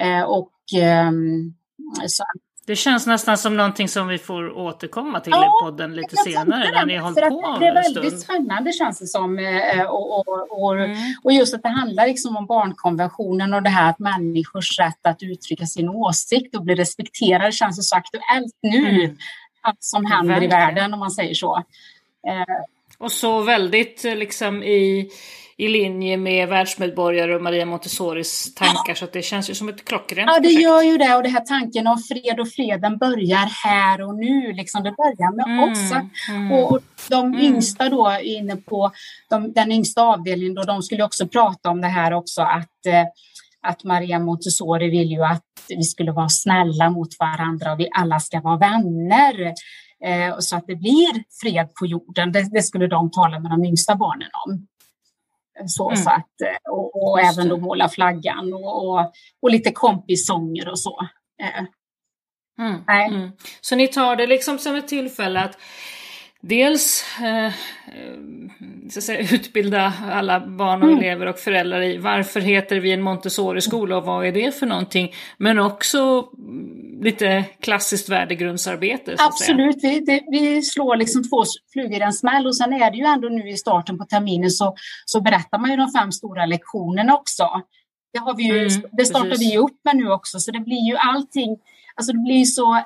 Uh, 0.04 0.22
och 0.22 0.52
um, 1.08 1.54
så 2.06 2.24
det 2.66 2.76
känns 2.76 3.06
nästan 3.06 3.38
som 3.38 3.56
någonting 3.56 3.88
som 3.88 4.08
vi 4.08 4.18
får 4.18 4.58
återkomma 4.58 5.20
till 5.20 5.30
ja, 5.30 5.46
i 5.46 5.64
podden 5.64 5.94
lite 5.94 6.16
senare 6.16 6.70
när 6.70 6.86
ni 6.86 6.96
har 6.96 7.02
hållit 7.02 7.28
på 7.28 7.56
Det 7.60 7.66
är 7.66 7.74
väldigt 7.74 8.06
stund. 8.06 8.22
spännande 8.22 8.72
känns 8.72 8.98
det 8.98 9.06
som. 9.06 9.38
Eh, 9.38 9.86
och, 9.86 10.18
och, 10.18 10.62
och, 10.62 10.74
mm. 10.74 10.96
och, 11.24 11.32
just 11.32 11.54
att 11.54 11.62
det 11.62 11.68
handlar 11.68 12.06
liksom 12.06 12.36
om 12.36 12.46
barnkonventionen 12.46 13.54
och 13.54 13.62
det 13.62 13.70
här 13.70 13.90
att 13.90 13.98
människors 13.98 14.78
rätt 14.78 15.06
att 15.06 15.22
uttrycka 15.22 15.66
sin 15.66 15.88
åsikt 15.88 16.56
och 16.56 16.62
bli 16.62 16.74
respekterade 16.74 17.52
känns 17.52 17.76
det 17.76 17.82
så 17.82 17.96
aktuellt 17.96 18.58
nu. 18.62 18.88
Mm. 18.88 19.16
Allt 19.60 19.82
som 19.82 20.06
händer 20.06 20.42
i 20.42 20.46
världen 20.46 20.94
om 20.94 21.00
man 21.00 21.10
säger 21.10 21.34
så. 21.34 21.56
Eh, 22.28 22.64
och 22.98 23.12
så 23.12 23.42
väldigt 23.42 24.04
eh, 24.04 24.16
liksom 24.16 24.62
i 24.62 25.10
i 25.56 25.68
linje 25.68 26.16
med 26.16 26.48
världsmedborgare 26.48 27.34
och 27.34 27.42
Maria 27.42 27.66
Montessoris 27.66 28.54
tankar. 28.54 28.94
Så 28.94 29.06
det 29.12 29.22
känns 29.22 29.50
ju 29.50 29.54
som 29.54 29.68
ett 29.68 29.84
klockrent 29.84 30.30
Ja, 30.30 30.40
det 30.40 30.40
projekt. 30.40 30.62
gör 30.62 30.82
ju 30.82 30.98
det. 30.98 31.14
Och 31.14 31.22
det 31.22 31.28
här 31.28 31.40
tanken 31.40 31.86
om 31.86 31.98
fred 31.98 32.40
och 32.40 32.48
freden 32.48 32.98
börjar 32.98 33.64
här 33.64 34.02
och 34.02 34.14
nu. 34.14 34.52
Liksom. 34.52 34.82
Det 34.82 34.92
börjar 34.92 35.36
med 35.36 35.46
mm, 35.46 35.72
oss. 35.72 35.92
Mm, 36.28 36.52
och, 36.52 36.72
och, 36.72 36.80
de 37.08 37.26
mm. 37.26 37.40
yngsta 37.40 37.88
då 37.88 38.18
inne 38.22 38.56
på 38.56 38.92
de, 39.30 39.52
den 39.52 39.72
yngsta 39.72 40.02
avdelningen, 40.02 40.54
då, 40.54 40.62
de 40.62 40.82
skulle 40.82 41.04
också 41.04 41.28
prata 41.28 41.70
om 41.70 41.80
det 41.80 41.88
här 41.88 42.12
också 42.12 42.42
att 42.42 42.86
eh, 42.86 43.04
att 43.66 43.84
Maria 43.84 44.18
Montessori 44.18 44.90
vill 44.90 45.10
ju 45.10 45.24
att 45.24 45.42
vi 45.68 45.82
skulle 45.82 46.12
vara 46.12 46.28
snälla 46.28 46.90
mot 46.90 47.08
varandra 47.18 47.72
och 47.72 47.80
vi 47.80 47.88
alla 47.92 48.20
ska 48.20 48.40
vara 48.40 48.56
vänner. 48.56 49.54
Eh, 50.04 50.38
så 50.38 50.56
att 50.56 50.66
det 50.66 50.76
blir 50.76 51.24
fred 51.42 51.74
på 51.74 51.86
jorden. 51.86 52.32
Det, 52.32 52.48
det, 52.52 52.62
skulle 52.62 52.86
de 52.86 53.10
tala 53.10 53.38
med 53.38 53.50
de 53.50 53.64
yngsta 53.64 53.96
barnen 53.96 54.28
om. 54.46 54.66
Så, 55.66 55.90
mm. 55.90 56.02
så 56.02 56.10
att, 56.10 56.40
eh, 56.40 56.72
och, 56.72 57.10
och 57.10 57.20
även 57.20 57.48
då 57.48 57.56
måla 57.56 57.88
flaggan 57.88 58.54
och, 58.54 58.88
och, 58.88 59.12
och 59.42 59.50
lite 59.50 59.72
kompissånger 59.72 60.68
och 60.68 60.78
så. 60.78 61.08
Eh. 61.42 61.64
Mm. 62.58 63.12
Mm. 63.14 63.30
Så 63.60 63.76
ni 63.76 63.88
tar 63.88 64.16
det 64.16 64.26
liksom 64.26 64.58
som 64.58 64.74
ett 64.74 64.88
tillfälle 64.88 65.40
att 65.40 65.58
dels 66.40 67.04
eh, 67.20 67.52
så 68.90 69.00
säga, 69.00 69.34
utbilda 69.34 69.92
alla 70.12 70.46
barn 70.46 70.82
och 70.82 70.88
mm. 70.88 70.98
elever 70.98 71.26
och 71.26 71.38
föräldrar 71.38 71.82
i 71.82 71.98
varför 71.98 72.40
heter 72.40 72.80
vi 72.80 72.92
en 72.92 73.02
Montessori-skola 73.02 73.96
och 73.96 74.04
vad 74.04 74.26
är 74.26 74.32
det 74.32 74.58
för 74.58 74.66
någonting? 74.66 75.14
Men 75.38 75.58
också 75.58 76.28
lite 77.00 77.44
klassiskt 77.60 78.08
värdegrundsarbete. 78.08 79.16
Absolut, 79.18 79.76
vi, 79.82 80.00
det, 80.00 80.22
vi, 80.30 80.62
slår 80.62 80.96
liksom 80.96 81.22
två 81.22 81.44
flugor 81.72 81.98
i 81.98 82.02
en 82.02 82.12
smäll 82.12 82.46
och 82.46 82.56
sen 82.56 82.72
är 82.72 82.90
det 82.90 82.96
ju 82.96 83.04
ändå 83.04 83.28
nu 83.28 83.48
i 83.48 83.56
starten 83.56 83.98
på 83.98 84.04
terminen 84.04 84.50
så, 84.50 84.76
så 85.04 85.20
berättar 85.20 85.58
man 85.58 85.70
ju 85.70 85.76
de 85.76 85.92
fem 85.92 86.12
stora 86.12 86.46
lektionerna 86.46 87.14
också. 87.14 87.62
Det, 88.12 88.18
har 88.18 88.36
vi 88.36 88.42
ju, 88.42 88.66
mm, 88.66 88.82
det 88.92 89.04
startar 89.04 89.30
precis. 89.30 89.52
vi 89.52 89.58
upp 89.58 89.80
med 89.84 89.96
nu 89.96 90.10
också 90.10 90.40
så 90.40 90.50
det 90.50 90.60
blir 90.60 90.86
ju 90.88 90.96
allting, 90.96 91.58
alltså 91.94 92.12
det 92.12 92.18
blir 92.18 92.44
så 92.44 92.82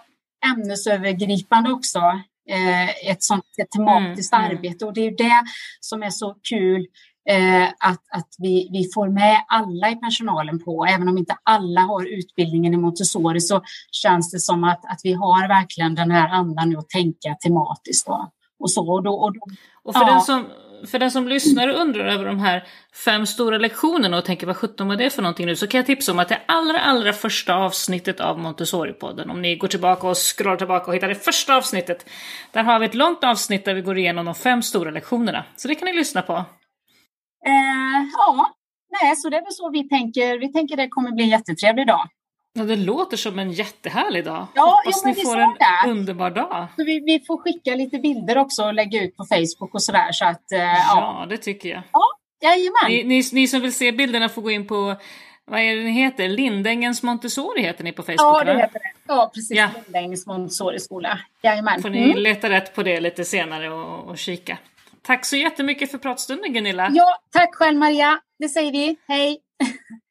ämnesövergripande 0.52 1.72
också 1.72 2.00
ett 3.10 3.22
sånt 3.22 3.44
ett 3.62 3.70
tematiskt 3.70 4.32
mm, 4.32 4.44
mm. 4.44 4.56
arbete 4.56 4.84
och 4.84 4.94
det 4.94 5.06
är 5.06 5.16
det 5.16 5.44
som 5.80 6.02
är 6.02 6.10
så 6.10 6.34
kul 6.48 6.86
eh, 7.28 7.68
att, 7.68 8.02
att 8.12 8.28
vi, 8.38 8.68
vi 8.72 8.90
får 8.94 9.08
med 9.08 9.44
alla 9.48 9.90
i 9.90 9.96
personalen 9.96 10.64
på. 10.64 10.86
Även 10.86 11.08
om 11.08 11.18
inte 11.18 11.36
alla 11.42 11.80
har 11.80 12.04
utbildningen 12.04 12.74
i 12.74 12.76
Montessori 12.76 13.40
så 13.40 13.62
känns 13.92 14.30
det 14.30 14.40
som 14.40 14.64
att, 14.64 14.84
att 14.84 15.00
vi 15.04 15.12
har 15.12 15.48
verkligen 15.48 15.94
den 15.94 16.10
här 16.10 16.28
andan 16.28 16.70
nu 16.70 16.76
att 16.76 16.88
tänka 16.88 17.34
tematiskt. 17.34 18.06
Då. 18.06 18.30
Och, 18.58 18.70
så, 18.70 18.92
och, 18.92 19.02
då, 19.02 19.14
och, 19.14 19.34
då, 19.34 19.40
och 19.84 19.94
för, 19.94 20.00
ja. 20.00 20.12
den 20.12 20.20
som, 20.20 20.46
för 20.86 20.98
den 20.98 21.10
som 21.10 21.28
lyssnar 21.28 21.68
och 21.68 21.80
undrar 21.80 22.06
över 22.06 22.24
de 22.24 22.38
här 22.38 22.64
fem 23.04 23.26
stora 23.26 23.58
lektionerna 23.58 24.18
och 24.18 24.24
tänker 24.24 24.46
vad 24.46 24.56
sjutton 24.56 24.88
var 24.88 24.96
det 24.96 25.10
för 25.10 25.22
någonting 25.22 25.46
nu 25.46 25.56
så 25.56 25.66
kan 25.66 25.78
jag 25.78 25.86
tipsa 25.86 26.12
om 26.12 26.18
att 26.18 26.28
det 26.28 26.40
allra 26.46 26.80
allra 26.80 27.12
första 27.12 27.54
avsnittet 27.54 28.20
av 28.20 28.38
Montessori-podden, 28.38 29.30
om 29.30 29.42
ni 29.42 29.56
går 29.56 29.68
tillbaka 29.68 30.08
och 30.08 30.16
scrollar 30.16 30.56
tillbaka 30.56 30.86
och 30.86 30.94
hittar 30.94 31.08
det 31.08 31.24
första 31.24 31.56
avsnittet, 31.56 32.06
där 32.52 32.62
har 32.62 32.78
vi 32.78 32.86
ett 32.86 32.94
långt 32.94 33.24
avsnitt 33.24 33.64
där 33.64 33.74
vi 33.74 33.80
går 33.80 33.98
igenom 33.98 34.24
de 34.24 34.34
fem 34.34 34.62
stora 34.62 34.90
lektionerna. 34.90 35.44
Så 35.56 35.68
det 35.68 35.74
kan 35.74 35.86
ni 35.86 35.92
lyssna 35.92 36.22
på. 36.22 36.32
Eh, 37.46 38.00
ja, 38.16 38.54
nej, 39.02 39.16
så 39.16 39.28
det 39.28 39.36
är 39.36 39.40
väl 39.40 39.52
så 39.52 39.70
vi 39.70 39.88
tänker. 39.88 40.38
Vi 40.38 40.52
tänker 40.52 40.76
det 40.76 40.88
kommer 40.88 41.10
bli 41.10 41.24
en 41.24 41.30
jättetrevlig 41.30 41.86
dag. 41.86 42.08
Ja, 42.58 42.64
det 42.64 42.76
låter 42.76 43.16
som 43.16 43.38
en 43.38 43.52
jättehärlig 43.52 44.24
dag. 44.24 44.46
Ja, 44.54 44.62
Hoppas 44.62 45.02
ja, 45.04 45.08
ni 45.10 45.22
får 45.24 45.38
en 45.38 45.56
det. 45.58 45.90
underbar 45.90 46.30
dag. 46.30 46.66
Så 46.76 46.84
vi, 46.84 47.00
vi, 47.00 47.24
får 47.26 47.38
skicka 47.38 47.74
lite 47.74 47.98
bilder 47.98 48.38
också 48.38 48.64
och 48.64 48.74
lägga 48.74 49.02
ut 49.02 49.16
på 49.16 49.24
Facebook 49.24 49.74
och 49.74 49.82
sådär. 49.82 50.12
Så 50.12 50.24
att, 50.24 50.52
eh, 50.52 50.58
ja, 50.58 51.18
ja, 51.20 51.26
det 51.28 51.36
tycker 51.36 51.68
jag. 51.68 51.82
Ja, 51.92 52.02
jajamän. 52.42 52.88
Ni, 52.88 53.04
ni, 53.04 53.22
ni 53.32 53.48
som 53.48 53.60
vill 53.60 53.74
se 53.74 53.92
bilderna 53.92 54.28
får 54.28 54.42
gå 54.42 54.50
in 54.50 54.66
på 54.66 54.96
vad 55.50 55.60
är 55.60 55.76
det 55.76 55.82
ni 55.82 55.90
heter? 55.90 56.28
Lindängens 56.28 57.02
Montessori 57.02 57.62
heter 57.62 57.84
ni 57.84 57.92
på 57.92 58.02
Facebook? 58.02 58.20
Ja, 58.20 58.44
det 58.44 58.56
heter 58.56 58.78
det. 58.78 58.92
Ja, 59.08 59.30
precis. 59.34 59.58
Ja. 59.58 59.70
Lindängens 59.84 60.26
Montessori-skola. 60.26 61.18
Jajamän. 61.42 61.82
får 61.82 61.90
ni 61.90 62.04
mm. 62.04 62.18
leta 62.18 62.50
rätt 62.50 62.74
på 62.74 62.82
det 62.82 63.00
lite 63.00 63.24
senare 63.24 63.70
och, 63.70 64.10
och 64.10 64.18
kika. 64.18 64.58
Tack 65.02 65.24
så 65.24 65.36
jättemycket 65.36 65.90
för 65.90 65.98
pratstunden 65.98 66.52
Gunilla. 66.52 66.88
Ja, 66.92 67.18
tack 67.32 67.54
själv 67.54 67.78
Maria. 67.78 68.20
Det 68.38 68.48
säger 68.48 68.72
vi. 68.72 68.96
Hej! 69.08 69.38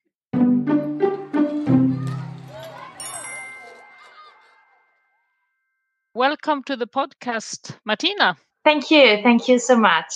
Welcome 6.17 6.63
to 6.63 6.75
the 6.75 6.87
podcast, 6.87 7.77
Martina. 7.85 8.37
Thank 8.63 8.89
you. 8.89 9.21
Thank 9.21 9.47
you 9.47 9.59
so 9.59 9.77
much. 9.77 10.11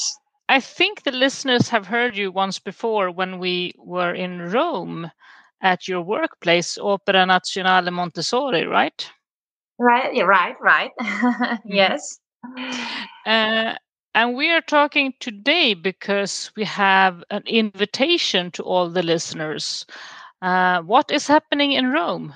I 0.50 0.60
think 0.60 1.04
the 1.04 1.12
listeners 1.12 1.70
have 1.70 1.86
heard 1.86 2.18
you 2.18 2.32
once 2.32 2.58
before 2.58 3.12
when 3.12 3.38
we 3.38 3.76
were 3.78 4.12
in 4.12 4.50
Rome 4.50 5.12
at 5.62 5.88
your 5.88 6.02
workplace, 6.02 6.76
Opera 6.80 7.28
Nazionale 7.28 7.94
Montessori, 7.94 8.66
right? 8.66 9.12
Right, 9.78 10.16
yeah, 10.16 10.24
right, 10.24 10.56
right. 10.60 10.90
yes. 11.66 12.20
Uh, 13.28 13.76
and 14.16 14.36
we 14.36 14.50
are 14.50 14.62
talking 14.62 15.14
today 15.20 15.76
because 15.76 16.52
we 16.56 16.64
have 16.64 17.24
an 17.30 17.44
invitation 17.46 18.50
to 18.54 18.64
all 18.64 18.90
the 18.90 19.04
listeners. 19.04 19.86
Uh, 20.42 20.82
what 20.82 21.12
is 21.12 21.28
happening 21.28 21.74
in 21.74 21.92
Rome? 21.92 22.34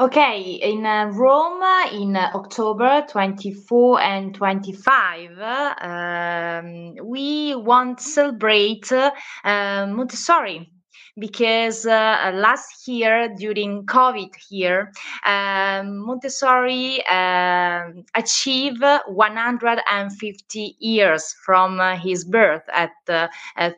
Okay, 0.00 0.58
in 0.62 0.86
uh, 0.86 1.10
Rome 1.12 1.62
in 1.92 2.16
uh, 2.16 2.30
October 2.34 3.04
24 3.10 4.00
and 4.00 4.34
25, 4.34 5.38
um, 5.82 6.94
we 7.04 7.54
want 7.54 7.98
to 7.98 8.04
celebrate 8.04 8.90
uh, 8.90 9.10
Montessori 9.44 10.70
because 11.18 11.84
uh, 11.84 12.32
last 12.34 12.88
year 12.88 13.34
during 13.36 13.84
COVID 13.84 14.34
here, 14.48 14.92
um, 15.26 15.98
Montessori 16.06 17.02
uh, 17.06 17.82
achieved 18.14 18.82
150 19.08 20.76
years 20.78 21.34
from 21.44 21.80
uh, 21.80 21.96
his 21.96 22.24
birth 22.24 22.62
at 22.72 22.92
uh, 23.08 23.28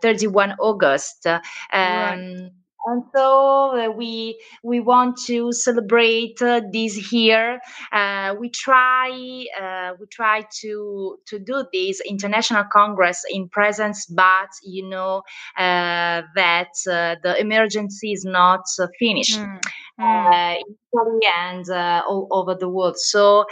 31 0.01 0.55
August. 0.61 1.27
Um, 1.27 1.41
right 1.73 2.51
and 2.87 3.03
so 3.15 3.77
uh, 3.79 3.91
we 3.91 4.39
we 4.63 4.81
want 4.81 5.17
to 5.27 5.53
celebrate 5.53 6.41
uh, 6.43 6.61
this 6.73 7.13
year. 7.13 7.61
Uh, 7.93 8.35
we 8.39 8.51
try 8.51 9.11
uh, 9.61 9.95
we 9.99 10.07
try 10.07 10.45
to 10.61 11.19
to 11.27 11.39
do 11.39 11.65
this 11.73 12.01
international 12.07 12.65
congress 12.73 13.25
in 13.31 13.49
presence, 13.49 14.07
but 14.07 14.51
you 14.63 14.89
know 14.89 15.23
uh, 15.57 16.23
that 16.35 16.73
uh, 16.91 17.17
the 17.23 17.37
emergency 17.39 18.13
is 18.13 18.25
not 18.25 18.61
finished. 18.99 19.39
Mm. 19.39 19.61
Mm. 20.01 20.57
in 20.57 20.77
Italy 20.93 21.27
and 21.37 21.71
all 22.09 22.27
over 22.33 22.57
the 22.57 22.69
world. 22.69 22.99
So 22.99 23.45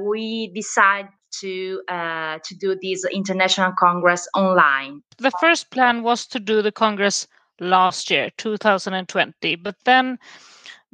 we 0.00 0.50
decide 0.54 1.08
to 1.40 1.82
uh, 1.88 2.38
to 2.44 2.54
do 2.54 2.76
this 2.80 3.04
international 3.04 3.72
congress 3.78 4.28
online. 4.34 5.02
The 5.18 5.32
first 5.40 5.70
plan 5.70 6.02
was 6.02 6.26
to 6.28 6.40
do 6.40 6.62
the 6.62 6.72
congress 6.72 7.26
last 7.62 8.10
year, 8.10 8.30
2020, 8.36 9.56
but 9.56 9.76
then 9.84 10.18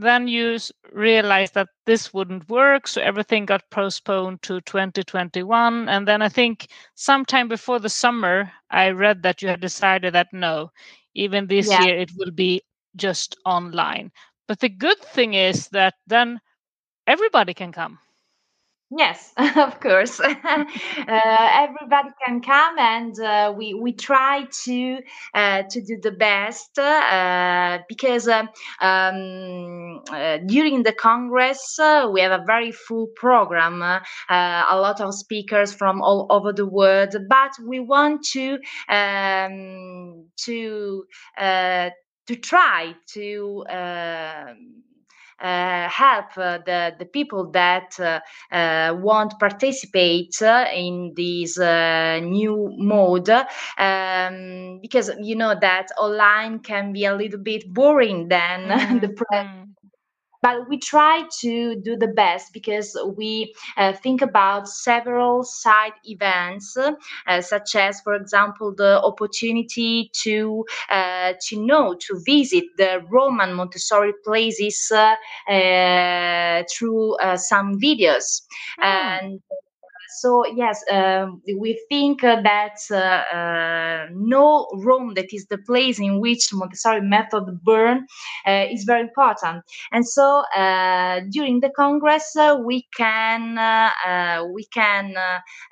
then 0.01 0.29
you 0.29 0.57
realized 0.93 1.55
that 1.55 1.67
this 1.85 2.15
wouldn't 2.15 2.49
work 2.49 2.87
so 2.87 3.03
everything 3.03 3.45
got 3.45 3.69
postponed 3.73 4.41
to 4.43 4.61
2021 4.61 5.89
and 5.89 6.07
then 6.07 6.23
i 6.23 6.29
think 6.29 6.69
sometime 6.95 7.49
before 7.49 7.81
the 7.81 7.89
summer 7.89 8.49
i 8.71 8.91
read 8.91 9.25
that 9.25 9.43
you 9.43 9.49
had 9.49 9.61
decided 9.61 10.15
that 10.15 10.29
no 10.33 10.71
even 11.15 11.49
this 11.49 11.69
yeah. 11.69 11.83
year 11.83 11.99
it 11.99 12.13
will 12.17 12.31
be 12.31 12.63
just 12.97 13.37
online. 13.45 14.11
But 14.47 14.61
the 14.61 14.69
good 14.69 14.99
thing 14.99 15.35
is 15.35 15.69
that 15.69 15.95
then 16.07 16.41
everybody 17.07 17.55
can 17.55 17.73
come 17.73 17.99
Yes, 18.91 19.35
of 19.57 19.81
course. 19.81 20.19
uh, 20.21 20.65
everybody 21.07 22.09
can 22.25 22.41
come, 22.41 22.79
and 22.79 23.21
uh, 23.21 23.53
we 23.55 23.75
we 23.75 23.93
try 23.93 24.47
to 24.65 24.99
uh, 25.35 25.63
to 25.69 25.81
do 25.83 25.99
the 26.03 26.11
best 26.13 26.79
uh, 26.79 27.81
because 27.87 28.29
um, 28.29 28.49
um 28.81 30.01
uh, 30.11 30.39
during 30.47 30.85
the 30.85 30.93
Congress 30.95 31.79
uh, 31.79 32.09
we 32.11 32.23
have 32.23 32.33
a 32.33 32.43
very 32.47 32.73
full 32.73 33.09
program, 33.15 33.83
a 33.83 34.01
lot 34.81 35.03
of 35.03 35.13
speakers 35.15 35.75
from 35.75 36.01
all 36.01 36.27
over 36.31 36.51
the 36.55 36.67
world. 36.67 37.15
But 37.29 37.53
we 37.67 37.81
want 37.81 38.25
to 38.33 38.59
um, 38.89 40.29
to 40.47 41.05
to 41.37 42.37
try 42.37 42.95
to. 43.15 43.65
Uh, 45.41 45.89
help 45.89 46.37
uh, 46.37 46.59
the, 46.67 46.93
the 46.99 47.05
people 47.05 47.49
that 47.53 47.95
uh, 48.01 48.93
want 48.99 49.39
participate 49.39 50.35
in 50.75 51.13
this 51.15 51.57
new 51.59 52.73
mode 52.77 53.31
um, 53.79 54.81
because 54.83 55.13
you 55.21 55.37
know 55.37 55.55
that 55.61 55.87
online 55.97 56.59
can 56.59 56.93
be 56.93 57.05
a 57.05 57.15
little 57.15 57.39
bit 57.39 57.73
boring 57.73 58.27
than 58.29 58.69
mm-hmm. 58.69 58.99
the 58.99 59.09
pre- 59.11 59.27
mm 59.33 59.68
but 60.43 60.69
we 60.69 60.79
try 60.79 61.25
to 61.41 61.77
do 61.77 61.97
the 61.97 62.09
best 62.09 62.53
because 62.53 62.97
we 63.17 63.55
uh, 63.77 63.93
think 63.93 64.23
about 64.23 64.69
several 64.69 65.43
side 65.43 65.93
events 66.05 66.77
uh, 66.77 67.41
such 67.41 67.75
as 67.75 68.01
for 68.01 68.15
example 68.15 68.75
the 68.77 69.01
opportunity 69.03 70.11
to 70.13 70.65
uh, 70.91 71.33
to 71.41 71.65
know 71.65 71.95
to 72.01 72.21
visit 72.25 72.65
the 72.77 73.03
roman 73.11 73.55
montessori 73.55 74.13
places 74.25 74.91
uh, 74.95 75.15
uh, 75.51 76.63
through 76.73 77.17
uh, 77.17 77.37
some 77.37 77.79
videos 77.81 78.43
oh. 78.81 78.83
and 78.83 79.41
so 80.09 80.45
yes, 80.55 80.83
um, 80.91 81.43
we 81.59 81.81
think 81.89 82.23
that 82.23 82.79
uh, 82.91 82.95
uh, 82.95 84.07
no 84.13 84.69
room 84.75 85.15
that 85.15 85.33
is 85.33 85.47
the 85.47 85.59
place 85.59 85.99
in 85.99 86.21
which 86.21 86.53
Montessori 86.53 87.01
method 87.01 87.61
burn 87.63 88.07
uh, 88.47 88.67
is 88.71 88.85
very 88.85 89.03
important. 89.03 89.65
And 89.93 90.07
so 90.07 90.45
during 91.31 91.61
the 91.61 91.71
Congress, 91.77 92.35
we 92.65 92.87
can 92.97 93.57
we 94.55 94.65
can 94.73 95.15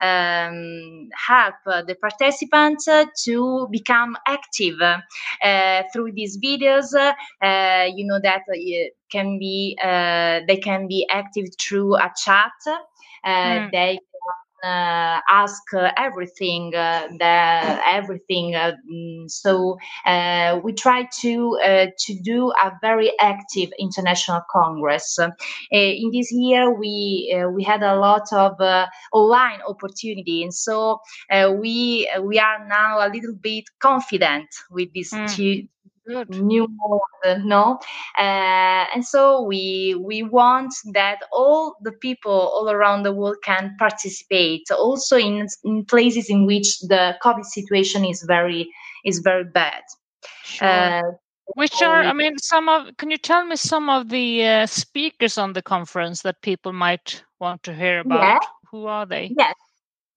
um, 0.00 1.08
help 1.26 1.54
the 1.86 1.96
participants 2.00 2.88
to 3.24 3.68
become 3.70 4.16
active 4.26 4.78
through 5.92 6.12
these 6.12 6.38
videos. 6.38 6.92
you 7.96 8.06
know 8.06 8.20
that 8.22 8.42
can 9.10 9.38
be 9.38 9.76
uh, 9.82 10.40
they 10.46 10.56
can 10.56 10.88
be 10.88 11.06
active 11.10 11.46
through 11.60 11.96
a 11.96 12.12
chat. 12.24 12.52
Uh, 13.24 13.28
mm. 13.28 13.70
They 13.72 13.98
uh, 14.66 15.20
ask 15.30 15.62
uh, 15.74 15.90
everything, 15.96 16.74
uh, 16.74 17.06
the, 17.18 17.80
everything. 17.86 18.52
Mm, 18.52 19.30
so 19.30 19.78
we 20.64 20.72
try 20.72 21.08
to 21.20 21.58
to 21.98 22.14
do 22.22 22.52
a 22.62 22.72
very 22.80 23.12
active 23.20 23.70
international 23.78 24.42
congress. 24.50 25.18
in 25.70 26.10
this 26.12 26.32
year, 26.32 26.72
we 26.78 27.32
we 27.54 27.62
had 27.62 27.82
a 27.82 27.96
lot 27.96 28.32
of 28.32 28.54
online 29.12 29.60
opportunity, 29.68 30.42
and 30.42 30.54
so 30.54 31.00
we 31.30 32.10
we 32.22 32.38
are 32.38 32.66
now 32.68 33.06
a 33.06 33.08
little 33.08 33.34
bit 33.40 33.64
confident 33.78 34.48
with 34.70 34.92
these 34.92 35.12
mm. 35.12 35.34
two 35.34 35.68
Good. 36.06 36.30
new 36.30 36.68
mode 36.70 37.44
no 37.44 37.80
uh, 38.16 38.84
and 38.94 39.04
so 39.04 39.42
we 39.42 39.96
we 40.00 40.22
want 40.22 40.72
that 40.92 41.18
all 41.32 41.76
the 41.82 41.92
people 41.92 42.30
all 42.30 42.70
around 42.70 43.02
the 43.02 43.12
world 43.12 43.38
can 43.42 43.74
participate 43.76 44.70
also 44.70 45.16
in, 45.16 45.48
in 45.64 45.84
places 45.84 46.30
in 46.30 46.46
which 46.46 46.78
the 46.80 47.16
covid 47.22 47.44
situation 47.44 48.04
is 48.04 48.22
very 48.22 48.70
is 49.04 49.18
very 49.18 49.44
bad 49.44 49.82
sure. 50.44 50.68
uh, 50.68 51.02
which 51.56 51.82
are 51.82 52.02
i 52.02 52.12
mean 52.12 52.38
some 52.38 52.68
of 52.68 52.96
can 52.98 53.10
you 53.10 53.18
tell 53.18 53.44
me 53.44 53.56
some 53.56 53.88
of 53.90 54.08
the 54.08 54.44
uh, 54.44 54.66
speakers 54.66 55.36
on 55.36 55.54
the 55.54 55.62
conference 55.62 56.22
that 56.22 56.40
people 56.42 56.72
might 56.72 57.24
want 57.40 57.62
to 57.64 57.74
hear 57.74 58.00
about 58.00 58.20
yeah. 58.20 58.38
who 58.70 58.86
are 58.86 59.06
they 59.06 59.32
yes 59.36 59.54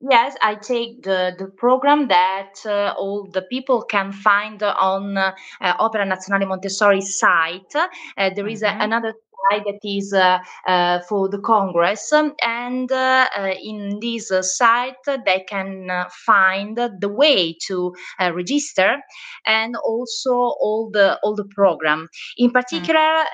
Yes, 0.01 0.37
I 0.41 0.55
take 0.55 1.03
the, 1.03 1.35
the 1.37 1.47
program 1.47 2.07
that 2.07 2.53
uh, 2.65 2.93
all 2.97 3.27
the 3.29 3.41
people 3.41 3.81
can 3.81 4.13
find 4.13 4.63
on 4.63 5.17
uh, 5.17 5.33
Opera 5.61 6.05
Nazionale 6.05 6.47
Montessori 6.47 7.01
site. 7.01 7.75
Uh, 7.75 8.29
there 8.33 8.47
is 8.47 8.63
mm-hmm. 8.63 8.79
a, 8.79 8.83
another 8.85 9.13
that 9.51 9.79
is 9.83 10.13
uh, 10.13 10.39
uh, 10.67 10.99
for 11.07 11.29
the 11.29 11.39
Congress. 11.39 12.11
And 12.41 12.91
uh, 12.91 13.27
in 13.61 13.99
this 14.01 14.31
site, 14.41 14.95
they 15.25 15.45
can 15.47 15.89
find 16.25 16.77
the 16.77 17.09
way 17.09 17.55
to 17.67 17.93
register 18.19 18.97
and 19.45 19.75
also 19.77 20.31
all 20.33 20.89
the 20.91 21.19
all 21.23 21.35
the 21.35 21.45
program. 21.55 22.07
In 22.37 22.51
particular, 22.51 23.25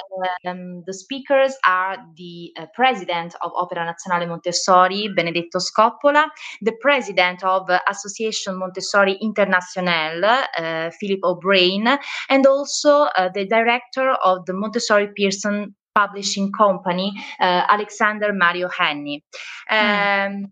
um, 0.48 0.84
the 0.86 0.94
speakers 0.94 1.56
are 1.65 1.98
the 2.18 2.54
president 2.74 3.36
of 3.41 3.52
Opera 3.56 3.86
Nazionale 3.86 4.28
Montessori, 4.28 5.10
Benedetto 5.15 5.60
Scoppola, 5.60 6.28
the 6.62 6.74
president 6.82 7.44
of 7.44 7.70
Association 7.89 8.58
Montessori 8.58 9.18
Internationale, 9.22 10.46
uh, 10.58 10.91
Philip 11.00 11.20
O'Brien, 11.24 11.98
and 12.30 12.46
also 12.46 13.04
uh, 13.18 13.30
the 13.34 13.46
director 13.46 14.12
of 14.24 14.46
the 14.46 14.54
Montessori 14.54 15.10
Pearson 15.15 15.76
publishing 15.95 16.51
company, 16.51 17.13
uh, 17.39 17.63
Alexander 17.69 18.34
Mario 18.34 18.69
Henny. 18.69 19.23
Um, 19.69 20.51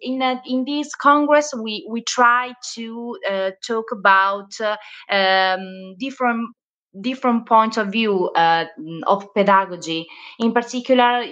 in 0.00 0.22
in 0.46 0.64
this 0.64 0.94
congress 0.94 1.54
we 1.62 1.86
we 1.88 2.02
try 2.02 2.52
to 2.74 3.16
uh, 3.30 3.50
talk 3.66 3.86
about 3.92 4.50
uh, 4.60 4.76
um, 5.14 5.94
different 5.98 6.50
different 7.00 7.46
points 7.46 7.76
of 7.76 7.92
view 7.92 8.28
uh, 8.30 8.64
of 9.06 9.26
pedagogy 9.34 10.06
in 10.38 10.52
particular 10.52 11.22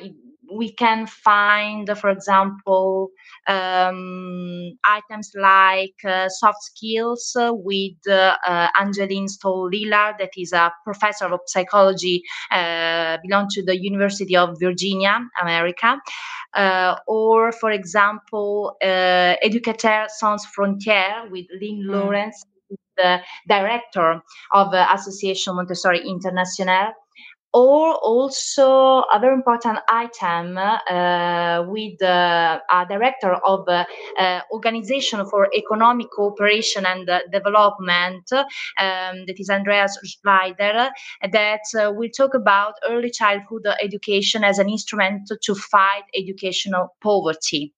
we 0.52 0.72
can 0.72 1.06
find, 1.06 1.88
for 1.98 2.10
example, 2.10 3.10
um, 3.46 4.72
items 4.84 5.32
like 5.34 5.96
uh, 6.04 6.28
soft 6.28 6.62
skills 6.62 7.34
uh, 7.38 7.52
with 7.52 7.96
uh, 8.08 8.36
Angeline 8.78 9.28
Stoll 9.28 9.70
Lillard, 9.70 10.18
that 10.18 10.30
is 10.36 10.52
a 10.52 10.72
professor 10.84 11.26
of 11.26 11.40
psychology, 11.46 12.22
uh, 12.50 13.18
belong 13.22 13.48
to 13.50 13.62
the 13.62 13.80
University 13.80 14.36
of 14.36 14.56
Virginia, 14.60 15.18
America. 15.40 15.96
Uh, 16.54 16.96
or, 17.06 17.52
for 17.52 17.70
example, 17.70 18.76
uh, 18.82 19.34
Educateur 19.42 20.06
Sans 20.08 20.44
Frontières 20.46 21.30
with 21.30 21.46
Lynn 21.60 21.82
mm. 21.82 21.90
Lawrence, 21.90 22.44
the 22.96 23.20
director 23.48 24.22
of 24.52 24.72
uh, 24.72 24.86
Association 24.94 25.54
Montessori 25.54 26.06
Internationale 26.06 26.94
or 27.52 27.94
also 27.94 29.02
a 29.12 29.18
very 29.20 29.34
important 29.34 29.78
item 29.88 30.58
uh, 30.58 31.64
with 31.68 32.02
uh, 32.02 32.58
a 32.70 32.86
director 32.86 33.34
of 33.44 33.68
uh, 33.68 33.84
uh 34.18 34.40
Organization 34.52 35.24
for 35.26 35.48
Economic 35.54 36.08
Cooperation 36.10 36.84
and 36.86 37.06
Development, 37.32 38.24
um, 38.32 39.24
that 39.26 39.36
is 39.38 39.50
Andreas 39.50 39.98
Schleider, 40.04 40.90
that 41.32 41.60
uh, 41.74 41.92
will 41.92 42.10
talk 42.10 42.34
about 42.34 42.74
early 42.88 43.10
childhood 43.10 43.66
education 43.82 44.44
as 44.44 44.58
an 44.58 44.68
instrument 44.68 45.30
to 45.42 45.54
fight 45.54 46.04
educational 46.16 46.94
poverty. 47.02 47.72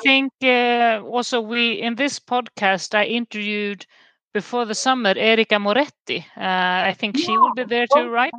I 0.00 0.02
think 0.02 0.32
uh, 0.42 1.02
also 1.04 1.40
we 1.40 1.72
in 1.72 1.96
this 1.96 2.18
podcast 2.18 2.94
I 2.94 3.04
interviewed 3.04 3.84
before 4.32 4.64
the 4.64 4.74
summer 4.74 5.14
Erika 5.16 5.58
Moretti. 5.58 6.24
I 6.36 6.94
think 6.96 7.18
she 7.18 7.36
will 7.36 7.54
be 7.54 7.64
there 7.64 7.86
too, 7.86 8.08
right? 8.08 8.32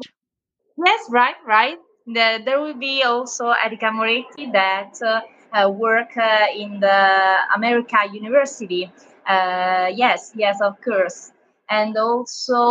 Yes, 0.83 1.01
right, 1.09 1.35
right. 1.45 1.77
The, 2.07 2.39
there 2.43 2.59
will 2.61 2.73
be 2.77 3.03
also 3.03 3.49
Erika 3.51 3.91
Moretti 3.91 4.49
that 4.51 4.93
uh, 5.05 5.21
uh, 5.51 5.69
work 5.69 6.15
uh, 6.17 6.45
in 6.55 6.79
the 6.79 7.37
America 7.55 7.97
University. 8.11 8.91
Uh, 9.27 9.91
yes, 9.93 10.31
yes, 10.35 10.59
of 10.61 10.75
course. 10.81 11.31
and 11.71 11.95
also 11.97 12.61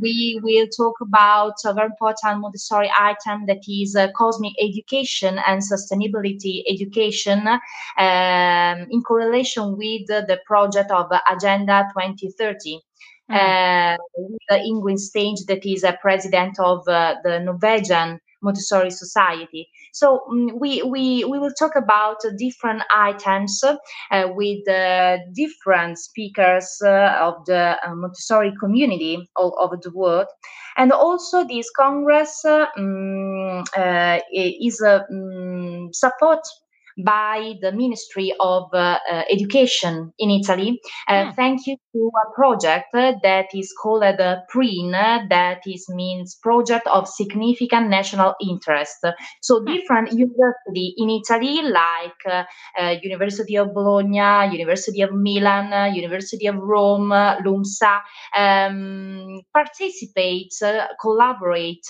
we 0.00 0.40
will 0.42 0.66
talk 0.68 0.96
about 1.02 1.54
a 1.66 1.74
very 1.74 1.88
important 1.88 2.40
Montessori 2.40 2.90
item 2.98 3.44
that 3.46 3.62
is 3.68 3.94
uh, 3.94 4.08
cosmic 4.16 4.54
education 4.68 5.38
and 5.46 5.60
sustainability 5.72 6.62
education 6.74 7.46
um, 7.46 8.76
in 8.94 9.02
correlation 9.02 9.76
with 9.76 10.06
the 10.08 10.40
project 10.46 10.90
of 10.90 11.06
Agenda 11.34 11.76
2030. 11.92 12.80
Mm. 13.30 13.94
Uh, 13.94 13.96
with 14.16 14.38
Ingrid 14.50 14.98
Stange, 14.98 15.44
that 15.46 15.66
is 15.66 15.84
a 15.84 15.98
president 16.00 16.58
of 16.58 16.86
uh, 16.88 17.16
the 17.24 17.40
Norwegian 17.40 18.20
Montessori 18.42 18.90
Society. 18.90 19.68
So 19.92 20.20
um, 20.30 20.58
we, 20.58 20.82
we, 20.82 21.24
we 21.24 21.38
will 21.38 21.52
talk 21.58 21.76
about 21.76 22.18
different 22.38 22.82
items 22.90 23.62
uh, 23.64 24.28
with 24.28 24.68
uh, 24.68 25.18
different 25.34 25.98
speakers 25.98 26.78
uh, 26.84 27.18
of 27.20 27.44
the 27.46 27.76
uh, 27.84 27.94
Montessori 27.94 28.52
community 28.60 29.28
all 29.36 29.56
over 29.60 29.76
the 29.80 29.90
world. 29.90 30.26
And 30.76 30.92
also 30.92 31.44
this 31.44 31.68
Congress 31.76 32.44
um, 32.44 33.64
is 34.32 34.80
a 34.80 35.04
um, 35.10 35.90
support 35.92 36.40
by 37.04 37.54
the 37.60 37.72
Ministry 37.72 38.32
of 38.40 38.68
uh, 38.72 38.98
uh, 39.10 39.22
Education 39.30 40.12
in 40.18 40.30
Italy. 40.30 40.80
Uh, 41.06 41.26
hmm. 41.26 41.30
Thank 41.32 41.66
you 41.66 41.76
to 41.92 42.10
a 42.26 42.34
project 42.34 42.86
that 42.92 43.46
is 43.54 43.72
called 43.80 44.02
the 44.02 44.42
PRIN, 44.48 44.92
that 44.92 45.60
is 45.66 45.88
means 45.88 46.36
Project 46.42 46.86
of 46.86 47.08
Significant 47.08 47.88
National 47.88 48.34
Interest. 48.40 48.98
So 49.42 49.60
hmm. 49.60 49.66
different 49.66 50.12
universities 50.12 50.94
in 50.96 51.10
Italy, 51.10 51.62
like 51.62 53.02
University 53.02 53.56
of 53.56 53.72
Bologna, 53.74 54.52
University 54.52 55.02
of 55.02 55.10
Milan, 55.12 55.94
University 55.94 56.46
of 56.46 56.56
Rome, 56.56 57.10
LUMSA, 57.10 58.00
um, 58.36 59.40
participate, 59.52 60.52
collaborate 61.00 61.86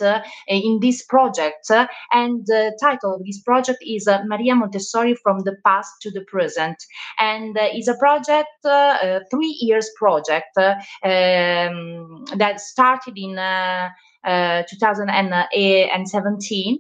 in 0.47 0.79
this 0.81 1.05
project. 1.07 1.71
And 2.13 2.45
the 2.47 2.77
title 2.81 3.15
of 3.15 3.25
this 3.25 3.41
project 3.43 3.79
is 3.83 4.09
Maria 4.27 4.55
Montessori 4.55 4.98
From 5.23 5.41
the 5.41 5.57
past 5.65 5.93
to 6.03 6.11
the 6.11 6.23
present. 6.23 6.77
And 7.19 7.57
uh, 7.57 7.69
it's 7.73 7.89
a 7.89 7.97
project, 7.97 8.49
uh, 8.65 8.99
a 9.03 9.21
three 9.31 9.57
years 9.61 9.91
project 9.97 10.57
uh, 10.57 10.75
um, 11.05 12.25
that 12.37 12.61
started 12.61 13.17
in 13.17 13.39
uh, 13.39 13.89
2017 14.69 16.79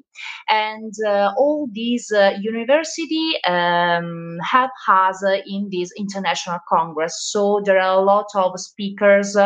and 0.48 0.92
uh, 1.06 1.32
all 1.38 1.68
these 1.72 2.10
uh, 2.10 2.32
university 2.40 3.34
um, 3.46 4.38
help 4.42 4.72
us 4.88 5.22
in 5.46 5.68
this 5.70 5.92
international 5.96 6.58
congress 6.68 7.14
so 7.30 7.62
there 7.64 7.78
are 7.78 7.96
a 7.96 8.04
lot 8.04 8.26
of 8.34 8.58
speakers 8.58 9.36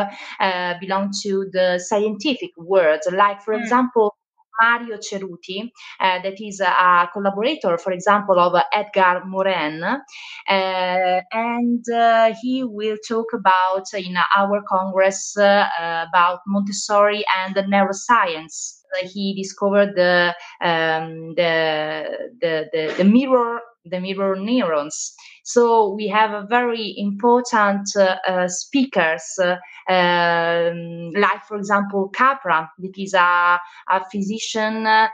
belong 0.80 1.12
to 1.22 1.50
the 1.52 1.78
scientific 1.78 2.50
world 2.56 3.00
like 3.12 3.42
for 3.42 3.52
mm. 3.54 3.60
example 3.60 4.16
Mario 4.62 4.98
Ceruti, 4.98 5.70
uh, 6.00 6.22
that 6.22 6.40
is 6.40 6.60
a 6.60 7.08
collaborator, 7.12 7.78
for 7.78 7.92
example, 7.92 8.38
of 8.38 8.54
Edgar 8.72 9.24
Morin, 9.24 9.82
uh, 9.82 10.00
and 10.48 11.84
uh, 11.90 12.34
he 12.40 12.62
will 12.64 12.96
talk 13.06 13.32
about 13.34 13.86
in 13.94 14.16
our 14.36 14.62
congress 14.68 15.34
about 15.36 16.40
Montessori 16.46 17.24
and 17.44 17.56
neuroscience 17.56 18.81
he 19.02 19.34
discovered 19.34 19.94
the, 19.94 20.34
um, 20.60 21.34
the, 21.34 22.04
the, 22.40 22.68
the, 22.72 22.94
the, 22.98 23.04
mirror 23.04 23.60
the 23.84 24.00
mirror 24.00 24.36
neurons. 24.36 25.14
So 25.44 25.92
we 25.94 26.08
have 26.08 26.32
a 26.32 26.46
very 26.46 26.94
important 26.96 27.88
uh, 27.96 28.16
uh, 28.28 28.48
speakers, 28.48 29.24
uh, 29.40 29.56
um, 29.92 31.10
like 31.12 31.44
for 31.46 31.56
example 31.56 32.08
Capra, 32.14 32.70
that 32.78 32.98
is 32.98 33.14
a, 33.14 33.58
a 33.88 34.04
physician 34.10 34.86
um, 34.86 35.06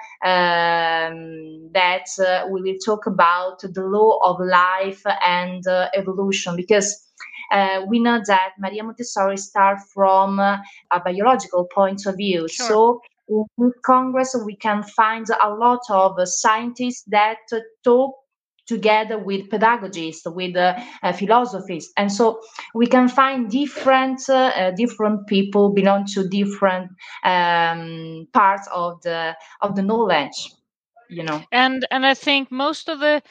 that 1.73 2.07
uh, 2.19 2.47
we 2.51 2.63
will 2.63 2.79
talk 2.85 3.07
about 3.07 3.61
the 3.61 3.83
law 3.83 4.19
of 4.23 4.39
life 4.41 5.03
and 5.25 5.67
uh, 5.67 5.89
evolution 5.95 6.57
because. 6.57 7.05
Uh, 7.51 7.81
we 7.89 7.99
know 7.99 8.21
that 8.27 8.51
Maria 8.59 8.85
Montessori 8.85 9.39
starts 9.39 9.91
from 9.95 10.39
a 10.39 10.61
biological 11.03 11.65
point 11.65 12.05
of 12.05 12.17
view. 12.17 12.47
Sure. 12.47 12.67
So 12.69 13.01
in 13.29 13.73
Congress, 13.85 14.37
we 14.45 14.57
can 14.57 14.83
find 14.83 15.27
a 15.43 15.51
lot 15.51 15.81
of 15.91 16.17
scientists 16.29 17.03
that 17.09 17.39
talk 17.85 18.15
together 18.67 19.19
with 19.19 19.49
pedagogists, 19.49 20.27
with 20.27 20.55
uh, 20.55 20.79
uh, 21.03 21.13
and 21.97 22.13
so 22.13 22.41
we 22.75 22.87
can 22.87 23.09
find 23.09 23.51
different 23.51 24.21
uh, 24.29 24.53
uh 24.55 24.71
different 24.73 25.27
people 25.27 25.73
belong 25.73 26.05
to 26.05 26.29
different 26.29 26.91
um, 27.25 28.29
parts 28.33 28.69
of 28.73 29.01
the 29.03 29.35
of 29.63 29.75
the 29.75 29.83
knowledge, 29.83 30.53
you 31.09 31.23
know. 31.23 31.43
And 31.51 31.87
and 31.91 32.05
I 32.05 32.15
think 32.15 32.53
most 32.53 32.89
of 32.89 33.01
the 33.01 33.23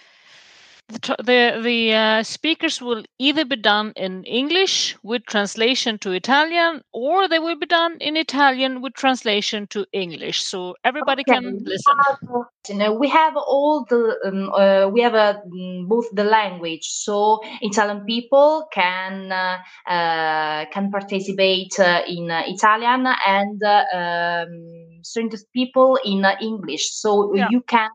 the 0.90 1.16
the, 1.20 1.62
the 1.64 1.94
uh, 1.94 2.24
speakers 2.24 2.82
will 2.82 3.04
either 3.20 3.44
be 3.46 3.58
done 3.58 3.92
in 3.96 4.24
English 4.24 4.96
with 5.04 5.26
translation 5.26 5.98
to 6.00 6.12
Italian, 6.12 6.82
or 6.94 7.28
they 7.28 7.40
will 7.40 7.58
be 7.58 7.66
done 7.66 7.98
in 8.00 8.16
Italian 8.16 8.82
with 8.82 8.94
translation 8.94 9.68
to 9.68 9.86
English, 9.92 10.42
so 10.42 10.76
everybody 10.84 11.24
okay. 11.28 11.40
can 11.40 11.64
listen. 11.64 11.96
You 12.70 12.76
know, 12.76 12.94
we 12.94 13.10
have 13.10 13.36
all 13.36 13.86
the 13.90 14.18
um, 14.26 14.50
uh, 14.54 14.88
we 14.88 15.02
have 15.02 15.16
uh, 15.16 15.40
both 15.88 16.06
the 16.14 16.24
language, 16.24 16.86
so 16.86 17.40
Italian 17.62 18.06
people 18.06 18.68
can 18.74 19.32
uh, 19.32 19.58
uh 19.86 20.66
can 20.72 20.90
participate 20.92 21.78
uh, 21.80 22.02
in 22.08 22.32
Italian 22.32 23.08
and. 23.26 23.62
Um, 23.94 24.87
certain 25.04 25.30
people 25.54 25.98
in 26.04 26.26
uh, 26.26 26.36
English. 26.42 26.92
So 26.92 27.36
yeah. 27.36 27.48
you 27.50 27.62
can 27.62 27.90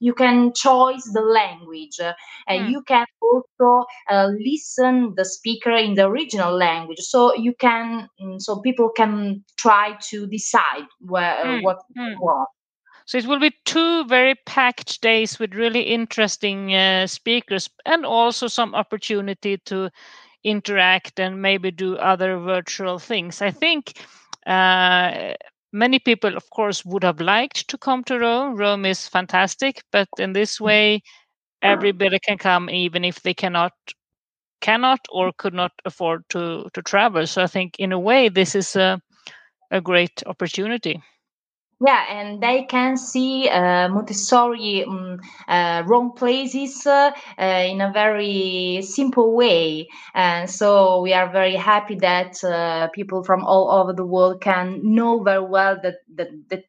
you 0.00 0.14
can 0.14 0.52
choose 0.54 1.04
the 1.12 1.22
language, 1.22 2.00
uh, 2.00 2.12
and 2.46 2.66
mm. 2.66 2.70
you 2.70 2.82
can 2.82 3.06
also 3.20 3.86
uh, 4.10 4.28
listen 4.38 5.14
the 5.16 5.24
speaker 5.24 5.72
in 5.72 5.94
the 5.94 6.06
original 6.06 6.56
language. 6.56 7.00
So 7.00 7.34
you 7.34 7.54
can 7.58 8.08
mm, 8.20 8.40
so 8.40 8.60
people 8.60 8.90
can 8.90 9.44
try 9.56 9.96
to 10.10 10.26
decide 10.26 10.86
where 11.00 11.44
mm. 11.44 11.62
what 11.62 11.78
mm. 11.96 12.14
want. 12.20 12.48
So 13.06 13.18
it 13.18 13.26
will 13.26 13.40
be 13.40 13.52
two 13.64 14.04
very 14.04 14.36
packed 14.46 15.00
days 15.00 15.40
with 15.40 15.54
really 15.54 15.82
interesting 15.82 16.72
uh, 16.72 17.08
speakers 17.08 17.68
and 17.84 18.06
also 18.06 18.46
some 18.46 18.72
opportunity 18.72 19.58
to 19.66 19.90
interact 20.44 21.18
and 21.18 21.42
maybe 21.42 21.70
do 21.70 21.96
other 21.96 22.38
virtual 22.38 22.98
things. 22.98 23.42
I 23.42 23.50
think 23.50 23.94
uh, 24.46 25.34
many 25.72 25.98
people, 25.98 26.36
of 26.36 26.48
course, 26.50 26.84
would 26.84 27.02
have 27.04 27.20
liked 27.20 27.68
to 27.68 27.78
come 27.78 28.04
to 28.04 28.18
Rome. 28.18 28.56
Rome 28.56 28.84
is 28.86 29.08
fantastic, 29.08 29.82
but 29.92 30.08
in 30.18 30.32
this 30.32 30.60
way, 30.60 31.02
everybody 31.62 32.18
can 32.20 32.38
come, 32.38 32.70
even 32.70 33.04
if 33.04 33.22
they 33.22 33.34
cannot 33.34 33.72
cannot 34.62 35.00
or 35.10 35.32
could 35.38 35.54
not 35.54 35.72
afford 35.84 36.24
to 36.30 36.68
to 36.74 36.82
travel. 36.82 37.26
So 37.26 37.42
I 37.42 37.46
think, 37.48 37.76
in 37.78 37.92
a 37.92 37.98
way, 38.00 38.28
this 38.28 38.54
is 38.54 38.76
a 38.76 39.00
a 39.70 39.80
great 39.80 40.22
opportunity. 40.26 41.02
Yeah, 41.82 42.04
and 42.10 42.42
they 42.42 42.64
can 42.64 42.98
see 42.98 43.48
uh, 43.48 43.88
Montessori 43.88 44.84
um, 44.84 45.18
uh, 45.48 45.82
wrong 45.86 46.12
places 46.12 46.86
uh, 46.86 47.10
in 47.38 47.80
a 47.80 47.90
very 47.90 48.82
simple 48.82 49.34
way. 49.34 49.88
And 50.14 50.50
so 50.50 51.00
we 51.00 51.14
are 51.14 51.32
very 51.32 51.56
happy 51.56 51.94
that 51.96 52.44
uh, 52.44 52.88
people 52.88 53.24
from 53.24 53.44
all 53.46 53.70
over 53.70 53.94
the 53.94 54.04
world 54.04 54.42
can 54.42 54.80
know 54.82 55.22
very 55.22 55.42
well 55.42 55.78
that, 55.82 55.94
that, 56.16 56.28
that 56.50 56.64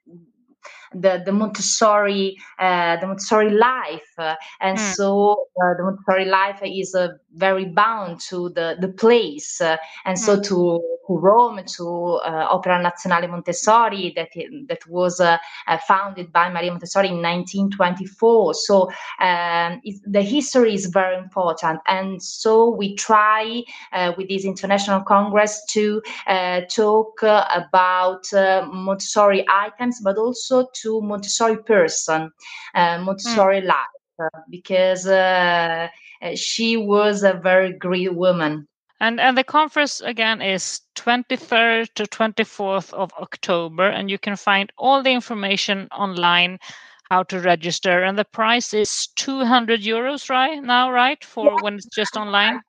the, 0.93 1.21
the 1.25 1.31
Montessori 1.31 2.37
uh, 2.59 2.97
the 2.97 3.07
Montessori 3.07 3.51
life, 3.51 4.13
uh, 4.17 4.35
and 4.59 4.77
mm. 4.77 4.93
so 4.93 5.47
uh, 5.63 5.73
the 5.77 5.83
Montessori 5.83 6.25
life 6.25 6.59
is 6.63 6.93
uh, 6.95 7.09
very 7.35 7.65
bound 7.65 8.19
to 8.19 8.49
the 8.49 8.75
the 8.79 8.89
place, 8.89 9.61
uh, 9.61 9.77
and 10.05 10.17
mm. 10.17 10.21
so 10.21 10.35
hmm. 10.35 10.41
to 10.41 10.81
to 11.07 11.17
Rome 11.17 11.61
to 11.77 12.19
uh, 12.25 12.47
Opera 12.51 12.79
Nazionale 12.83 13.29
Montessori 13.29 14.13
that 14.15 14.29
that 14.67 14.87
was 14.87 15.21
founded 15.87 16.31
by 16.31 16.49
Maria 16.49 16.71
Montessori 16.71 17.07
in 17.07 17.21
1924. 17.21 18.53
So 18.53 18.91
um, 19.19 19.81
the 20.05 20.21
history 20.21 20.73
is 20.73 20.85
very 20.87 21.17
important, 21.17 21.79
and 21.87 22.21
so 22.21 22.69
we 22.69 22.95
try 22.95 23.63
with 24.17 24.29
this 24.29 24.45
international 24.45 25.01
congress 25.01 25.63
to 25.69 26.01
talk 26.69 27.19
about 27.23 28.27
Montessori 28.33 29.45
items, 29.49 29.99
but 30.01 30.17
also 30.17 30.67
to 30.73 30.80
Montessori 30.85 31.61
person, 31.63 32.31
uh, 32.75 32.97
Montessori 32.99 33.61
mm. 33.61 33.67
life, 33.67 34.01
uh, 34.19 34.39
because 34.49 35.07
uh, 35.07 35.87
she 36.35 36.77
was 36.77 37.23
a 37.23 37.33
very 37.33 37.73
great 37.73 38.15
woman. 38.15 38.67
And 38.99 39.19
and 39.19 39.35
the 39.35 39.43
conference 39.43 39.99
again 40.01 40.41
is 40.43 40.81
23rd 40.95 41.91
to 41.95 42.03
24th 42.03 42.93
of 42.93 43.11
October, 43.19 43.87
and 43.87 44.11
you 44.11 44.19
can 44.19 44.35
find 44.35 44.71
all 44.77 45.01
the 45.01 45.11
information 45.11 45.87
online 45.91 46.59
how 47.09 47.23
to 47.23 47.39
register. 47.39 48.03
And 48.03 48.17
the 48.17 48.25
price 48.25 48.73
is 48.73 49.07
200 49.15 49.81
euros 49.81 50.29
right 50.29 50.63
now, 50.63 50.91
right? 50.91 51.21
For 51.25 51.47
yeah. 51.47 51.57
when 51.61 51.75
it's 51.75 51.87
just 51.87 52.15
online. 52.15 52.61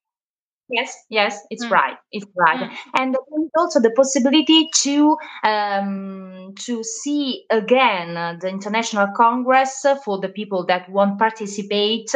Yes, 0.68 0.96
yes, 1.10 1.38
it's 1.50 1.66
mm. 1.66 1.70
right. 1.70 1.96
It's 2.12 2.26
right, 2.36 2.70
mm. 2.70 2.76
and 2.94 3.16
also 3.56 3.80
the 3.80 3.90
possibility 3.90 4.68
to 4.82 5.16
um, 5.44 6.54
to 6.60 6.82
see 6.82 7.44
again 7.50 8.14
the 8.40 8.48
international 8.48 9.08
congress 9.16 9.84
for 10.04 10.18
the 10.20 10.28
people 10.30 10.64
that 10.66 10.88
won't 10.88 11.18
participate, 11.18 12.10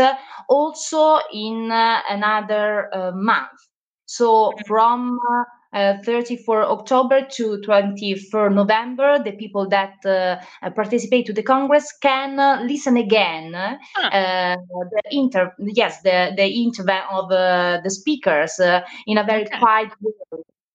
also 0.49 1.18
in 1.32 1.70
uh, 1.70 2.01
another 2.09 2.88
uh, 2.94 3.12
month. 3.14 3.51
So 4.07 4.53
mm. 4.53 4.66
from 4.66 5.18
uh, 5.18 5.40
uh, 5.40 5.44
34 5.77 6.62
October 6.64 7.27
to 7.33 7.61
24 7.61 8.51
November, 8.51 9.18
the 9.22 9.33
people 9.33 9.68
that 9.68 10.05
uh, 10.07 10.37
participate 10.70 11.27
to 11.27 11.33
the 11.33 11.43
Congress 11.43 11.93
can 12.01 12.39
uh, 12.39 12.62
listen 12.62 12.97
again 12.97 13.55
uh, 13.55 13.77
the 14.91 15.03
inter 15.11 15.53
yes 15.59 16.01
the 16.03 16.33
the 16.37 16.47
interview 16.47 17.01
of 17.11 17.31
uh, 17.31 17.81
the 17.85 17.91
speakers 17.91 18.59
uh, 18.59 18.81
in 19.07 19.18
a 19.18 19.24
very 19.24 19.45
okay. 19.47 19.59
quiet 19.59 19.91
way, 20.01 20.12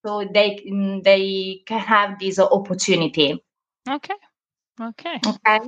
so 0.06 0.24
they 0.34 0.60
mm, 0.70 1.04
they 1.04 1.62
can 1.66 1.80
have 1.80 2.20
this 2.20 2.39
opportunity. 2.39 3.43
Okay. 3.89 4.16
Okay. 4.80 5.20
Okay. 5.26 5.60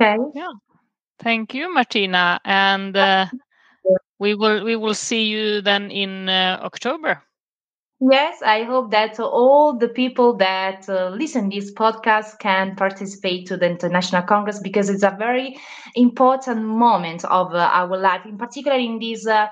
Okay. 0.00 0.16
Yeah. 0.34 0.52
Thank 1.20 1.54
you, 1.54 1.72
Martina, 1.72 2.40
and 2.44 2.96
we 4.18 4.34
will 4.34 4.64
we 4.64 4.74
will 4.76 4.94
see 4.94 5.24
you 5.24 5.60
then 5.60 5.90
in 5.90 6.28
October. 6.28 7.22
Yes, 8.10 8.42
I 8.42 8.64
hope 8.64 8.90
that 8.90 9.20
all 9.20 9.78
the 9.78 9.88
people 9.88 10.34
that 10.38 10.88
uh, 10.88 11.10
listen 11.10 11.50
this 11.50 11.72
podcast 11.72 12.40
can 12.40 12.74
participate 12.74 13.46
to 13.46 13.56
the 13.56 13.66
International 13.66 14.22
Congress 14.22 14.58
because 14.58 14.90
it's 14.90 15.04
a 15.04 15.14
very 15.16 15.56
important 15.94 16.64
moment 16.64 17.24
of 17.26 17.54
uh, 17.54 17.70
our 17.72 17.96
life, 17.96 18.22
in 18.26 18.36
particular 18.38 18.76
in 18.76 18.98
this 18.98 19.24
uh, 19.24 19.46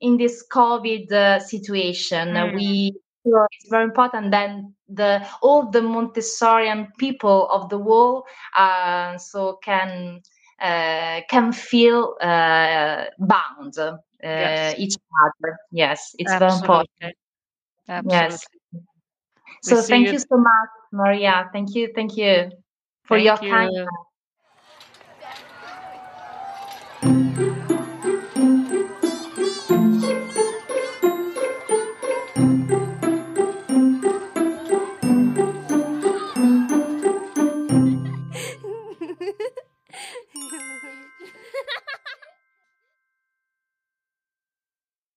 in 0.00 0.16
this 0.16 0.44
COVID 0.52 1.12
uh, 1.12 1.38
situation. 1.38 2.30
Mm. 2.30 2.54
We 2.56 2.92
it's 3.24 3.70
very 3.70 3.84
important 3.84 4.32
that 4.32 4.50
the 4.88 5.24
all 5.40 5.70
the 5.70 5.82
Montessorian 5.82 6.88
people 6.98 7.48
of 7.50 7.68
the 7.68 7.78
world 7.78 8.24
uh, 8.56 9.16
so 9.16 9.60
can 9.62 10.22
uh, 10.60 11.20
can 11.28 11.52
feel 11.52 12.16
bound 12.20 13.74
yes. 14.20 14.74
each 14.76 14.96
other. 15.24 15.56
Yes, 15.70 16.16
it's 16.18 16.32
Absolutely. 16.32 16.66
very 16.66 16.80
important. 16.80 17.21
Absolutely. 17.88 18.10
Yes. 18.12 18.46
So 19.62 19.82
thank 19.82 20.06
you. 20.06 20.12
you. 20.12 20.18
so 20.18 20.36
much, 20.36 20.70
Maria. 20.92 21.48
Thank 21.52 21.74
you. 21.74 21.92
Thank 21.94 22.16
you 22.16 22.50
for 23.04 23.18
thank 23.18 23.26
your 23.26 23.36
you. 23.42 23.50
kindness. 23.50 23.88